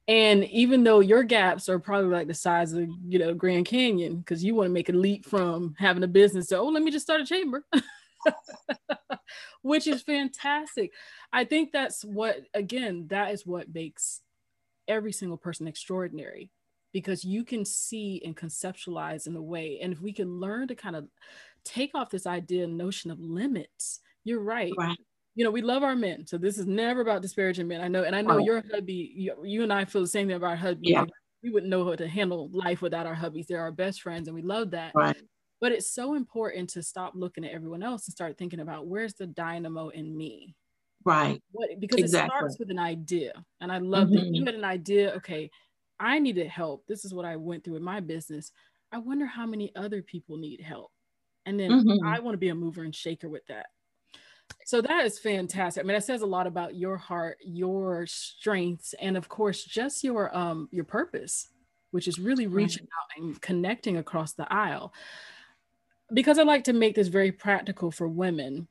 And 0.08 0.44
even 0.46 0.84
though 0.84 1.00
your 1.00 1.24
gaps 1.24 1.68
are 1.68 1.80
probably 1.80 2.12
like 2.12 2.28
the 2.28 2.34
size 2.34 2.74
of, 2.74 2.88
you 3.08 3.18
know, 3.18 3.34
Grand 3.34 3.66
Canyon, 3.66 4.18
because 4.18 4.44
you 4.44 4.54
want 4.54 4.68
to 4.68 4.74
make 4.74 4.90
a 4.90 4.94
leap 4.94 5.26
from 5.26 5.76
having 5.80 6.04
a 6.04 6.08
business 6.08 6.48
to, 6.48 6.58
oh, 6.58 6.68
let 6.68 6.84
me 6.84 6.92
just 6.92 7.06
start 7.06 7.22
a 7.22 7.26
chamber. 7.26 7.66
which 9.62 9.88
is 9.88 10.04
fantastic. 10.04 10.92
I 11.34 11.44
think 11.44 11.72
that's 11.72 12.06
what, 12.06 12.38
again, 12.54 13.08
that 13.08 13.34
is 13.34 13.46
what 13.46 13.74
makes 13.74 14.22
every 14.88 15.12
single 15.12 15.38
person 15.38 15.68
extraordinary 15.68 16.52
because 16.96 17.26
you 17.26 17.44
can 17.44 17.66
see 17.66 18.22
and 18.24 18.38
conceptualize 18.38 19.28
in 19.28 19.36
a 19.36 19.42
way. 19.42 19.80
And 19.82 19.92
if 19.92 20.00
we 20.00 20.14
can 20.14 20.40
learn 20.40 20.70
to 20.70 20.76
kind 20.76 20.96
of 20.96 21.08
take 21.66 21.92
off 21.94 22.10
this 22.10 22.26
idea 22.26 22.64
and 22.64 22.78
notion 22.78 23.12
of 23.12 23.20
limits, 23.20 24.00
you're 24.24 24.40
right. 24.40 24.72
right. 24.78 24.98
You 25.36 25.44
know, 25.44 25.52
we 25.52 25.62
love 25.62 25.84
our 25.84 25.96
men. 25.96 26.26
So 26.26 26.38
this 26.38 26.58
is 26.58 26.66
never 26.66 27.02
about 27.02 27.22
disparaging 27.22 27.68
men. 27.68 27.82
I 27.82 27.90
know, 27.90 28.04
and 28.04 28.16
I 28.16 28.22
know 28.22 28.38
your 28.38 28.64
hubby, 28.72 29.12
you, 29.14 29.36
you, 29.44 29.64
and 29.64 29.74
I 29.74 29.84
feel 29.84 30.02
the 30.02 30.08
same 30.08 30.28
thing 30.28 30.38
about 30.38 30.52
our 30.52 30.56
hubby. 30.56 30.88
Yeah. 30.88 31.04
we 31.44 31.50
wouldn't 31.50 31.70
know 31.70 31.84
how 31.84 31.96
to 31.96 32.08
handle 32.08 32.50
life 32.54 32.82
without 32.82 33.06
our 33.06 33.16
hubbies. 33.16 33.48
They're 33.48 33.60
our 33.60 33.74
best 33.74 34.02
friends 34.02 34.30
and 34.30 34.36
we 34.36 34.42
love 34.42 34.72
that. 34.72 34.94
Right. 34.96 35.18
But 35.60 35.74
it's 35.74 35.94
so 35.94 36.16
important 36.16 36.70
to 36.72 36.84
stop 36.84 37.12
looking 37.14 37.44
at 37.44 37.52
everyone 37.52 37.84
else 37.84 38.08
and 38.08 38.14
start 38.14 38.38
thinking 38.38 38.62
about 38.62 38.88
where's 38.88 39.16
the 39.16 39.28
dynamo 39.28 39.90
in 39.90 40.16
me? 40.16 40.56
Right. 41.06 41.42
What, 41.52 41.70
because 41.80 42.00
exactly. 42.00 42.36
it 42.36 42.40
starts 42.40 42.60
with 42.60 42.72
an 42.72 42.80
idea. 42.80 43.34
And 43.62 43.72
I 43.72 43.78
love 43.78 44.08
mm-hmm. 44.08 44.16
that 44.16 44.36
you 44.36 44.46
had 44.46 44.56
an 44.56 44.66
idea. 44.66 45.14
Okay, 45.18 45.52
I 46.00 46.20
needed 46.20 46.48
help. 46.48 46.86
This 46.88 47.06
is 47.06 47.14
what 47.14 47.26
I 47.26 47.36
went 47.36 47.64
through 47.64 47.78
in 47.78 47.84
my 47.84 48.00
business. 48.00 48.52
I 48.92 48.98
wonder 48.98 49.26
how 49.26 49.46
many 49.46 49.72
other 49.76 50.02
people 50.02 50.38
need 50.38 50.62
help. 50.62 50.92
And 51.46 51.60
then 51.60 51.72
mm-hmm. 51.72 52.06
I 52.06 52.20
want 52.20 52.34
to 52.34 52.40
be 52.40 52.50
a 52.50 52.56
mover 52.56 52.84
and 52.84 52.96
shaker 52.96 53.30
with 53.30 53.46
that. 53.48 53.68
So 54.66 54.82
that 54.82 55.06
is 55.06 55.20
fantastic. 55.20 55.84
I 55.84 55.88
mean, 55.88 55.96
it 55.96 56.04
says 56.04 56.22
a 56.22 56.28
lot 56.28 56.48
about 56.48 56.76
your 56.76 56.98
heart, 56.98 57.38
your 57.44 58.08
strengths, 58.08 58.94
and 59.00 59.16
of 59.16 59.30
course, 59.30 59.64
just 59.64 60.04
your 60.04 60.36
um 60.36 60.70
your 60.72 60.86
purpose, 60.86 61.50
which 61.92 62.08
is 62.08 62.20
really 62.20 62.48
reaching 62.48 62.84
out 62.84 63.24
and 63.24 63.40
connecting 63.42 63.98
across 63.98 64.34
the 64.34 64.52
aisle. 64.52 64.94
Because 66.14 66.40
I 66.40 66.44
like 66.44 66.64
to 66.66 66.74
make 66.74 66.96
this 66.96 67.08
very 67.08 67.32
practical 67.32 67.92
for 67.92 68.08
women 68.08 68.68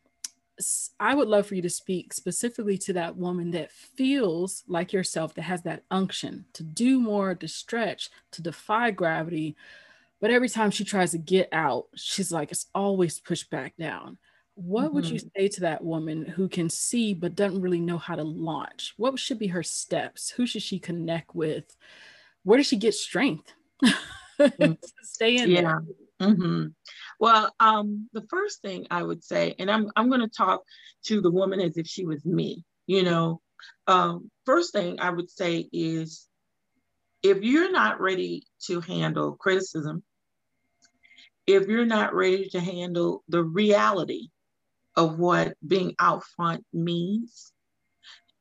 I 1.01 1.15
would 1.15 1.29
love 1.29 1.47
for 1.47 1.55
you 1.55 1.63
to 1.63 1.71
speak 1.71 2.13
specifically 2.13 2.79
to 2.79 2.93
that 2.95 3.17
woman 3.17 3.51
that 3.53 3.73
feels 3.73 4.63
like 4.69 4.93
yourself, 4.93 5.35
that 5.35 5.43
has 5.43 5.63
that 5.63 5.85
unction 5.91 6.45
to 6.53 6.63
do 6.63 7.01
more, 7.01 7.35
to 7.35 7.49
stretch, 7.49 8.11
to 8.33 8.43
defy 8.43 8.91
gravity. 8.91 9.57
But 10.21 10.31
every 10.31 10.49
time 10.49 10.71
she 10.71 10.85
tries 10.85 11.11
to 11.11 11.19
get 11.19 11.49
out, 11.53 11.87
she's 11.97 12.33
like, 12.33 12.53
it's 12.53 12.67
always 12.75 13.19
pushed 13.19 13.51
back 13.51 13.77
down. 13.77 14.19
What 14.55 14.87
mm-hmm. 14.87 14.95
would 14.95 15.07
you 15.07 15.17
mm-hmm. 15.17 15.29
say 15.37 15.49
to 15.49 15.61
that 15.63 15.83
woman 15.83 16.25
who 16.25 16.49
can 16.49 16.71
see 16.71 17.15
but 17.15 17.35
doesn't 17.35 17.61
really 17.61 17.81
know 17.81 17.99
how 17.99 18.15
to 18.15 18.23
launch? 18.23 18.95
What 18.97 19.19
should 19.19 19.39
be 19.39 19.49
her 19.49 19.63
steps? 19.63 20.31
Who 20.31 20.47
should 20.47 20.63
she 20.63 20.79
connect 20.79 21.35
with? 21.35 21.77
Where 22.45 22.59
does 22.59 22.67
she 22.67 22.77
get 22.77 22.95
strength? 22.95 23.53
Mm. 24.37 24.77
stay 25.03 25.37
in 25.37 25.49
yeah. 25.49 25.61
there. 25.63 25.83
Mm-hmm. 26.21 26.69
Well, 27.19 27.55
um, 27.61 28.09
the 28.12 28.25
first 28.31 28.62
thing 28.62 28.87
I 28.91 29.03
would 29.03 29.25
say, 29.25 29.55
and 29.59 29.71
I'm 29.71 29.91
I'm 29.97 30.09
going 30.09 30.21
to 30.21 30.29
talk 30.29 30.62
to 31.07 31.21
the 31.21 31.31
woman 31.31 31.61
as 31.61 31.77
if 31.77 31.87
she 31.87 32.07
was 32.07 32.25
me. 32.25 32.65
You 32.87 33.03
know, 33.03 33.41
um, 33.87 34.31
first 34.47 34.73
thing 34.73 35.01
I 35.01 35.11
would 35.11 35.31
say 35.31 35.69
is, 35.73 36.29
if 37.23 37.43
you're 37.43 37.73
not 37.73 38.01
ready 38.01 38.45
to 38.67 38.81
handle 38.81 39.33
criticism, 39.37 40.03
if 41.47 41.67
you're 41.67 41.87
not 41.87 42.15
ready 42.15 42.49
to 42.51 42.61
handle 42.61 43.23
the 43.29 43.43
reality 43.43 44.29
of 44.97 45.19
what 45.19 45.57
being 45.67 45.95
out 45.99 46.25
front 46.37 46.65
means, 46.73 47.53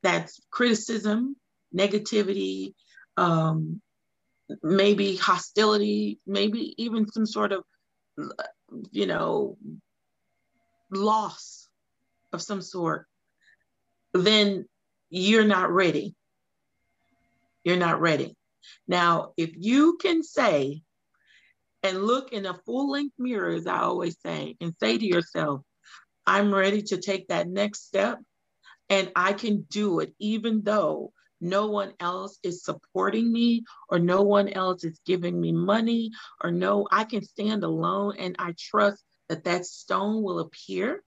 that's 0.03 0.39
criticism, 0.51 1.36
negativity, 1.76 2.74
um, 3.17 3.82
maybe 4.62 5.16
hostility, 5.16 6.20
maybe 6.26 6.76
even 6.78 7.12
some 7.12 7.26
sort 7.26 7.51
of, 7.51 7.64
you 8.91 9.06
know, 9.06 9.58
loss 10.91 11.68
of 12.32 12.41
some 12.41 12.62
sort, 12.62 13.08
then 14.14 14.66
you're 15.10 15.45
not 15.45 15.72
ready. 15.72 16.16
You're 17.64 17.78
not 17.78 18.01
ready. 18.01 18.36
Now, 18.88 19.34
if 19.38 19.51
you 19.56 19.97
can 20.01 20.24
say 20.24 20.82
and 21.82 22.04
look 22.04 22.32
in 22.32 22.45
a 22.45 22.60
full 22.66 22.91
length 22.91 23.16
mirror, 23.18 23.49
as 23.49 23.68
I 23.68 23.80
always 23.80 24.18
say, 24.26 24.56
and 24.62 24.74
say 24.80 24.97
to 24.97 25.06
yourself, 25.06 25.62
I'm 26.26 26.54
ready 26.54 26.82
to 26.84 26.97
take 26.97 27.28
that 27.28 27.47
next 27.47 27.86
step 27.86 28.20
and 28.89 29.12
I 29.16 29.34
can 29.34 29.66
do 29.70 29.99
it, 29.99 30.14
even 30.20 30.64
though 30.64 31.12
no 31.43 31.67
one 31.67 31.93
else 31.99 32.39
is 32.41 32.63
supporting 32.63 33.31
me 33.31 33.63
or 33.89 33.99
no 33.99 34.21
one 34.21 34.49
else 34.49 34.83
is 34.83 34.99
giving 35.05 35.39
me 35.39 35.51
money 35.51 36.11
or 36.41 36.51
no, 36.51 36.87
I 36.91 37.03
can 37.03 37.23
stand 37.23 37.63
alone 37.63 38.15
and 38.17 38.35
I 38.39 38.55
trust 38.57 39.03
that 39.29 39.43
that 39.43 39.65
stone 39.65 40.23
will 40.23 40.39
appear 40.39 41.03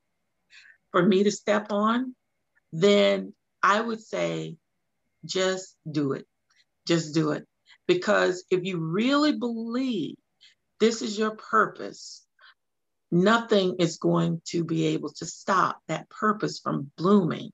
for 0.92 1.04
me 1.04 1.24
to 1.24 1.30
step 1.30 1.68
on, 1.70 2.14
then 2.72 3.34
I 3.62 3.80
would 3.80 4.00
say 4.00 4.56
just 5.24 5.76
do 5.90 6.12
it. 6.12 6.26
Just 6.86 7.14
do 7.14 7.32
it. 7.32 7.46
Because 7.86 8.44
if 8.50 8.64
you 8.64 8.78
really 8.78 9.36
believe 9.36 10.16
this 10.80 11.02
is 11.02 11.18
your 11.18 11.32
purpose, 11.32 12.24
nothing 13.10 13.76
is 13.78 13.98
going 13.98 14.40
to 14.46 14.64
be 14.64 14.86
able 14.86 15.12
to 15.14 15.26
stop 15.26 15.78
that 15.88 16.08
purpose 16.08 16.60
from 16.60 16.90
blooming. 16.96 17.50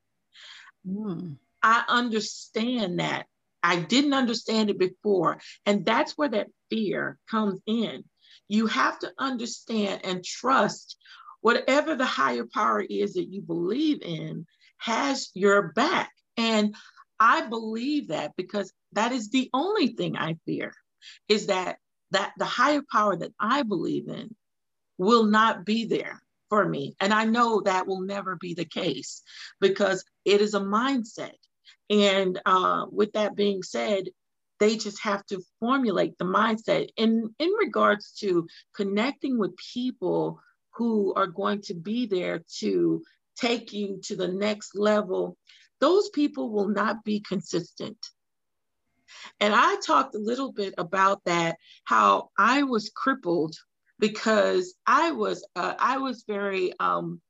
Mm. 0.86 1.36
I 1.62 1.84
understand 1.88 3.00
that. 3.00 3.26
I 3.62 3.76
didn't 3.76 4.14
understand 4.14 4.70
it 4.70 4.78
before. 4.78 5.40
And 5.66 5.84
that's 5.84 6.18
where 6.18 6.28
that 6.30 6.48
fear 6.70 7.18
comes 7.30 7.60
in. 7.66 8.04
You 8.48 8.66
have 8.66 8.98
to 9.00 9.12
understand 9.18 10.00
and 10.04 10.24
trust 10.24 10.96
whatever 11.40 11.94
the 11.94 12.06
higher 12.06 12.46
power 12.52 12.80
is 12.80 13.14
that 13.14 13.30
you 13.30 13.40
believe 13.42 14.02
in 14.02 14.46
has 14.78 15.30
your 15.34 15.72
back. 15.72 16.10
And 16.36 16.74
I 17.20 17.46
believe 17.46 18.08
that 18.08 18.32
because 18.36 18.72
that 18.92 19.12
is 19.12 19.30
the 19.30 19.48
only 19.54 19.88
thing 19.88 20.16
I 20.16 20.36
fear 20.44 20.72
is 21.28 21.46
that 21.46 21.76
that 22.10 22.32
the 22.36 22.44
higher 22.44 22.82
power 22.90 23.16
that 23.16 23.32
I 23.40 23.62
believe 23.62 24.08
in 24.08 24.34
will 24.98 25.24
not 25.24 25.64
be 25.64 25.86
there 25.86 26.22
for 26.50 26.68
me. 26.68 26.94
And 27.00 27.12
I 27.12 27.24
know 27.24 27.62
that 27.62 27.86
will 27.86 28.02
never 28.02 28.36
be 28.36 28.54
the 28.54 28.66
case 28.66 29.22
because 29.60 30.04
it 30.24 30.40
is 30.40 30.54
a 30.54 30.60
mindset. 30.60 31.32
And 31.90 32.40
uh, 32.46 32.86
with 32.90 33.12
that 33.12 33.36
being 33.36 33.62
said, 33.62 34.08
they 34.60 34.76
just 34.76 35.02
have 35.02 35.26
to 35.26 35.42
formulate 35.60 36.16
the 36.18 36.24
mindset 36.24 36.88
in, 36.96 37.34
in 37.38 37.50
regards 37.58 38.12
to 38.20 38.46
connecting 38.76 39.38
with 39.38 39.56
people 39.56 40.40
who 40.74 41.12
are 41.14 41.26
going 41.26 41.62
to 41.62 41.74
be 41.74 42.06
there 42.06 42.42
to 42.58 43.02
take 43.36 43.72
you 43.72 44.00
to 44.04 44.16
the 44.16 44.28
next 44.28 44.76
level. 44.76 45.36
Those 45.80 46.08
people 46.10 46.50
will 46.50 46.68
not 46.68 47.04
be 47.04 47.20
consistent. 47.20 47.98
And 49.40 49.54
I 49.54 49.76
talked 49.84 50.14
a 50.14 50.18
little 50.18 50.52
bit 50.52 50.74
about 50.78 51.22
that, 51.24 51.56
how 51.84 52.30
I 52.38 52.62
was 52.62 52.90
crippled 52.94 53.56
because 53.98 54.74
I 54.86 55.12
was 55.12 55.46
uh, 55.54 55.74
I 55.78 55.98
was 55.98 56.24
very 56.26 56.72
um, 56.80 57.20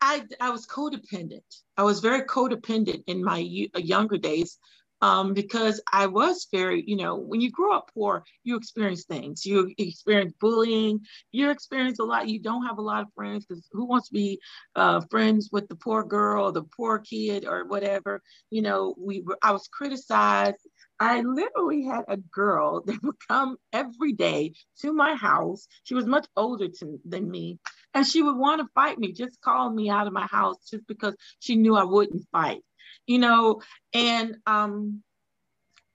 I, 0.00 0.24
I 0.40 0.50
was 0.50 0.66
codependent. 0.66 1.42
I 1.76 1.82
was 1.82 2.00
very 2.00 2.22
codependent 2.22 3.04
in 3.06 3.22
my 3.22 3.40
uh, 3.74 3.78
younger 3.78 4.18
days 4.18 4.58
um, 5.02 5.32
because 5.34 5.80
I 5.92 6.06
was 6.06 6.46
very, 6.52 6.84
you 6.86 6.96
know, 6.96 7.16
when 7.16 7.40
you 7.40 7.50
grow 7.50 7.74
up 7.74 7.90
poor, 7.94 8.24
you 8.44 8.56
experience 8.56 9.04
things. 9.04 9.44
You 9.46 9.72
experience 9.78 10.34
bullying. 10.40 11.00
You 11.32 11.50
experience 11.50 11.98
a 11.98 12.04
lot. 12.04 12.28
You 12.28 12.40
don't 12.40 12.66
have 12.66 12.78
a 12.78 12.82
lot 12.82 13.02
of 13.02 13.08
friends 13.14 13.46
because 13.46 13.66
who 13.72 13.86
wants 13.86 14.08
to 14.08 14.14
be 14.14 14.40
uh, 14.76 15.00
friends 15.10 15.48
with 15.52 15.68
the 15.68 15.76
poor 15.76 16.04
girl, 16.04 16.52
the 16.52 16.64
poor 16.64 16.98
kid, 16.98 17.46
or 17.46 17.64
whatever? 17.66 18.22
You 18.50 18.62
know, 18.62 18.94
we 18.98 19.22
were, 19.22 19.38
I 19.42 19.52
was 19.52 19.68
criticized. 19.68 20.58
I 20.98 21.22
literally 21.22 21.84
had 21.84 22.04
a 22.08 22.18
girl 22.18 22.82
that 22.86 23.02
would 23.02 23.16
come 23.26 23.56
every 23.72 24.12
day 24.12 24.52
to 24.82 24.92
my 24.92 25.14
house. 25.14 25.66
She 25.84 25.94
was 25.94 26.06
much 26.06 26.26
older 26.36 26.68
to, 26.68 27.00
than 27.06 27.30
me, 27.30 27.58
and 27.94 28.06
she 28.06 28.22
would 28.22 28.36
want 28.36 28.60
to 28.60 28.68
fight 28.74 28.98
me, 28.98 29.12
just 29.12 29.40
call 29.40 29.70
me 29.70 29.90
out 29.90 30.06
of 30.06 30.12
my 30.12 30.26
house 30.26 30.56
just 30.70 30.86
because 30.86 31.16
she 31.38 31.56
knew 31.56 31.76
I 31.76 31.84
wouldn't 31.84 32.26
fight, 32.30 32.62
you 33.06 33.18
know. 33.18 33.62
And 33.92 34.36
um, 34.46 35.02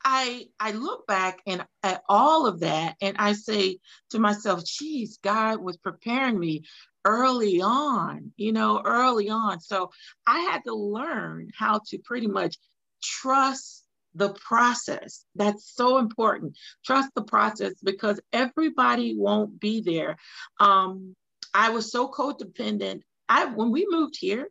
I 0.04 0.48
I 0.60 0.72
look 0.72 1.08
back 1.08 1.41
and 1.48 1.66
at 1.84 2.04
all 2.10 2.46
of 2.48 2.60
that, 2.62 2.96
and 3.02 3.16
I 3.18 3.34
say 3.34 3.80
to 4.12 4.20
myself, 4.20 4.64
"Geez, 4.66 5.20
God 5.24 5.60
was 5.62 5.78
preparing 5.78 6.39
me 6.39 6.64
early 7.06 7.62
on, 7.62 8.34
you 8.38 8.52
know, 8.52 8.82
early 8.84 9.30
on." 9.30 9.60
So 9.62 9.91
I 10.28 10.41
had 10.41 10.64
to 10.66 10.76
learn 10.76 11.50
how 11.58 11.82
to 11.88 11.98
pretty 12.00 12.28
much 12.28 12.58
trust 13.02 13.84
the 14.14 14.34
process. 14.34 15.26
That's 15.36 15.74
so 15.76 15.98
important. 15.98 16.58
Trust 16.86 17.10
the 17.16 17.24
process 17.24 17.74
because 17.84 18.20
everybody 18.32 19.16
won't 19.18 19.60
be 19.60 19.82
there. 19.82 20.18
Um, 20.60 21.16
I 21.56 21.70
was 21.70 21.89
so 21.89 22.10
codependent. 22.10 23.01
I 23.30 23.45
when 23.45 23.72
we 23.72 23.88
moved 23.89 24.18
here, 24.20 24.49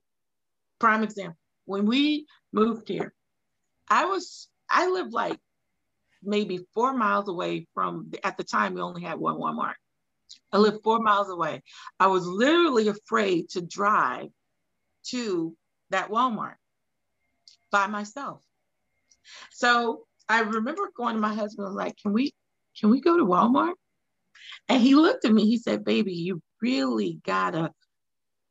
prime 0.78 1.02
example, 1.02 1.36
when 1.66 1.84
we 1.84 2.26
moved 2.50 2.88
here, 2.88 3.12
I 3.90 4.06
was 4.06 4.48
I 4.70 4.88
lived 4.88 5.12
like 5.12 5.38
maybe 6.22 6.66
four 6.72 6.94
miles 6.94 7.28
away 7.28 7.66
from 7.74 8.10
at 8.24 8.38
the 8.38 8.42
time 8.42 8.72
we 8.72 8.80
only 8.80 9.02
had 9.02 9.18
one 9.18 9.36
Walmart. 9.36 9.74
I 10.50 10.56
lived 10.56 10.82
four 10.82 10.98
miles 10.98 11.28
away. 11.28 11.62
I 12.00 12.06
was 12.06 12.26
literally 12.26 12.88
afraid 12.88 13.50
to 13.50 13.60
drive 13.60 14.28
to 15.08 15.54
that 15.90 16.08
Walmart 16.08 16.54
by 17.70 17.86
myself. 17.86 18.42
So 19.52 20.06
I 20.26 20.40
remember 20.40 20.90
going 20.96 21.16
to 21.16 21.20
my 21.20 21.34
husband, 21.34 21.74
like, 21.74 21.98
can 21.98 22.14
we, 22.14 22.32
can 22.80 22.88
we 22.88 23.02
go 23.02 23.18
to 23.18 23.26
Walmart? 23.26 23.74
And 24.70 24.80
he 24.80 24.94
looked 24.94 25.26
at 25.26 25.32
me, 25.32 25.44
he 25.44 25.58
said, 25.58 25.84
baby, 25.84 26.14
you 26.14 26.40
really 26.64 27.20
gotta 27.24 27.72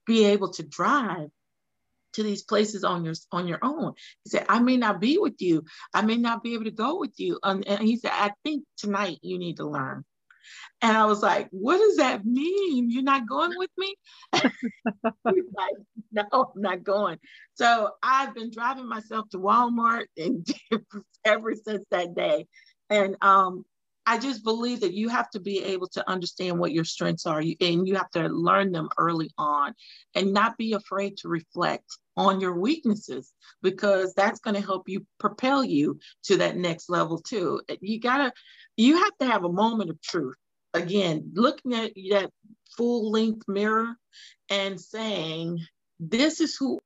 be 0.06 0.26
able 0.26 0.52
to 0.52 0.64
drive 0.64 1.30
to 2.14 2.24
these 2.24 2.44
places 2.44 2.84
on 2.84 3.04
your 3.04 3.16
on 3.32 3.48
your 3.48 3.60
own. 3.64 3.94
He 4.24 4.30
said, 4.30 4.46
I 4.48 4.60
may 4.60 4.78
not 4.78 5.02
be 5.02 5.18
with 5.18 5.40
you. 5.40 5.64
I 5.94 6.04
may 6.04 6.18
not 6.18 6.44
be 6.44 6.54
able 6.54 6.66
to 6.66 6.72
go 6.72 7.00
with 7.00 7.14
you. 7.18 7.40
and 7.44 7.66
he 7.80 7.98
said, 7.98 8.12
I 8.14 8.32
think 8.44 8.66
tonight 8.78 9.18
you 9.22 9.40
need 9.40 9.58
to 9.58 9.68
learn. 9.68 10.06
And 10.82 10.98
I 10.98 11.06
was 11.06 11.22
like, 11.22 11.48
what 11.52 11.78
does 11.78 11.98
that 11.98 12.26
mean? 12.26 12.92
You're 12.92 13.04
not 13.04 13.28
going 13.28 13.54
with 13.56 13.70
me? 13.78 13.96
He's 14.34 15.44
like, 15.56 15.76
no, 16.12 16.52
I'm 16.56 16.62
not 16.62 16.84
going. 16.84 17.20
So 17.54 17.92
I've 18.04 18.36
been 18.36 18.52
driving 18.52 18.88
myself 18.88 19.30
to 19.30 19.38
Walmart 19.38 20.06
and 20.18 20.46
ever 21.26 21.56
since 21.56 21.86
that 21.92 22.16
day. 22.16 22.48
And 22.90 23.16
um, 23.22 23.64
I 24.06 24.18
just 24.18 24.44
believe 24.44 24.82
that 24.82 24.94
you 24.94 25.10
have 25.10 25.30
to 25.32 25.40
be 25.40 25.64
able 25.64 25.88
to 25.90 26.10
understand 26.10 26.60
what 26.60 26.74
your 26.74 26.84
strengths 26.84 27.26
are 27.26 27.40
and 27.40 27.88
you 27.88 27.96
have 27.96 28.12
to 28.12 28.28
learn 28.28 28.72
them 28.72 28.90
early 28.98 29.32
on 29.38 29.74
and 30.14 30.34
not 30.34 30.58
be 30.58 30.74
afraid 30.74 31.18
to 31.18 31.30
reflect 31.30 31.86
on 32.18 32.42
your 32.42 32.54
weaknesses 32.54 33.32
because 33.62 34.14
that's 34.14 34.40
going 34.40 34.56
to 34.56 34.62
help 34.62 34.90
you 34.90 35.06
propel 35.20 35.64
you 35.64 36.00
to 36.24 36.38
that 36.38 36.58
next 36.58 36.90
level 36.90 37.18
too. 37.18 37.62
Eh, 37.70 37.78
you 37.82 38.00
got 38.00 38.18
to 38.18 38.34
you 38.76 38.98
have 38.98 39.18
to 39.20 39.26
have 39.26 39.46
a 39.46 39.52
moment 39.52 39.90
of 39.90 40.02
truth 40.02 40.36
again, 40.74 41.32
looking 41.34 41.74
at 41.74 41.94
that 42.12 42.32
full 42.76 43.12
length 43.12 43.48
mirror 43.48 43.96
and 44.50 44.80
saying, 44.80 45.60
this 46.00 46.42
is 46.42 46.56
who 46.56 46.80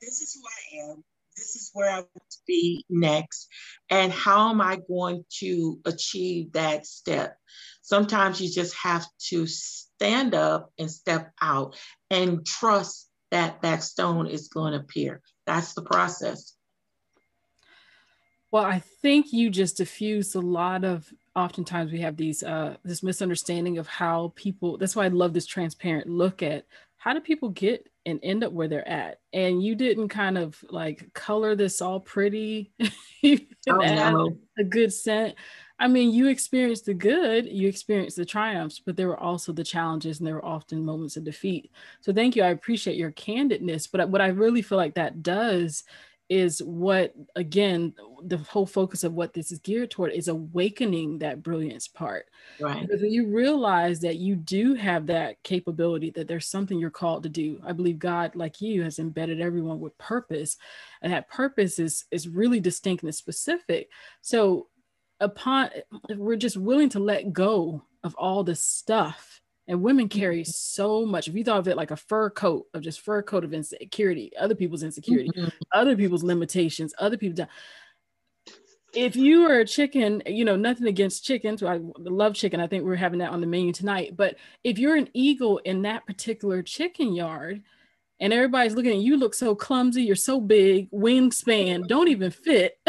this 0.00 0.20
is 0.22 0.34
who 0.34 0.40
I 0.80 0.90
am. 0.90 1.04
This 1.40 1.56
is 1.56 1.70
where 1.72 1.90
I 1.90 1.96
want 1.96 2.30
to 2.30 2.38
be 2.46 2.84
next. 2.90 3.48
And 3.88 4.12
how 4.12 4.50
am 4.50 4.60
I 4.60 4.78
going 4.88 5.24
to 5.38 5.80
achieve 5.86 6.52
that 6.52 6.86
step? 6.86 7.36
Sometimes 7.80 8.40
you 8.40 8.50
just 8.50 8.76
have 8.76 9.06
to 9.28 9.46
stand 9.46 10.34
up 10.34 10.70
and 10.78 10.90
step 10.90 11.32
out 11.40 11.76
and 12.10 12.44
trust 12.44 13.08
that 13.30 13.62
that 13.62 13.82
stone 13.82 14.26
is 14.26 14.48
going 14.48 14.74
to 14.74 14.80
appear. 14.80 15.22
That's 15.46 15.72
the 15.72 15.82
process. 15.82 16.54
Well, 18.50 18.64
I 18.64 18.82
think 19.00 19.32
you 19.32 19.48
just 19.48 19.78
diffused 19.78 20.34
a 20.34 20.40
lot 20.40 20.84
of 20.84 21.10
oftentimes 21.36 21.92
we 21.92 22.00
have 22.00 22.16
these 22.16 22.42
uh 22.42 22.76
this 22.84 23.04
misunderstanding 23.04 23.78
of 23.78 23.86
how 23.86 24.32
people 24.34 24.76
that's 24.76 24.96
why 24.96 25.04
I 25.04 25.08
love 25.08 25.32
this 25.32 25.46
transparent 25.46 26.08
look 26.08 26.42
at 26.42 26.66
how 26.96 27.14
do 27.14 27.20
people 27.20 27.50
get 27.50 27.88
and 28.06 28.20
end 28.22 28.44
up 28.44 28.52
where 28.52 28.68
they're 28.68 28.88
at. 28.88 29.20
And 29.32 29.62
you 29.62 29.74
didn't 29.74 30.08
kind 30.08 30.38
of 30.38 30.62
like 30.70 31.12
color 31.12 31.54
this 31.54 31.80
all 31.80 32.00
pretty 32.00 32.72
oh, 33.24 33.38
no. 33.68 34.36
a 34.58 34.64
good 34.64 34.92
scent. 34.92 35.34
I 35.78 35.88
mean 35.88 36.10
you 36.10 36.28
experienced 36.28 36.86
the 36.86 36.94
good 36.94 37.46
you 37.46 37.68
experienced 37.68 38.16
the 38.16 38.24
triumphs 38.24 38.80
but 38.84 38.96
there 38.96 39.08
were 39.08 39.18
also 39.18 39.52
the 39.52 39.64
challenges 39.64 40.18
and 40.18 40.26
there 40.26 40.34
were 40.34 40.44
often 40.44 40.84
moments 40.84 41.16
of 41.16 41.24
defeat. 41.24 41.70
So 42.00 42.12
thank 42.12 42.36
you. 42.36 42.42
I 42.42 42.48
appreciate 42.48 42.96
your 42.96 43.12
candidness 43.12 43.88
but 43.90 44.08
what 44.08 44.20
i 44.20 44.28
really 44.28 44.62
feel 44.62 44.78
like 44.78 44.94
that 44.94 45.22
does 45.22 45.84
is 46.30 46.62
what 46.62 47.12
again 47.34 47.92
the 48.22 48.38
whole 48.38 48.64
focus 48.64 49.02
of 49.02 49.12
what 49.12 49.34
this 49.34 49.50
is 49.50 49.58
geared 49.58 49.90
toward 49.90 50.12
is 50.12 50.28
awakening 50.28 51.18
that 51.18 51.42
brilliance 51.42 51.88
part. 51.88 52.26
Right. 52.60 52.80
Because 52.80 53.02
you 53.02 53.26
realize 53.26 54.00
that 54.00 54.16
you 54.16 54.36
do 54.36 54.74
have 54.74 55.06
that 55.08 55.42
capability 55.42 56.10
that 56.10 56.28
there's 56.28 56.46
something 56.46 56.78
you're 56.78 56.90
called 56.90 57.24
to 57.24 57.28
do 57.28 57.60
i 57.66 57.72
believe 57.72 57.98
god 57.98 58.36
like 58.36 58.60
you 58.60 58.82
has 58.82 58.98
embedded 58.98 59.40
everyone 59.40 59.80
with 59.80 59.96
purpose. 59.98 60.56
And 61.02 61.12
that 61.12 61.28
purpose 61.28 61.78
is 61.78 62.04
is 62.10 62.28
really 62.28 62.60
distinct 62.60 63.02
and 63.02 63.14
specific. 63.14 63.90
So 64.20 64.68
upon 65.18 65.70
we're 66.16 66.36
just 66.36 66.56
willing 66.56 66.88
to 66.90 67.00
let 67.00 67.32
go 67.32 67.82
of 68.02 68.14
all 68.14 68.44
the 68.44 68.54
stuff 68.54 69.40
And 69.70 69.82
women 69.82 70.08
carry 70.08 70.42
so 70.42 71.06
much. 71.06 71.28
If 71.28 71.36
you 71.36 71.44
thought 71.44 71.60
of 71.60 71.68
it 71.68 71.76
like 71.76 71.92
a 71.92 71.96
fur 71.96 72.28
coat 72.28 72.66
of 72.74 72.82
just 72.82 73.02
fur 73.02 73.22
coat 73.22 73.44
of 73.44 73.54
insecurity, 73.54 74.32
other 74.36 74.56
people's 74.56 74.82
insecurity, 74.82 75.30
mm-hmm. 75.30 75.48
other 75.72 75.96
people's 75.96 76.24
limitations, 76.24 76.92
other 76.98 77.16
people. 77.16 77.46
If 78.92 79.14
you 79.14 79.48
are 79.48 79.60
a 79.60 79.64
chicken, 79.64 80.24
you 80.26 80.44
know, 80.44 80.56
nothing 80.56 80.88
against 80.88 81.24
chickens. 81.24 81.62
I 81.62 81.78
love 81.98 82.34
chicken. 82.34 82.58
I 82.58 82.66
think 82.66 82.82
we're 82.82 82.96
having 82.96 83.20
that 83.20 83.30
on 83.30 83.40
the 83.40 83.46
menu 83.46 83.72
tonight. 83.72 84.16
But 84.16 84.38
if 84.64 84.76
you're 84.76 84.96
an 84.96 85.08
eagle 85.14 85.58
in 85.58 85.82
that 85.82 86.04
particular 86.04 86.64
chicken 86.64 87.14
yard, 87.14 87.62
and 88.18 88.32
everybody's 88.32 88.74
looking 88.74 88.90
at 88.90 88.98
you, 88.98 89.16
look 89.16 89.34
so 89.34 89.54
clumsy, 89.54 90.02
you're 90.02 90.16
so 90.16 90.40
big, 90.40 90.90
wingspan, 90.90 91.86
don't 91.86 92.08
even 92.08 92.32
fit. 92.32 92.76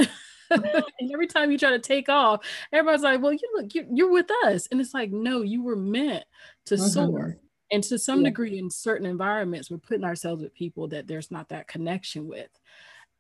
and 0.99 1.12
every 1.12 1.28
time 1.28 1.52
you 1.52 1.58
try 1.58 1.72
to 1.72 1.80
take 1.80 2.10
off, 2.10 2.45
everybody's 2.72 3.04
like, 3.04 3.22
"Well, 3.22 3.34
you 3.34 3.39
look, 3.56 3.74
you're, 3.74 3.86
you're 3.91 4.12
with 4.12 4.30
us," 4.45 4.68
and 4.68 4.80
it's 4.80 4.93
like, 4.93 5.12
"No, 5.12 5.41
you 5.41 5.64
were 5.64 5.76
meant 5.76 6.26
to 6.68 6.76
mm-hmm. 6.76 6.86
soar." 6.86 7.38
And 7.72 7.84
to 7.86 7.97
some 7.97 8.22
yeah. 8.22 8.30
degree, 8.30 8.60
in 8.60 8.70
certain 8.70 9.06
environments, 9.06 9.72
we're 9.72 9.78
putting 9.78 10.04
ourselves 10.04 10.43
with 10.43 10.54
people 10.54 10.89
that 10.89 11.08
there's 11.08 11.32
not 11.32 11.49
that 11.49 11.68
connection 11.68 12.28
with. 12.28 12.49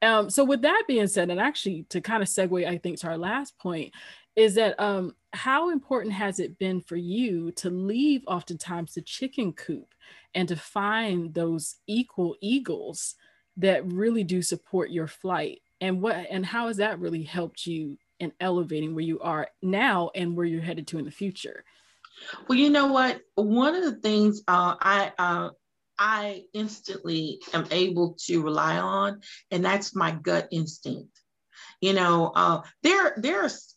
Um, 0.01 0.29
so, 0.29 0.43
with 0.43 0.63
that 0.63 0.83
being 0.87 1.07
said, 1.07 1.29
and 1.29 1.39
actually 1.39 1.85
to 1.89 2.01
kind 2.01 2.21
of 2.21 2.29
segue, 2.29 2.67
I 2.67 2.77
think 2.77 2.99
to 2.99 3.07
our 3.07 3.17
last 3.17 3.57
point, 3.59 3.93
is 4.35 4.55
that 4.55 4.79
um, 4.79 5.15
how 5.33 5.69
important 5.69 6.13
has 6.13 6.39
it 6.39 6.57
been 6.57 6.81
for 6.81 6.95
you 6.95 7.51
to 7.51 7.69
leave 7.69 8.23
oftentimes 8.27 8.93
the 8.93 9.01
chicken 9.01 9.53
coop 9.53 9.93
and 10.33 10.47
to 10.47 10.55
find 10.55 11.33
those 11.33 11.75
equal 11.87 12.35
eagles 12.41 13.15
that 13.57 13.85
really 13.91 14.23
do 14.23 14.41
support 14.41 14.89
your 14.89 15.07
flight 15.07 15.61
and 15.81 16.01
what 16.01 16.15
and 16.29 16.45
how 16.45 16.67
has 16.67 16.77
that 16.77 16.99
really 16.99 17.23
helped 17.23 17.65
you 17.65 17.97
in 18.19 18.31
elevating 18.39 18.93
where 18.93 19.03
you 19.03 19.19
are 19.19 19.47
now 19.61 20.11
and 20.15 20.37
where 20.37 20.45
you're 20.45 20.61
headed 20.61 20.87
to 20.87 20.99
in 20.99 21.05
the 21.05 21.11
future? 21.11 21.65
Well 22.47 22.57
you 22.57 22.69
know 22.69 22.87
what? 22.87 23.21
One 23.35 23.75
of 23.75 23.83
the 23.83 23.99
things 23.99 24.41
uh, 24.47 24.75
i 24.79 25.11
uh, 25.17 25.49
i 25.99 26.43
instantly 26.53 27.39
am 27.53 27.65
able 27.71 28.15
to 28.27 28.41
rely 28.41 28.77
on 28.77 29.21
and 29.49 29.65
that's 29.65 29.95
my 29.95 30.11
gut 30.11 30.47
instinct. 30.51 31.19
You 31.81 31.93
know 31.93 32.31
uh, 32.35 32.61
there 32.83 33.15
there's 33.17 33.75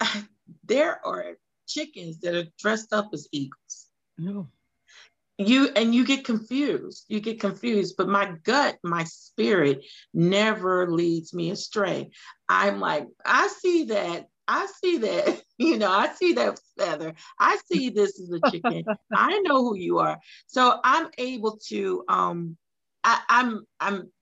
there 0.64 1.00
are 1.06 1.36
chickens 1.68 2.20
that 2.20 2.34
are 2.34 2.50
dressed 2.58 2.92
up 2.92 3.10
as 3.12 3.28
eagles. 3.32 3.86
No 4.18 4.48
you 5.38 5.68
and 5.76 5.94
you 5.94 6.04
get 6.04 6.24
confused. 6.24 7.04
You 7.08 7.20
get 7.20 7.40
confused 7.40 7.96
but 7.96 8.08
my 8.08 8.32
gut 8.42 8.78
my 8.82 9.04
spirit 9.04 9.84
never 10.14 10.90
leads 10.90 11.34
me 11.34 11.50
astray. 11.50 12.10
I'm 12.48 12.80
like 12.80 13.06
i 13.24 13.48
see 13.48 13.84
that. 13.84 14.26
I 14.48 14.66
see 14.82 14.98
that. 14.98 15.42
You 15.58 15.78
know 15.78 15.90
i 15.90 16.08
see 16.12 16.34
that 16.34 16.60
feather. 16.78 17.14
I 17.40 17.58
see 17.66 17.88
this 17.88 18.18
is 18.18 18.30
a 18.30 18.40
chicken. 18.40 18.84
I 19.14 19.38
know 19.38 19.62
who 19.62 19.74
you 19.74 20.00
are. 20.00 20.18
So 20.46 20.78
i'm 20.84 21.08
able 21.16 21.58
to 21.68 22.04
um 22.08 22.56
I, 23.02 23.20
i'm 23.28 23.66
i'm 23.80 24.12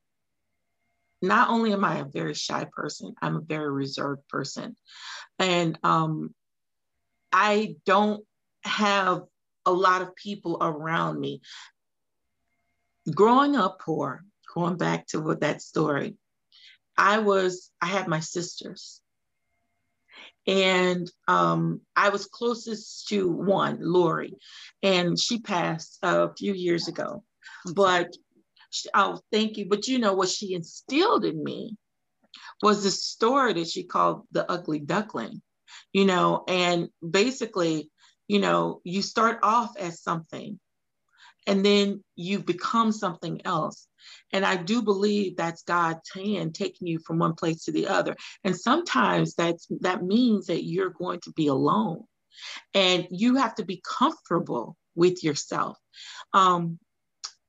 not 1.22 1.50
only 1.50 1.72
am 1.72 1.84
i 1.84 1.98
a 1.98 2.04
very 2.04 2.34
shy 2.34 2.66
person 2.72 3.14
i'm 3.20 3.36
a 3.36 3.40
very 3.40 3.70
reserved 3.70 4.28
person. 4.28 4.76
And 5.38 5.76
um 5.82 6.34
i 7.32 7.74
don't 7.84 8.24
have 8.62 9.22
a 9.66 9.72
lot 9.72 10.02
of 10.02 10.16
people 10.16 10.58
around 10.60 11.20
me. 11.20 11.40
Growing 13.12 13.56
up 13.56 13.80
poor, 13.80 14.24
going 14.54 14.76
back 14.76 15.06
to 15.08 15.20
what 15.20 15.40
that 15.40 15.62
story, 15.62 16.16
I 16.96 17.18
was, 17.18 17.70
I 17.80 17.86
had 17.86 18.08
my 18.08 18.20
sisters. 18.20 19.00
And 20.46 21.10
um, 21.26 21.80
I 21.96 22.10
was 22.10 22.26
closest 22.26 23.08
to 23.08 23.28
one, 23.30 23.78
Lori, 23.80 24.34
and 24.82 25.18
she 25.18 25.40
passed 25.40 25.98
a 26.02 26.34
few 26.34 26.52
years 26.52 26.86
ago. 26.86 27.24
But 27.74 28.14
oh, 28.92 29.20
thank 29.32 29.56
you. 29.56 29.66
But 29.68 29.88
you 29.88 29.98
know 29.98 30.14
what 30.14 30.28
she 30.28 30.54
instilled 30.54 31.24
in 31.24 31.42
me 31.42 31.76
was 32.62 32.82
the 32.82 32.90
story 32.90 33.54
that 33.54 33.68
she 33.68 33.84
called 33.84 34.26
the 34.32 34.50
ugly 34.50 34.78
duckling, 34.78 35.42
you 35.92 36.04
know, 36.04 36.44
and 36.46 36.88
basically 37.08 37.90
you 38.28 38.38
know, 38.38 38.80
you 38.84 39.02
start 39.02 39.40
off 39.42 39.76
as 39.76 40.02
something 40.02 40.58
and 41.46 41.64
then 41.64 42.02
you 42.16 42.38
become 42.38 42.92
something 42.92 43.42
else. 43.44 43.86
And 44.32 44.44
I 44.44 44.56
do 44.56 44.82
believe 44.82 45.36
that's 45.36 45.62
God's 45.62 46.08
hand 46.14 46.54
taking 46.54 46.88
you 46.88 46.98
from 46.98 47.18
one 47.18 47.34
place 47.34 47.64
to 47.64 47.72
the 47.72 47.88
other. 47.88 48.16
And 48.42 48.56
sometimes 48.56 49.34
that's 49.34 49.66
that 49.80 50.02
means 50.02 50.46
that 50.46 50.64
you're 50.64 50.90
going 50.90 51.20
to 51.20 51.32
be 51.32 51.48
alone 51.48 52.04
and 52.72 53.06
you 53.10 53.36
have 53.36 53.54
to 53.56 53.64
be 53.64 53.82
comfortable 53.86 54.76
with 54.94 55.22
yourself. 55.22 55.78
Um, 56.32 56.78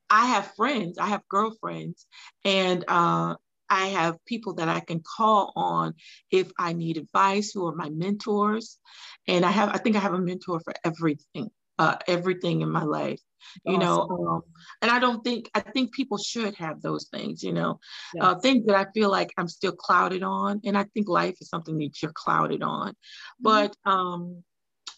I 0.09 0.27
have 0.27 0.53
friends, 0.55 0.97
I 0.97 1.07
have 1.07 1.27
girlfriends, 1.29 2.05
and 2.43 2.85
uh, 2.87 3.35
I 3.75 3.87
have 3.87 4.23
people 4.25 4.53
that 4.55 4.69
I 4.69 4.79
can 4.79 5.01
call 5.17 5.51
on 5.55 5.95
if 6.31 6.47
I 6.57 6.73
need 6.73 6.97
advice 6.97 7.51
who 7.51 7.67
are 7.67 7.75
my 7.75 7.89
mentors. 7.89 8.79
And 9.27 9.45
I 9.45 9.51
have, 9.51 9.69
I 9.75 9.79
think 9.79 9.95
I 9.95 9.99
have 9.99 10.13
a 10.13 10.19
mentor 10.29 10.61
for 10.61 10.73
everything, 10.83 11.49
uh, 11.77 11.97
everything 12.07 12.61
in 12.61 12.71
my 12.71 12.83
life, 12.83 13.19
you 13.65 13.75
awesome. 13.75 13.79
know. 13.85 14.27
Um, 14.29 14.41
and 14.81 14.89
I 14.91 14.99
don't 14.99 15.23
think, 15.23 15.49
I 15.53 15.59
think 15.59 15.93
people 15.93 16.17
should 16.17 16.55
have 16.55 16.81
those 16.81 17.07
things, 17.13 17.43
you 17.43 17.53
know, 17.53 17.79
yes. 18.13 18.23
uh, 18.23 18.35
things 18.35 18.65
that 18.67 18.75
I 18.75 18.85
feel 18.93 19.11
like 19.11 19.31
I'm 19.37 19.49
still 19.49 19.73
clouded 19.73 20.23
on. 20.23 20.61
And 20.63 20.77
I 20.77 20.85
think 20.93 21.09
life 21.09 21.35
is 21.41 21.49
something 21.49 21.77
that 21.79 22.01
you're 22.01 22.13
clouded 22.13 22.63
on. 22.63 22.89
Mm-hmm. 22.89 23.43
But 23.49 23.75
um, 23.85 24.43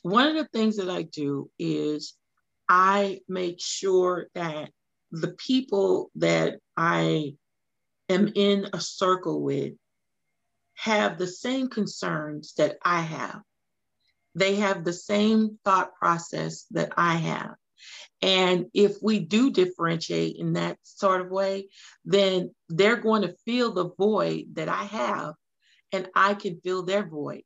one 0.03 0.27
of 0.27 0.35
the 0.35 0.49
things 0.53 0.77
that 0.77 0.89
I 0.89 1.01
do 1.01 1.49
is 1.57 2.13
I 2.69 3.21
make 3.27 3.59
sure 3.59 4.27
that 4.35 4.69
the 5.11 5.33
people 5.47 6.11
that 6.15 6.59
I 6.75 7.33
am 8.09 8.31
in 8.35 8.67
a 8.73 8.79
circle 8.79 9.41
with 9.41 9.73
have 10.75 11.17
the 11.17 11.27
same 11.27 11.69
concerns 11.69 12.53
that 12.57 12.77
I 12.83 13.01
have. 13.01 13.41
They 14.35 14.55
have 14.55 14.83
the 14.83 14.93
same 14.93 15.57
thought 15.65 15.95
process 15.95 16.65
that 16.71 16.93
I 16.95 17.15
have. 17.15 17.55
And 18.21 18.67
if 18.73 18.97
we 19.01 19.19
do 19.19 19.51
differentiate 19.51 20.37
in 20.37 20.53
that 20.53 20.77
sort 20.83 21.21
of 21.21 21.29
way, 21.29 21.69
then 22.05 22.53
they're 22.69 22.97
going 22.97 23.23
to 23.23 23.35
feel 23.45 23.73
the 23.73 23.89
void 23.97 24.45
that 24.53 24.69
I 24.69 24.83
have, 24.85 25.33
and 25.91 26.07
I 26.15 26.33
can 26.33 26.59
fill 26.63 26.83
their 26.83 27.07
void 27.07 27.43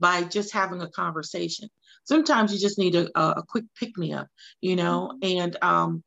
by 0.00 0.24
just 0.24 0.52
having 0.52 0.80
a 0.82 0.90
conversation. 0.90 1.68
Sometimes 2.04 2.52
you 2.52 2.58
just 2.58 2.78
need 2.78 2.96
a, 2.96 3.08
a 3.18 3.44
quick 3.46 3.64
pick 3.78 3.96
me 3.96 4.12
up, 4.12 4.28
you 4.60 4.74
know, 4.76 5.12
mm-hmm. 5.22 5.38
and 5.38 5.56
um, 5.62 6.04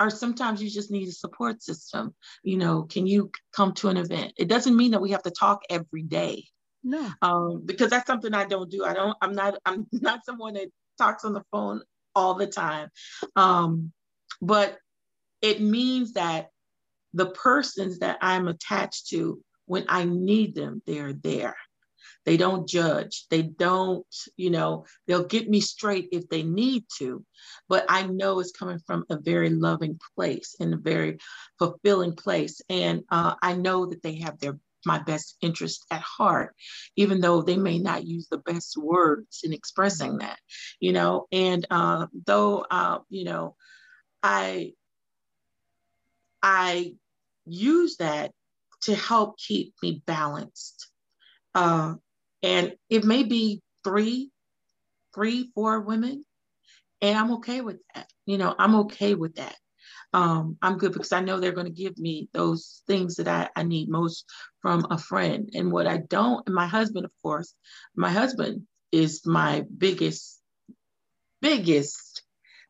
or 0.00 0.10
sometimes 0.10 0.62
you 0.62 0.70
just 0.70 0.90
need 0.90 1.08
a 1.08 1.12
support 1.12 1.62
system. 1.62 2.14
You 2.42 2.56
know, 2.56 2.82
can 2.82 3.06
you 3.06 3.30
come 3.52 3.72
to 3.74 3.88
an 3.88 3.96
event? 3.96 4.32
It 4.36 4.48
doesn't 4.48 4.76
mean 4.76 4.92
that 4.92 5.02
we 5.02 5.10
have 5.10 5.22
to 5.24 5.30
talk 5.30 5.62
every 5.68 6.02
day. 6.02 6.44
No. 6.84 7.10
Um, 7.22 7.62
because 7.64 7.90
that's 7.90 8.06
something 8.06 8.34
I 8.34 8.44
don't 8.44 8.70
do. 8.70 8.84
I 8.84 8.94
don't, 8.94 9.16
I'm 9.20 9.34
not, 9.34 9.56
I'm 9.64 9.86
not 9.92 10.24
someone 10.24 10.54
that 10.54 10.68
talks 10.98 11.24
on 11.24 11.32
the 11.32 11.44
phone 11.50 11.82
all 12.14 12.34
the 12.34 12.46
time. 12.46 12.88
Um, 13.36 13.92
but 14.40 14.78
it 15.42 15.60
means 15.60 16.14
that 16.14 16.50
the 17.14 17.30
persons 17.30 18.00
that 18.00 18.18
I'm 18.20 18.48
attached 18.48 19.08
to, 19.08 19.40
when 19.66 19.84
I 19.88 20.04
need 20.04 20.54
them, 20.54 20.82
they're 20.86 21.12
there. 21.12 21.56
They 22.24 22.36
don't 22.36 22.68
judge. 22.68 23.26
They 23.30 23.42
don't, 23.42 24.06
you 24.36 24.50
know, 24.50 24.84
they'll 25.06 25.24
get 25.24 25.48
me 25.48 25.60
straight 25.60 26.08
if 26.12 26.28
they 26.28 26.42
need 26.42 26.84
to, 26.98 27.24
but 27.68 27.84
I 27.88 28.06
know 28.06 28.40
it's 28.40 28.52
coming 28.52 28.78
from 28.86 29.04
a 29.10 29.18
very 29.18 29.50
loving 29.50 29.98
place 30.14 30.56
and 30.60 30.74
a 30.74 30.78
very 30.78 31.18
fulfilling 31.58 32.14
place. 32.14 32.60
And 32.68 33.04
uh, 33.10 33.34
I 33.42 33.54
know 33.54 33.86
that 33.86 34.02
they 34.02 34.16
have 34.16 34.38
their 34.38 34.58
my 34.86 34.98
best 34.98 35.36
interest 35.40 35.84
at 35.90 36.00
heart, 36.00 36.54
even 36.96 37.20
though 37.20 37.42
they 37.42 37.56
may 37.56 37.78
not 37.78 38.06
use 38.06 38.28
the 38.28 38.38
best 38.38 38.76
words 38.76 39.40
in 39.42 39.52
expressing 39.52 40.18
that, 40.18 40.38
you 40.80 40.92
know. 40.92 41.26
And 41.32 41.66
uh, 41.70 42.06
though, 42.26 42.64
uh, 42.70 43.00
you 43.08 43.24
know, 43.24 43.56
I 44.22 44.72
I 46.42 46.94
use 47.44 47.96
that 47.96 48.32
to 48.82 48.94
help 48.94 49.38
keep 49.38 49.74
me 49.82 50.02
balanced. 50.06 50.90
Uh, 51.54 51.94
and 52.42 52.74
it 52.88 53.04
may 53.04 53.22
be 53.24 53.62
three, 53.84 54.30
three, 55.14 55.50
four 55.54 55.80
women, 55.80 56.24
and 57.00 57.18
I'm 57.18 57.32
okay 57.34 57.60
with 57.60 57.78
that. 57.94 58.08
You 58.26 58.38
know, 58.38 58.54
I'm 58.58 58.74
okay 58.76 59.14
with 59.14 59.36
that. 59.36 59.56
Um, 60.12 60.56
I'm 60.62 60.78
good 60.78 60.92
because 60.92 61.12
I 61.12 61.20
know 61.20 61.38
they're 61.38 61.52
going 61.52 61.66
to 61.66 61.72
give 61.72 61.98
me 61.98 62.28
those 62.32 62.82
things 62.86 63.16
that 63.16 63.28
I, 63.28 63.48
I 63.54 63.62
need 63.62 63.88
most 63.88 64.24
from 64.62 64.86
a 64.90 64.98
friend. 64.98 65.50
And 65.54 65.70
what 65.70 65.86
I 65.86 65.98
don't, 65.98 66.42
and 66.46 66.54
my 66.54 66.66
husband, 66.66 67.04
of 67.04 67.12
course, 67.22 67.54
my 67.94 68.10
husband 68.10 68.66
is 68.90 69.26
my 69.26 69.64
biggest, 69.76 70.40
biggest 71.42 72.22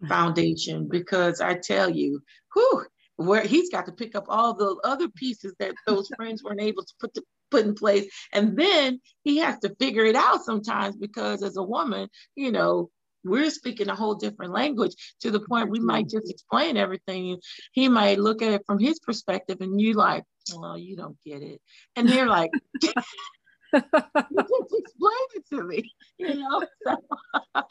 foundation 0.06 0.88
because 0.88 1.40
I 1.40 1.54
tell 1.54 1.90
you, 1.90 2.22
whew, 2.54 2.84
where 3.16 3.42
he's 3.42 3.70
got 3.70 3.86
to 3.86 3.92
pick 3.92 4.14
up 4.14 4.26
all 4.28 4.54
the 4.54 4.76
other 4.84 5.08
pieces 5.08 5.54
that 5.58 5.74
those 5.86 6.08
friends 6.16 6.42
weren't 6.42 6.60
able 6.60 6.84
to 6.84 6.94
put 7.00 7.14
to, 7.14 7.22
put 7.50 7.64
in 7.64 7.74
place. 7.74 8.06
And 8.32 8.56
then 8.56 9.00
he 9.24 9.38
has 9.38 9.58
to 9.60 9.74
figure 9.78 10.04
it 10.04 10.16
out 10.16 10.44
sometimes 10.44 10.96
because 10.96 11.42
as 11.42 11.56
a 11.56 11.62
woman, 11.62 12.08
you 12.34 12.52
know, 12.52 12.90
we're 13.24 13.50
speaking 13.50 13.88
a 13.88 13.94
whole 13.94 14.14
different 14.14 14.52
language 14.52 14.94
to 15.20 15.30
the 15.30 15.40
point 15.40 15.70
we 15.70 15.80
might 15.80 16.08
just 16.08 16.30
explain 16.30 16.76
everything. 16.76 17.38
He 17.72 17.88
might 17.88 18.18
look 18.18 18.42
at 18.42 18.52
it 18.52 18.62
from 18.66 18.78
his 18.78 18.98
perspective 19.00 19.58
and 19.60 19.80
you 19.80 19.94
like, 19.94 20.24
well, 20.54 20.78
you 20.78 20.96
don't 20.96 21.18
get 21.24 21.42
it. 21.42 21.60
And 21.96 22.08
they're 22.08 22.28
like, 22.28 22.50
you 22.82 23.80
just 23.82 24.72
explain 24.72 25.26
it 25.34 25.48
to 25.50 25.62
me, 25.62 25.92
you 26.18 26.34
know. 26.36 26.64
So, 26.86 26.96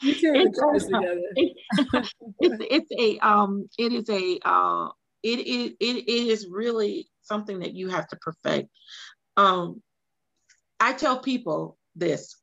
it's, 1.36 2.14
it's, 2.40 2.56
it's, 2.70 2.92
a 2.98 3.18
um 3.26 3.68
it 3.78 3.92
is 3.92 4.08
a 4.08 4.38
uh 4.44 4.88
it 5.22 5.40
it, 5.40 5.76
it 5.80 6.08
is 6.08 6.46
really 6.50 7.08
something 7.22 7.60
that 7.60 7.74
you 7.74 7.88
have 7.88 8.08
to 8.08 8.16
perfect. 8.16 8.68
Um 9.38 9.82
I 10.80 10.92
tell 10.92 11.20
people 11.20 11.78
this 11.94 12.36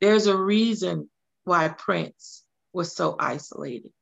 there's 0.00 0.26
a 0.26 0.36
reason 0.36 1.08
why 1.44 1.68
Prince 1.68 2.44
was 2.72 2.94
so 2.94 3.16
isolated. 3.18 3.92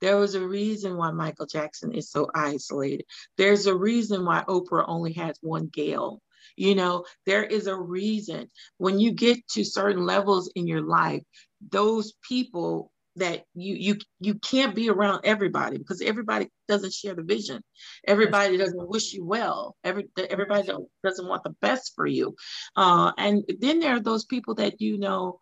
There 0.00 0.16
was 0.16 0.34
a 0.34 0.46
reason 0.46 0.96
why 0.96 1.10
Michael 1.12 1.46
Jackson 1.46 1.92
is 1.92 2.10
so 2.10 2.28
isolated. 2.34 3.06
There's 3.36 3.66
a 3.66 3.74
reason 3.74 4.24
why 4.24 4.44
Oprah 4.48 4.84
only 4.86 5.12
has 5.14 5.38
one 5.40 5.68
Gayle. 5.72 6.20
You 6.56 6.74
know, 6.74 7.04
there 7.26 7.44
is 7.44 7.68
a 7.68 7.76
reason 7.76 8.50
when 8.78 8.98
you 8.98 9.12
get 9.12 9.46
to 9.50 9.64
certain 9.64 10.04
levels 10.04 10.50
in 10.54 10.66
your 10.66 10.82
life, 10.82 11.22
those 11.70 12.14
people 12.28 12.90
that 13.18 13.44
you 13.54 13.74
you 13.74 13.96
you 14.20 14.34
can't 14.34 14.74
be 14.74 14.90
around 14.90 15.20
everybody 15.24 15.78
because 15.78 16.00
everybody 16.00 16.48
doesn't 16.66 16.92
share 16.92 17.14
the 17.14 17.22
vision. 17.22 17.62
Everybody 18.06 18.56
doesn't 18.56 18.88
wish 18.88 19.12
you 19.12 19.24
well. 19.24 19.76
Every 19.84 20.08
everybody 20.16 20.68
doesn't 21.04 21.28
want 21.28 21.44
the 21.44 21.54
best 21.60 21.92
for 21.94 22.06
you. 22.06 22.34
Uh, 22.76 23.12
and 23.18 23.44
then 23.60 23.80
there 23.80 23.96
are 23.96 24.00
those 24.00 24.24
people 24.24 24.54
that 24.56 24.80
you 24.80 24.98
know 24.98 25.38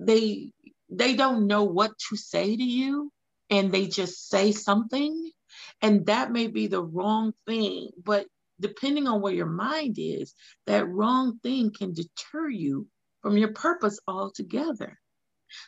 they 0.00 0.52
they 0.90 1.14
don't 1.14 1.46
know 1.46 1.64
what 1.64 1.92
to 2.08 2.16
say 2.16 2.56
to 2.56 2.62
you 2.62 3.10
and 3.50 3.72
they 3.72 3.86
just 3.86 4.28
say 4.28 4.52
something 4.52 5.30
and 5.82 6.06
that 6.06 6.32
may 6.32 6.46
be 6.46 6.66
the 6.66 6.82
wrong 6.82 7.32
thing 7.46 7.90
but 8.02 8.26
depending 8.60 9.08
on 9.08 9.20
where 9.20 9.32
your 9.32 9.46
mind 9.46 9.96
is 9.98 10.34
that 10.66 10.88
wrong 10.88 11.38
thing 11.42 11.72
can 11.76 11.92
deter 11.92 12.48
you 12.48 12.86
from 13.22 13.36
your 13.36 13.52
purpose 13.52 13.98
altogether 14.06 14.98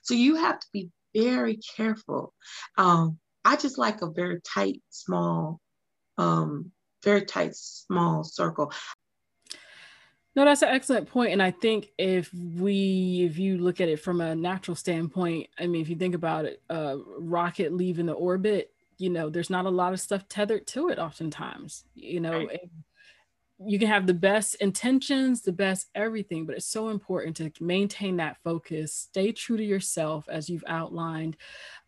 so 0.02 0.14
you 0.14 0.36
have 0.36 0.58
to 0.58 0.66
be 0.72 0.90
very 1.14 1.58
careful 1.76 2.32
um, 2.78 3.18
i 3.44 3.56
just 3.56 3.78
like 3.78 4.02
a 4.02 4.10
very 4.10 4.40
tight 4.40 4.82
small 4.90 5.60
um, 6.18 6.70
very 7.04 7.24
tight 7.24 7.54
small 7.54 8.24
circle 8.24 8.72
no, 10.34 10.44
that's 10.44 10.60
an 10.60 10.68
excellent 10.68 11.08
point. 11.08 11.32
And 11.32 11.42
I 11.42 11.50
think 11.50 11.92
if 11.96 12.30
we, 12.34 13.26
if 13.26 13.38
you 13.38 13.56
look 13.56 13.80
at 13.80 13.88
it 13.88 14.00
from 14.00 14.20
a 14.20 14.34
natural 14.34 14.74
standpoint, 14.74 15.48
I 15.58 15.66
mean, 15.66 15.80
if 15.80 15.88
you 15.88 15.96
think 15.96 16.14
about 16.14 16.44
it, 16.44 16.60
a 16.68 16.98
rocket 17.18 17.72
leaving 17.72 18.04
the 18.04 18.12
orbit, 18.12 18.70
you 18.98 19.08
know, 19.08 19.30
there's 19.30 19.48
not 19.48 19.64
a 19.64 19.70
lot 19.70 19.94
of 19.94 20.00
stuff 20.00 20.28
tethered 20.28 20.66
to 20.66 20.90
it 20.90 20.98
oftentimes, 20.98 21.84
you 21.94 22.20
know, 22.20 22.44
right 22.44 22.60
you 23.58 23.78
can 23.78 23.88
have 23.88 24.06
the 24.06 24.14
best 24.14 24.54
intentions, 24.56 25.40
the 25.40 25.52
best 25.52 25.86
everything, 25.94 26.44
but 26.44 26.56
it's 26.56 26.66
so 26.66 26.90
important 26.90 27.36
to 27.36 27.50
maintain 27.60 28.16
that 28.16 28.36
focus, 28.44 28.92
stay 28.92 29.32
true 29.32 29.56
to 29.56 29.64
yourself 29.64 30.28
as 30.28 30.50
you've 30.50 30.64
outlined, 30.66 31.36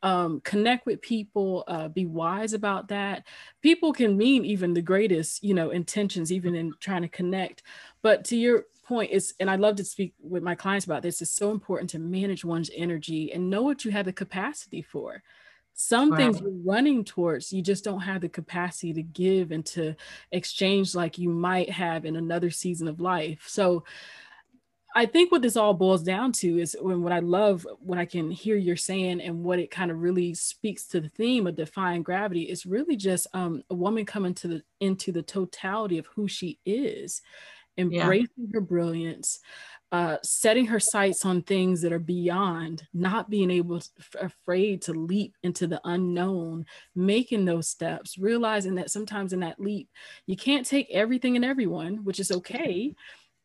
um, 0.03 0.41
connect 0.45 0.87
with 0.87 1.03
people, 1.03 1.65
uh, 1.69 1.89
be 1.89 2.07
wise 2.07 2.55
about 2.55 2.89
that. 2.89 3.27
People 3.61 3.93
can 3.93 4.17
mean 4.17 4.47
even 4.47 4.73
the 4.73 4.81
greatest, 4.81 5.45
you 5.45 5.53
know, 5.53 5.71
intentions, 5.71 6.33
even 6.33 6.55
in 6.55 6.73
trying 6.81 7.03
to 7.03 7.09
connect. 7.09 7.63
But 8.01 8.25
to 8.27 8.37
your 8.37 8.65
point 8.87 9.13
is, 9.13 9.35
and 9.39 9.51
I 9.51 9.57
love 9.57 9.77
to 9.77 9.85
speak 9.85 10.15
with 10.19 10.43
my 10.43 10.55
clients 10.55 10.87
about 10.87 11.03
this, 11.03 11.21
it's 11.21 11.31
so 11.31 11.51
important 11.51 11.91
to 11.91 11.99
manage 11.99 12.47
one's 12.47 12.71
energy 12.75 13.31
and 13.31 13.51
know 13.51 13.63
what 13.63 13.85
you 13.85 13.91
have 13.91 14.07
the 14.07 14.13
capacity 14.15 14.81
for 14.81 15.23
some 15.81 16.17
things 16.17 16.41
you're 16.41 16.51
running 16.65 17.05
towards 17.05 17.53
you 17.53 17.63
just 17.63 17.85
don't 17.85 18.01
have 18.01 18.21
the 18.21 18.29
capacity 18.29 18.93
to 18.93 19.01
give 19.01 19.53
and 19.53 19.65
to 19.65 19.95
exchange 20.33 20.93
like 20.93 21.19
you 21.19 21.29
might 21.29 21.71
have 21.71 22.05
in 22.05 22.17
another 22.17 22.51
season 22.51 22.89
of 22.89 22.99
life 22.99 23.45
so 23.47 23.85
i 24.97 25.07
think 25.07 25.31
what 25.31 25.41
this 25.41 25.57
all 25.57 25.73
boils 25.73 26.03
down 26.03 26.33
to 26.33 26.59
is 26.59 26.77
when 26.81 27.01
what 27.01 27.13
i 27.13 27.21
love 27.21 27.65
what 27.79 27.97
i 27.97 28.05
can 28.05 28.29
hear 28.29 28.57
you're 28.57 28.75
saying 28.75 29.21
and 29.21 29.45
what 29.45 29.61
it 29.61 29.71
kind 29.71 29.93
of 29.93 30.03
really 30.03 30.35
speaks 30.35 30.85
to 30.85 31.01
the 31.01 31.11
theme 31.11 31.47
of 31.47 31.55
defying 31.55 32.03
gravity 32.03 32.43
is 32.43 32.67
really 32.67 32.97
just 32.97 33.29
um, 33.33 33.63
a 33.71 33.75
woman 33.75 34.05
coming 34.05 34.35
to 34.35 34.49
the 34.49 34.63
into 34.81 35.13
the 35.13 35.23
totality 35.23 35.97
of 35.97 36.07
who 36.07 36.27
she 36.27 36.59
is 36.67 37.23
embracing 37.77 38.29
yeah. 38.37 38.49
her 38.55 38.61
brilliance 38.61 39.39
uh, 39.91 40.19
setting 40.23 40.67
her 40.67 40.81
sights 40.81 41.25
on 41.25 41.43
things 41.43 41.81
that 41.81 41.93
are 41.93 41.99
beyond, 41.99 42.87
not 42.93 43.31
being 43.31 43.51
able, 43.51 43.81
to, 43.81 43.91
afraid 44.21 44.83
to 44.83 44.93
leap 44.93 45.35
into 45.43 45.67
the 45.67 45.81
unknown, 45.85 46.67
making 46.95 47.45
those 47.45 47.69
steps, 47.69 48.19
realizing 48.19 48.75
that 48.75 48.91
sometimes 48.91 49.33
in 49.33 49.41
that 49.41 49.59
leap, 49.59 49.89
you 50.27 50.37
can't 50.37 50.67
take 50.67 50.91
everything 50.91 51.37
and 51.37 51.45
everyone, 51.45 52.05
which 52.05 52.21
is 52.21 52.31
okay, 52.31 52.95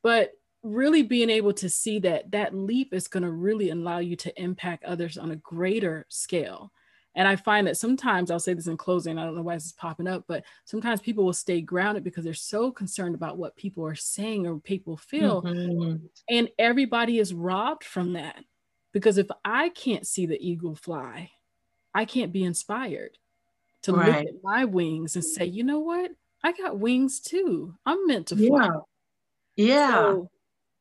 but 0.02 0.32
really 0.64 1.04
being 1.04 1.30
able 1.30 1.54
to 1.54 1.70
see 1.70 2.00
that 2.00 2.32
that 2.32 2.54
leap 2.54 2.94
is 2.94 3.08
going 3.08 3.24
to 3.24 3.32
really 3.32 3.70
allow 3.70 4.00
you 4.00 4.16
to 4.16 4.42
impact 4.42 4.84
others 4.84 5.18
on 5.18 5.32
a 5.32 5.38
greater 5.38 6.06
scale 6.10 6.72
and 7.16 7.28
I 7.28 7.36
find 7.36 7.68
that 7.68 7.78
sometimes 7.78 8.32
I'll 8.32 8.40
say 8.40 8.54
this 8.54 8.68
in 8.68 8.78
closing, 8.78 9.18
I 9.18 9.24
don't 9.24 9.36
know 9.36 9.42
why 9.44 9.56
this 9.56 9.66
is 9.66 9.74
popping 9.74 10.08
up, 10.08 10.26
but 10.28 10.44
sometimes 10.66 11.02
people 11.02 11.24
will 11.24 11.34
stay 11.34 11.62
grounded 11.62 12.04
because 12.04 12.24
they're 12.24 12.34
so 12.34 12.72
concerned 12.72 13.14
about 13.14 13.38
what 13.38 13.56
people 13.56 13.86
are 13.86 13.96
saying 13.96 14.48
or 14.48 14.58
people 14.58 14.98
feel. 14.98 15.44
Mm-hmm. 15.44 16.06
And 16.30 16.50
everybody 16.58 17.20
is 17.20 17.34
robbed 17.34 17.84
from 17.84 18.14
that. 18.14 18.44
Because 18.94 19.18
if 19.18 19.28
I 19.44 19.70
can't 19.70 20.06
see 20.06 20.26
the 20.26 20.38
eagle 20.40 20.76
fly, 20.76 21.32
I 21.94 22.06
can't 22.06 22.32
be 22.32 22.44
inspired 22.44 23.18
to 23.84 23.94
right. 23.94 24.08
look 24.08 24.16
at 24.16 24.44
my 24.44 24.66
wings 24.66 25.16
and 25.16 25.26
say, 25.26 25.46
you 25.46 25.64
know 25.64 25.80
what? 25.80 26.12
I 26.44 26.52
got 26.52 26.80
wings 26.80 27.20
too. 27.20 27.76
I'm 27.86 28.06
meant 28.08 28.28
to 28.28 28.36
fly. 28.36 28.70
Yeah. 28.70 28.80
Yeah. 29.56 29.92
So 29.92 30.30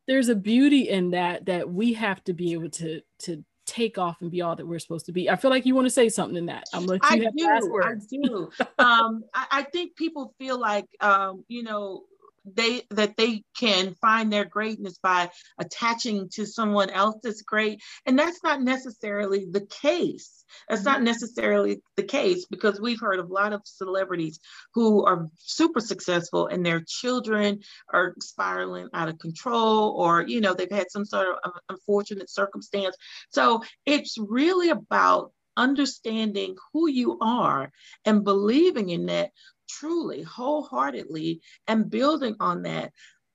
there's 0.09 0.29
a 0.29 0.35
beauty 0.35 0.89
in 0.89 1.11
that 1.11 1.47
that 1.47 1.71
we 1.71 1.93
have 1.95 2.23
to 2.25 2.33
be 2.33 2.53
able 2.53 2.71
to 2.71 3.01
to 3.21 3.45
take 3.73 3.97
off 3.97 4.21
and 4.21 4.31
be 4.31 4.43
all 4.43 4.55
that 4.55 4.67
we're 4.67 4.79
supposed 4.79 5.07
to 5.07 5.13
be. 5.13 5.31
I 5.31 5.37
feel 5.37 5.51
like 5.51 5.65
you 5.65 5.75
want 5.75 5.87
to 5.87 5.91
say 5.91 6.11
something 6.11 6.37
in 6.37 6.47
that. 6.47 6.65
I'm 6.75 6.85
like, 6.85 7.01
I 7.05 7.17
do. 7.19 7.81
I 7.83 7.95
do. 8.11 8.51
um, 8.79 9.25
I, 9.33 9.47
I, 9.51 9.63
think 9.63 9.97
people 9.97 10.35
feel 10.39 10.61
like, 10.61 10.85
um, 11.01 11.43
you 11.49 11.63
know, 11.63 12.05
they 12.45 12.83
that 12.91 13.17
they 13.17 13.45
can 13.57 13.95
find 14.01 14.33
their 14.33 14.45
greatness 14.45 14.99
by 15.03 15.31
attaching 15.59 16.29
to 16.31 16.47
someone 16.47 16.91
else 16.91 17.17
that's 17.23 17.43
great. 17.43 17.81
And 18.07 18.19
that's 18.19 18.43
not 18.43 18.63
necessarily 18.63 19.47
the 19.51 19.67
case. 19.67 20.45
That's 20.69 20.85
not 20.85 20.97
mm-hmm. 20.97 21.05
necessarily 21.05 21.83
the 21.97 22.03
case 22.03 22.47
because 22.47 22.81
we've 22.81 23.01
heard 23.01 23.21
of 23.21 23.31
a 23.31 23.33
lot 23.33 23.53
of 23.53 23.63
celebrities 23.65 24.41
who 24.75 25.05
are 25.05 25.29
super 25.39 25.81
successful 25.81 26.47
and 26.47 26.65
their 26.65 26.83
children 26.87 27.61
are 27.93 28.15
spiraling 28.21 28.89
out 28.93 29.09
of 29.09 29.19
control 29.19 29.91
or 29.97 30.23
you 30.23 30.41
know 30.41 30.55
they've 30.55 30.71
had 30.71 30.91
some 30.91 31.05
sort 31.05 31.29
of 31.45 31.53
unfortunate 31.69 32.31
circumstance. 32.31 32.97
So 33.31 33.63
it's 33.87 34.17
really 34.19 34.71
about 34.71 35.33
understanding 35.57 36.57
who 36.73 36.89
you 36.89 37.19
are 37.21 37.71
and 38.05 38.25
believing 38.25 38.91
in 38.91 39.07
that 39.07 39.31
truly, 39.79 40.23
wholeheartedly, 40.23 41.41
and 41.67 41.91
building 41.91 42.37
on 42.41 42.63
that. 42.63 42.93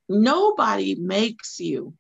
Nobody 0.10 0.96
makes 0.96 1.60
you. 1.60 1.94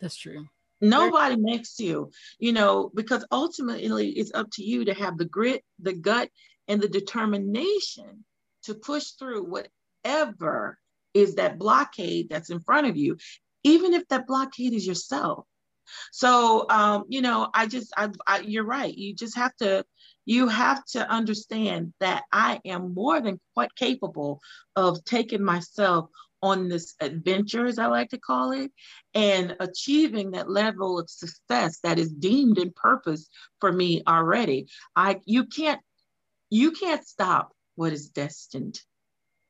That's 0.00 0.16
true. 0.16 0.46
Nobody 0.80 1.36
makes 1.36 1.78
you, 1.78 2.10
you 2.38 2.52
know, 2.52 2.90
because 2.94 3.24
ultimately 3.32 4.10
it's 4.10 4.34
up 4.34 4.48
to 4.52 4.62
you 4.62 4.84
to 4.84 4.94
have 4.94 5.16
the 5.16 5.24
grit, 5.24 5.64
the 5.78 5.94
gut, 5.94 6.28
and 6.68 6.80
the 6.80 6.88
determination 6.88 8.24
to 8.64 8.74
push 8.74 9.10
through 9.12 9.44
whatever 9.44 10.78
is 11.14 11.36
that 11.36 11.58
blockade 11.58 12.28
that's 12.28 12.50
in 12.50 12.60
front 12.60 12.86
of 12.86 12.96
you, 12.96 13.16
even 13.62 13.94
if 13.94 14.06
that 14.08 14.26
blockade 14.26 14.72
is 14.72 14.86
yourself. 14.86 15.46
So, 16.12 16.66
um, 16.70 17.04
you 17.08 17.22
know, 17.22 17.48
I 17.54 17.66
just, 17.66 17.92
I, 17.96 18.10
I, 18.26 18.40
you're 18.40 18.64
right. 18.64 18.96
You 18.96 19.14
just 19.14 19.36
have 19.36 19.54
to 19.56 19.84
you 20.26 20.48
have 20.48 20.84
to 20.86 21.08
understand 21.10 21.92
that 22.00 22.24
I 22.32 22.60
am 22.64 22.94
more 22.94 23.20
than 23.20 23.40
quite 23.54 23.74
capable 23.74 24.40
of 24.74 25.04
taking 25.04 25.44
myself 25.44 26.08
on 26.42 26.68
this 26.68 26.94
adventure, 27.00 27.64
as 27.64 27.78
I 27.78 27.86
like 27.86 28.10
to 28.10 28.18
call 28.18 28.52
it, 28.52 28.70
and 29.14 29.56
achieving 29.60 30.32
that 30.32 30.50
level 30.50 30.98
of 30.98 31.08
success 31.08 31.80
that 31.82 31.98
is 31.98 32.12
deemed 32.12 32.58
in 32.58 32.70
purpose 32.70 33.28
for 33.60 33.72
me 33.72 34.02
already. 34.06 34.68
I 34.94 35.20
you 35.24 35.46
can't 35.46 35.80
you 36.50 36.72
can't 36.72 37.06
stop 37.06 37.52
what 37.76 37.92
is 37.92 38.10
destined. 38.10 38.78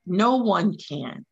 No 0.06 0.36
one 0.36 0.76
can. 0.76 1.26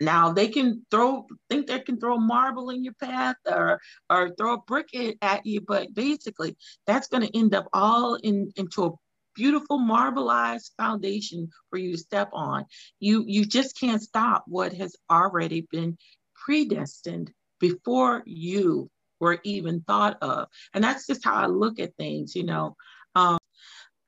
Now 0.00 0.32
they 0.32 0.48
can 0.48 0.84
throw 0.90 1.26
think 1.48 1.66
they 1.66 1.80
can 1.80 1.98
throw 1.98 2.18
marble 2.18 2.70
in 2.70 2.84
your 2.84 2.94
path 2.94 3.36
or 3.50 3.80
or 4.10 4.34
throw 4.36 4.54
a 4.54 4.62
brick 4.62 4.88
at 5.22 5.46
you, 5.46 5.60
but 5.60 5.94
basically 5.94 6.56
that's 6.86 7.08
going 7.08 7.26
to 7.26 7.38
end 7.38 7.54
up 7.54 7.66
all 7.72 8.14
in 8.16 8.52
into 8.56 8.84
a 8.84 8.90
beautiful 9.34 9.78
marbleized 9.78 10.70
foundation 10.76 11.48
for 11.70 11.78
you 11.78 11.92
to 11.92 11.98
step 11.98 12.30
on. 12.32 12.64
You 13.00 13.24
you 13.26 13.44
just 13.44 13.78
can't 13.78 14.02
stop 14.02 14.44
what 14.46 14.72
has 14.74 14.96
already 15.10 15.66
been 15.70 15.96
predestined 16.34 17.32
before 17.60 18.22
you 18.26 18.90
were 19.20 19.38
even 19.44 19.80
thought 19.80 20.18
of. 20.22 20.48
And 20.74 20.84
that's 20.84 21.06
just 21.06 21.24
how 21.24 21.34
I 21.34 21.46
look 21.46 21.78
at 21.78 21.96
things, 21.96 22.34
you 22.34 22.44
know. 22.44 22.76
Um, 23.14 23.38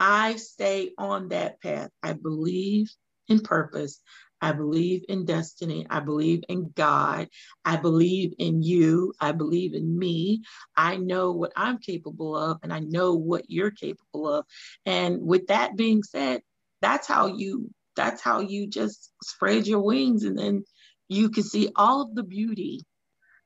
I 0.00 0.36
stay 0.36 0.92
on 0.98 1.28
that 1.28 1.60
path. 1.60 1.90
I 2.02 2.12
believe 2.12 2.90
in 3.28 3.40
purpose. 3.40 4.00
I 4.40 4.52
believe 4.52 5.04
in 5.08 5.24
destiny. 5.24 5.86
I 5.90 6.00
believe 6.00 6.42
in 6.48 6.70
God. 6.74 7.28
I 7.64 7.76
believe 7.76 8.34
in 8.38 8.62
you. 8.62 9.12
I 9.20 9.32
believe 9.32 9.74
in 9.74 9.98
me. 9.98 10.42
I 10.76 10.96
know 10.96 11.32
what 11.32 11.52
I'm 11.56 11.78
capable 11.78 12.36
of 12.36 12.58
and 12.62 12.72
I 12.72 12.80
know 12.80 13.14
what 13.14 13.44
you're 13.48 13.70
capable 13.70 14.32
of. 14.32 14.44
And 14.86 15.20
with 15.22 15.48
that 15.48 15.76
being 15.76 16.02
said, 16.02 16.42
that's 16.80 17.08
how 17.08 17.26
you 17.26 17.70
that's 17.96 18.22
how 18.22 18.40
you 18.40 18.68
just 18.68 19.12
spread 19.24 19.66
your 19.66 19.80
wings 19.80 20.22
and 20.22 20.38
then 20.38 20.64
you 21.08 21.30
can 21.30 21.42
see 21.42 21.70
all 21.74 22.02
of 22.02 22.14
the 22.14 22.22
beauty 22.22 22.84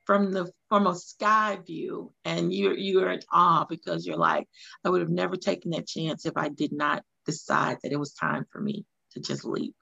from 0.04 0.32
the 0.32 0.50
from 0.68 0.86
a 0.86 0.94
sky 0.94 1.58
view 1.66 2.12
and 2.24 2.52
you're 2.52 2.76
you're 2.76 3.10
in 3.10 3.20
awe 3.32 3.64
because 3.68 4.06
you're 4.06 4.16
like 4.16 4.46
i 4.84 4.90
would 4.90 5.00
have 5.00 5.10
never 5.10 5.36
taken 5.36 5.70
that 5.70 5.86
chance 5.86 6.26
if 6.26 6.36
i 6.36 6.48
did 6.48 6.72
not 6.72 7.02
decide 7.24 7.78
that 7.82 7.92
it 7.92 7.98
was 7.98 8.12
time 8.12 8.44
for 8.50 8.60
me 8.60 8.84
to 9.12 9.20
just 9.20 9.44
leap 9.44 9.74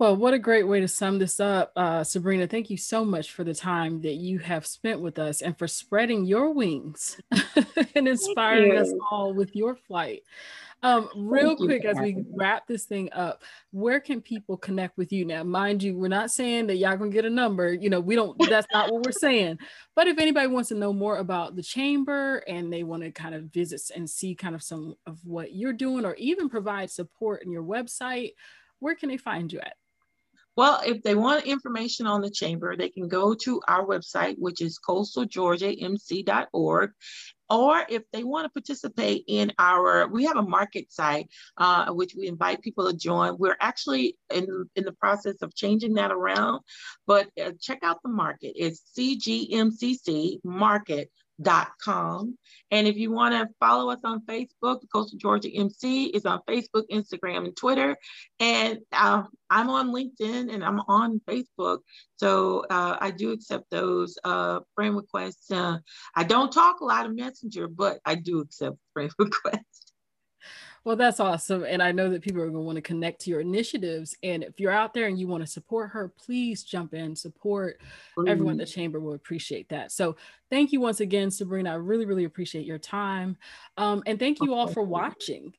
well, 0.00 0.16
what 0.16 0.32
a 0.32 0.38
great 0.38 0.66
way 0.66 0.80
to 0.80 0.88
sum 0.88 1.18
this 1.18 1.40
up, 1.40 1.72
uh, 1.76 2.02
Sabrina. 2.02 2.46
Thank 2.46 2.70
you 2.70 2.78
so 2.78 3.04
much 3.04 3.32
for 3.32 3.44
the 3.44 3.52
time 3.52 4.00
that 4.00 4.14
you 4.14 4.38
have 4.38 4.64
spent 4.64 4.98
with 4.98 5.18
us 5.18 5.42
and 5.42 5.58
for 5.58 5.68
spreading 5.68 6.24
your 6.24 6.54
wings 6.54 7.20
and 7.94 8.08
inspiring 8.08 8.78
us 8.78 8.90
all 9.10 9.34
with 9.34 9.54
your 9.54 9.76
flight. 9.76 10.22
Um, 10.82 11.10
real 11.14 11.54
quick, 11.54 11.84
as 11.84 11.98
we 11.98 12.24
wrap 12.34 12.66
this 12.66 12.86
thing 12.86 13.12
up, 13.12 13.42
where 13.72 14.00
can 14.00 14.22
people 14.22 14.56
connect 14.56 14.96
with 14.96 15.12
you 15.12 15.26
now? 15.26 15.44
Mind 15.44 15.82
you, 15.82 15.98
we're 15.98 16.08
not 16.08 16.30
saying 16.30 16.68
that 16.68 16.76
y'all 16.76 16.96
gonna 16.96 17.10
get 17.10 17.26
a 17.26 17.30
number. 17.30 17.70
You 17.70 17.90
know, 17.90 18.00
we 18.00 18.14
don't. 18.14 18.38
That's 18.48 18.66
not 18.72 18.90
what 18.90 19.04
we're 19.04 19.12
saying. 19.12 19.58
But 19.94 20.06
if 20.06 20.18
anybody 20.18 20.46
wants 20.46 20.70
to 20.70 20.76
know 20.76 20.94
more 20.94 21.18
about 21.18 21.56
the 21.56 21.62
chamber 21.62 22.38
and 22.48 22.72
they 22.72 22.84
want 22.84 23.02
to 23.02 23.10
kind 23.10 23.34
of 23.34 23.52
visit 23.52 23.82
and 23.94 24.08
see 24.08 24.34
kind 24.34 24.54
of 24.54 24.62
some 24.62 24.94
of 25.04 25.18
what 25.26 25.52
you're 25.52 25.74
doing, 25.74 26.06
or 26.06 26.14
even 26.14 26.48
provide 26.48 26.90
support 26.90 27.42
in 27.44 27.52
your 27.52 27.64
website, 27.64 28.30
where 28.78 28.94
can 28.94 29.10
they 29.10 29.18
find 29.18 29.52
you 29.52 29.60
at? 29.60 29.74
Well, 30.60 30.82
if 30.84 31.02
they 31.02 31.14
want 31.14 31.46
information 31.46 32.06
on 32.06 32.20
the 32.20 32.28
chamber, 32.28 32.76
they 32.76 32.90
can 32.90 33.08
go 33.08 33.32
to 33.32 33.62
our 33.66 33.86
website, 33.86 34.36
which 34.38 34.60
is 34.60 34.78
coastalgeorgiamc.org. 34.86 36.90
Or 37.48 37.86
if 37.88 38.02
they 38.12 38.24
want 38.24 38.44
to 38.44 38.50
participate 38.50 39.24
in 39.26 39.52
our, 39.58 40.06
we 40.08 40.26
have 40.26 40.36
a 40.36 40.42
market 40.42 40.92
site, 40.92 41.30
uh, 41.56 41.90
which 41.94 42.14
we 42.14 42.28
invite 42.28 42.60
people 42.60 42.90
to 42.90 42.94
join. 42.94 43.38
We're 43.38 43.56
actually 43.58 44.18
in, 44.30 44.68
in 44.76 44.84
the 44.84 44.92
process 44.92 45.36
of 45.40 45.54
changing 45.54 45.94
that 45.94 46.12
around, 46.12 46.60
but 47.06 47.30
uh, 47.42 47.52
check 47.58 47.78
out 47.82 48.02
the 48.02 48.10
market. 48.10 48.52
It's 48.54 48.82
CGMCC 48.98 50.40
Market 51.44 51.70
com. 51.82 52.36
And 52.70 52.86
if 52.86 52.96
you 52.96 53.10
want 53.10 53.34
to 53.34 53.52
follow 53.58 53.90
us 53.90 54.00
on 54.04 54.22
Facebook, 54.26 54.80
the 54.80 54.86
Coastal 54.92 55.18
Georgia 55.18 55.48
MC 55.48 56.06
is 56.06 56.26
on 56.26 56.40
Facebook, 56.48 56.84
Instagram, 56.90 57.44
and 57.46 57.56
Twitter. 57.56 57.96
And 58.38 58.80
uh, 58.92 59.24
I'm 59.48 59.70
on 59.70 59.88
LinkedIn 59.88 60.52
and 60.52 60.64
I'm 60.64 60.80
on 60.80 61.20
Facebook. 61.28 61.78
So 62.16 62.64
uh, 62.70 62.96
I 63.00 63.10
do 63.10 63.32
accept 63.32 63.64
those 63.70 64.18
uh, 64.24 64.60
friend 64.74 64.96
requests. 64.96 65.50
Uh, 65.50 65.78
I 66.14 66.24
don't 66.24 66.52
talk 66.52 66.80
a 66.80 66.84
lot 66.84 67.06
of 67.06 67.14
Messenger, 67.14 67.68
but 67.68 67.98
I 68.04 68.14
do 68.14 68.40
accept 68.40 68.76
friend 68.92 69.10
requests. 69.18 69.89
Well, 70.82 70.96
that's 70.96 71.20
awesome. 71.20 71.64
And 71.64 71.82
I 71.82 71.92
know 71.92 72.08
that 72.08 72.22
people 72.22 72.40
are 72.40 72.46
going 72.46 72.54
to 72.56 72.60
want 72.60 72.76
to 72.76 72.82
connect 72.82 73.20
to 73.22 73.30
your 73.30 73.40
initiatives. 73.40 74.16
And 74.22 74.42
if 74.42 74.58
you're 74.58 74.72
out 74.72 74.94
there 74.94 75.08
and 75.08 75.18
you 75.18 75.28
want 75.28 75.42
to 75.44 75.46
support 75.46 75.90
her, 75.90 76.08
please 76.08 76.64
jump 76.64 76.94
in, 76.94 77.14
support 77.14 77.80
everyone 78.26 78.52
in 78.52 78.58
the 78.58 78.64
chamber 78.64 78.98
will 78.98 79.12
appreciate 79.12 79.68
that. 79.68 79.92
So 79.92 80.16
thank 80.48 80.72
you 80.72 80.80
once 80.80 81.00
again, 81.00 81.30
Sabrina. 81.30 81.72
I 81.72 81.74
really, 81.74 82.06
really 82.06 82.24
appreciate 82.24 82.64
your 82.64 82.78
time. 82.78 83.36
Um, 83.76 84.02
and 84.06 84.18
thank 84.18 84.40
you 84.40 84.54
all 84.54 84.68
for 84.68 84.82
watching. 84.82 85.52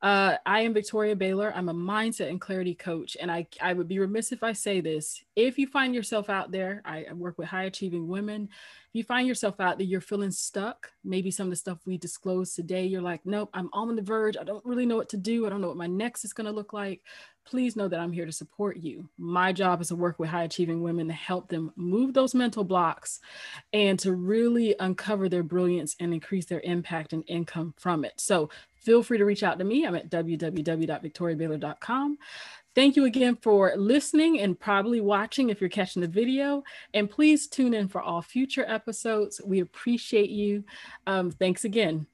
Uh, 0.00 0.36
I 0.46 0.60
am 0.60 0.74
Victoria 0.74 1.16
Baylor. 1.16 1.52
I'm 1.54 1.68
a 1.68 1.74
mindset 1.74 2.28
and 2.28 2.40
clarity 2.40 2.74
coach. 2.74 3.16
And 3.20 3.32
I, 3.32 3.48
I 3.60 3.72
would 3.72 3.88
be 3.88 3.98
remiss 3.98 4.30
if 4.30 4.44
I 4.44 4.52
say 4.52 4.80
this. 4.80 5.24
If 5.34 5.58
you 5.58 5.66
find 5.66 5.92
yourself 5.92 6.30
out 6.30 6.52
there, 6.52 6.82
I, 6.84 7.06
work 7.12 7.36
with 7.36 7.48
high 7.48 7.64
achieving 7.64 8.06
women. 8.06 8.48
If 8.52 8.94
you 8.94 9.02
find 9.02 9.26
yourself 9.26 9.58
out 9.58 9.76
there, 9.76 9.86
you're 9.86 10.00
feeling 10.00 10.30
stuck, 10.30 10.92
maybe 11.04 11.32
some 11.32 11.48
of 11.48 11.50
the 11.50 11.56
stuff 11.56 11.78
we 11.84 11.98
disclosed 11.98 12.54
today, 12.54 12.86
you're 12.86 13.02
like, 13.02 13.22
nope, 13.24 13.50
I'm 13.52 13.70
on 13.72 13.96
the 13.96 14.02
verge. 14.02 14.36
I 14.36 14.44
don't 14.44 14.64
really 14.64 14.86
know 14.86 14.96
what 14.96 15.08
to 15.10 15.16
do. 15.16 15.46
I 15.46 15.48
don't 15.48 15.60
know 15.60 15.68
what 15.68 15.76
my 15.76 15.88
next 15.88 16.24
is 16.24 16.32
going 16.32 16.46
to 16.46 16.52
look 16.52 16.72
like. 16.72 17.02
Please 17.48 17.76
know 17.76 17.88
that 17.88 17.98
I'm 17.98 18.12
here 18.12 18.26
to 18.26 18.32
support 18.32 18.76
you. 18.76 19.08
My 19.16 19.54
job 19.54 19.80
is 19.80 19.88
to 19.88 19.96
work 19.96 20.18
with 20.18 20.28
high 20.28 20.42
achieving 20.42 20.82
women 20.82 21.06
to 21.06 21.14
help 21.14 21.48
them 21.48 21.72
move 21.76 22.12
those 22.12 22.34
mental 22.34 22.62
blocks 22.62 23.20
and 23.72 23.98
to 24.00 24.12
really 24.12 24.74
uncover 24.80 25.30
their 25.30 25.42
brilliance 25.42 25.96
and 25.98 26.12
increase 26.12 26.44
their 26.44 26.60
impact 26.60 27.14
and 27.14 27.24
income 27.26 27.72
from 27.78 28.04
it. 28.04 28.12
So 28.18 28.50
feel 28.76 29.02
free 29.02 29.16
to 29.16 29.24
reach 29.24 29.42
out 29.42 29.58
to 29.58 29.64
me. 29.64 29.86
I'm 29.86 29.94
at 29.94 30.10
www.victoriabaylor.com. 30.10 32.18
Thank 32.74 32.96
you 32.96 33.06
again 33.06 33.38
for 33.40 33.72
listening 33.76 34.40
and 34.40 34.60
probably 34.60 35.00
watching 35.00 35.48
if 35.48 35.58
you're 35.58 35.70
catching 35.70 36.02
the 36.02 36.08
video. 36.08 36.64
And 36.92 37.08
please 37.08 37.46
tune 37.46 37.72
in 37.72 37.88
for 37.88 38.02
all 38.02 38.20
future 38.20 38.66
episodes. 38.68 39.40
We 39.42 39.60
appreciate 39.60 40.28
you. 40.28 40.64
Um, 41.06 41.30
thanks 41.30 41.64
again. 41.64 42.08